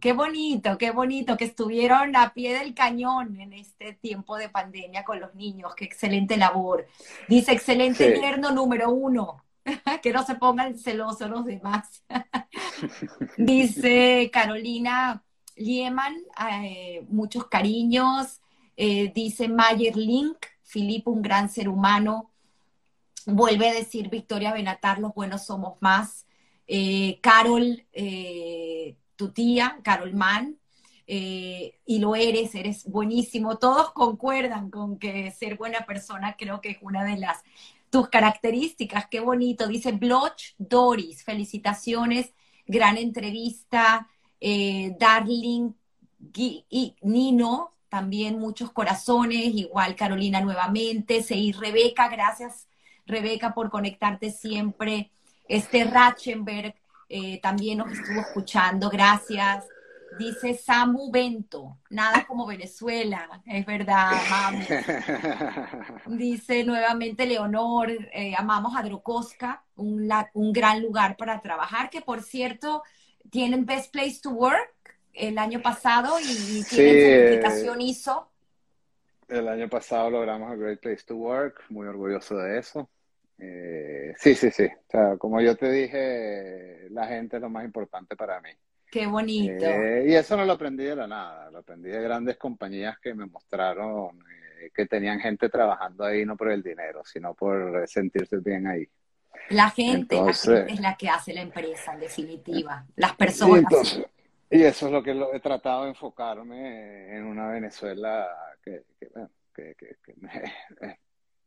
[0.00, 5.04] Qué bonito, qué bonito que estuvieron a pie del cañón en este tiempo de pandemia
[5.04, 5.74] con los niños.
[5.74, 6.86] Qué excelente labor.
[7.28, 9.42] Dice excelente yerno número uno.
[10.02, 12.04] que no se pongan celosos los demás.
[13.36, 15.24] Dice Carolina
[15.56, 16.14] Lieman,
[16.62, 18.40] eh, muchos cariños.
[18.76, 22.30] Eh, dice Mayer Link, Filipe, un gran ser humano.
[23.24, 26.26] Vuelve a decir Victoria Benatar, los buenos somos más.
[26.66, 30.58] Eh, Carol, eh, tu tía, Carol Mann,
[31.06, 33.58] y lo eres, eres buenísimo.
[33.58, 37.42] Todos concuerdan con que ser buena persona creo que es una de las
[37.90, 39.06] tus características.
[39.08, 39.68] Qué bonito.
[39.68, 42.34] Dice Bloch Doris, felicitaciones,
[42.66, 44.08] gran entrevista.
[44.38, 45.72] Darling
[46.34, 52.68] y Nino, también muchos corazones, igual Carolina nuevamente, Seguí Rebeca, gracias
[53.06, 55.10] Rebeca por conectarte siempre.
[55.48, 56.74] Este Ratchenberg
[57.08, 59.66] eh, también nos estuvo escuchando, gracias.
[60.18, 64.66] Dice Samu Bento, nada como Venezuela, es verdad, amamos.
[66.06, 72.22] Dice nuevamente Leonor, eh, amamos a Drocosca, un, un gran lugar para trabajar, que por
[72.22, 72.82] cierto,
[73.30, 74.72] tienen Best Place to Work
[75.12, 78.30] el año pasado y, tienen certificación ISO.
[79.28, 82.88] El año pasado logramos el Great Place to Work, muy orgulloso de eso.
[83.38, 84.64] Eh, sí, sí, sí.
[84.64, 88.50] O sea, como yo te dije, la gente es lo más importante para mí.
[88.90, 89.64] Qué bonito.
[89.64, 93.14] Eh, y eso no lo aprendí de la nada, lo aprendí de grandes compañías que
[93.14, 94.18] me mostraron
[94.60, 98.88] eh, que tenían gente trabajando ahí no por el dinero, sino por sentirse bien ahí.
[99.50, 102.84] La gente, es la que hace la empresa, en definitiva.
[102.96, 104.00] Las personas.
[104.50, 108.26] Y eso es lo que he tratado de enfocarme en una Venezuela
[108.62, 108.84] que,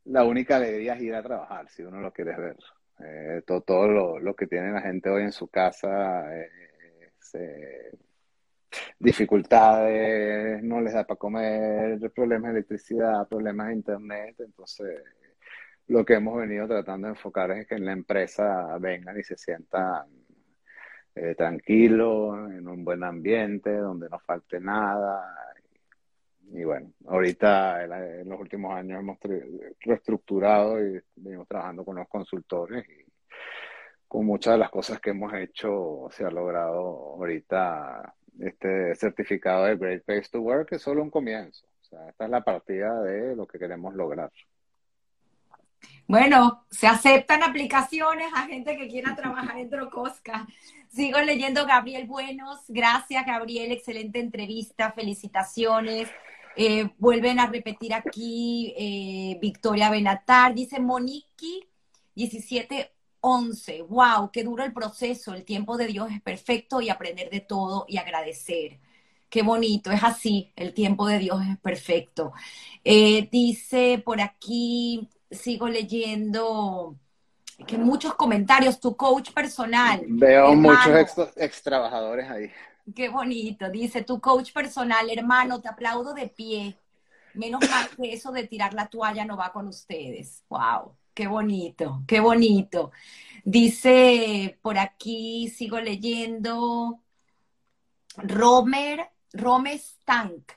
[0.09, 2.57] la única alegría es ir a trabajar, si uno lo quiere ver.
[2.99, 3.87] Eh, todo,
[4.19, 6.49] lo, que tiene la gente hoy en su casa, eh,
[8.97, 14.35] dificultades, no les da para comer, problemas de electricidad, problemas de internet.
[14.39, 15.03] Entonces,
[15.87, 19.37] lo que hemos venido tratando de enfocar es que en la empresa vengan y se
[19.37, 20.07] sientan
[21.15, 25.48] eh, tranquilo, en un buen ambiente, donde no falte nada.
[26.51, 29.17] Y, bueno, ahorita en, los últimos años hemos
[29.81, 33.05] reestructurado y venimos trabajando con los consultores y
[34.07, 39.75] con muchas de las cosas que hemos hecho se ha logrado ahorita este certificado de
[39.75, 41.67] Great Place to Work, es solo un comienzo.
[41.81, 44.31] Esta es la partida de lo que queremos lograr.
[46.07, 50.47] Bueno, se aceptan aplicaciones a gente que quiera trabajar en Trocosca.
[50.87, 52.63] Sigo leyendo Gabriel Buenos.
[52.67, 53.71] Gracias, Gabriel.
[53.71, 54.91] Excelente entrevista.
[54.91, 56.09] Felicitaciones.
[56.55, 60.53] Eh, vuelven a repetir aquí eh, Victoria Benatar.
[60.53, 61.67] Dice Moniki
[62.15, 63.81] 1711.
[63.83, 65.33] Wow, qué duro el proceso.
[65.33, 68.79] El tiempo de Dios es perfecto y aprender de todo y agradecer.
[69.29, 72.33] Qué bonito, es así, el tiempo de Dios es perfecto.
[72.83, 76.95] Eh, dice por aquí, sigo leyendo
[77.67, 80.01] que muchos comentarios, tu coach personal.
[80.07, 82.51] Veo muchos ex, trabajadores ahí.
[82.95, 86.77] Qué bonito, dice tu coach personal, hermano, te aplaudo de pie.
[87.33, 90.43] Menos mal que eso de tirar la toalla no va con ustedes.
[90.49, 92.91] Wow, qué bonito, qué bonito.
[93.43, 97.01] Dice por aquí, sigo leyendo.
[98.17, 100.53] Romer, Romes Tank.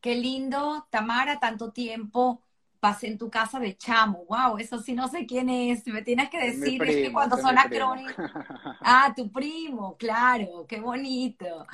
[0.00, 2.42] Qué lindo, Tamara, tanto tiempo
[2.80, 4.24] pasé en tu casa de chamo.
[4.28, 5.86] Wow, eso sí no sé quién es.
[5.86, 8.14] Me tienes que decir, es que cuando son acrónimos.
[8.82, 11.66] Ah, tu primo, claro, qué bonito.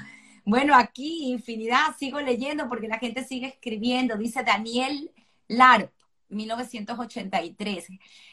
[0.44, 4.16] Bueno, aquí infinidad, sigo leyendo porque la gente sigue escribiendo.
[4.16, 5.10] Dice Daniel
[5.48, 5.92] Larp,
[6.28, 7.88] 1983.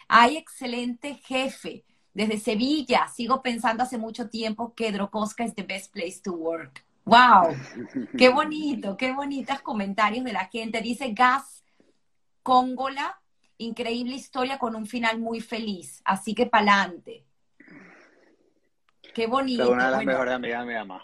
[0.08, 1.86] Hay excelente jefe.
[2.14, 6.84] Desde Sevilla, sigo pensando hace mucho tiempo que Drocosca es the best place to work.
[7.06, 7.56] ¡Wow!
[8.18, 8.96] ¡Qué bonito!
[8.98, 10.82] ¡Qué bonitos comentarios de la gente!
[10.82, 11.63] Dice Gas
[12.44, 13.20] Cóngola,
[13.58, 16.02] increíble historia con un final muy feliz.
[16.06, 17.26] Así que pa'lante.
[19.14, 19.72] ¡Qué bonito!
[19.72, 21.04] una de las mejores amigas de mi mamá.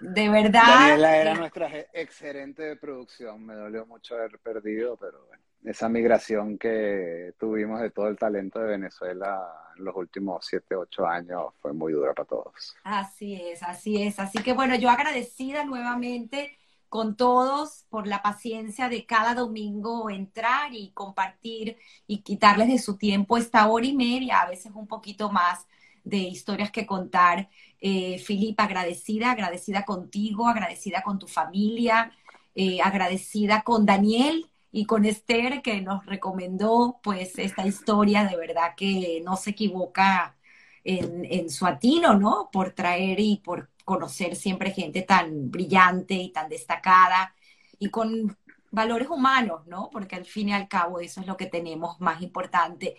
[0.00, 0.62] De verdad.
[0.64, 3.44] Daniela era nuestra excelente de producción.
[3.44, 8.60] Me dolió mucho haber perdido, pero bueno esa migración que tuvimos de todo el talento
[8.60, 12.76] de Venezuela en los últimos siete, ocho años fue muy dura para todos.
[12.84, 14.18] Así es, así es.
[14.18, 16.57] Así que bueno, yo agradecida nuevamente
[16.88, 22.96] con todos por la paciencia de cada domingo entrar y compartir y quitarles de su
[22.96, 25.66] tiempo esta hora y media, a veces un poquito más
[26.04, 27.48] de historias que contar.
[27.80, 32.12] Eh, Filipa, agradecida, agradecida contigo, agradecida con tu familia,
[32.54, 38.74] eh, agradecida con Daniel, y con Esther que nos recomendó pues esta historia de verdad
[38.76, 40.36] que no se equivoca
[40.84, 42.48] en, su atino, ¿no?
[42.52, 47.34] Por traer y por conocer siempre gente tan brillante y tan destacada
[47.78, 48.36] y con
[48.70, 49.88] valores humanos, ¿no?
[49.90, 52.96] Porque al fin y al cabo eso es lo que tenemos más importante.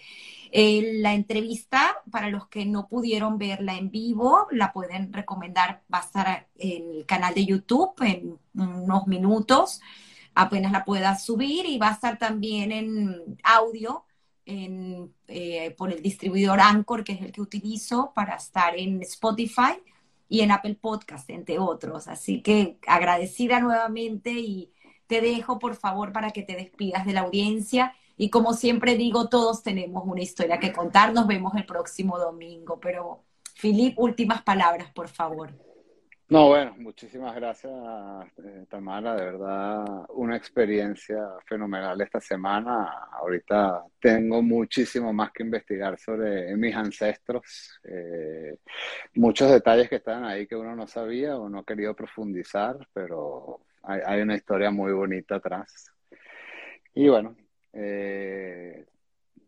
[0.51, 5.99] Eh, la entrevista, para los que no pudieron verla en vivo, la pueden recomendar, va
[5.99, 9.79] a estar en el canal de YouTube en unos minutos
[10.35, 14.05] apenas la pueda subir y va a estar también en audio
[14.45, 19.75] en, eh, por el distribuidor Anchor, que es el que utilizo para estar en Spotify
[20.29, 22.07] y en Apple Podcast, entre otros.
[22.07, 24.71] Así que agradecida nuevamente y
[25.07, 27.95] te dejo, por favor, para que te despidas de la audiencia.
[28.15, 31.13] Y como siempre digo, todos tenemos una historia que contar.
[31.13, 32.79] Nos vemos el próximo domingo.
[32.79, 33.23] Pero,
[33.55, 35.68] Filip, últimas palabras, por favor.
[36.29, 37.73] No, bueno, muchísimas gracias,
[38.43, 39.15] eh, Tamara.
[39.15, 43.07] De verdad, una experiencia fenomenal esta semana.
[43.13, 47.79] Ahorita tengo muchísimo más que investigar sobre mis ancestros.
[47.83, 48.59] Eh,
[49.15, 53.61] muchos detalles que están ahí que uno no sabía o no ha querido profundizar, pero
[53.81, 55.91] hay, una historia muy bonita atrás.
[56.93, 57.35] Y bueno,
[57.73, 58.85] eh,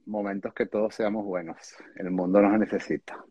[0.07, 1.75] momentos que todos seamos buenos.
[1.95, 3.23] El mundo nos necesita.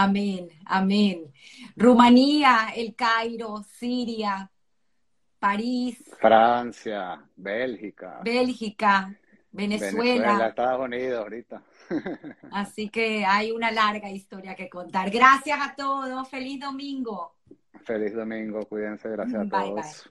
[0.00, 1.32] Amén, amén.
[1.74, 4.48] Rumanía, El Cairo, Siria,
[5.40, 6.00] París.
[6.20, 8.20] Francia, Bélgica.
[8.22, 9.12] Bélgica,
[9.50, 10.46] Venezuela.
[10.46, 11.64] Estados Unidos ahorita.
[12.52, 15.10] Así que hay una larga historia que contar.
[15.10, 16.28] Gracias a todos.
[16.28, 17.34] Feliz domingo.
[17.82, 18.64] Feliz domingo.
[18.66, 19.08] Cuídense.
[19.08, 20.08] Gracias a todos.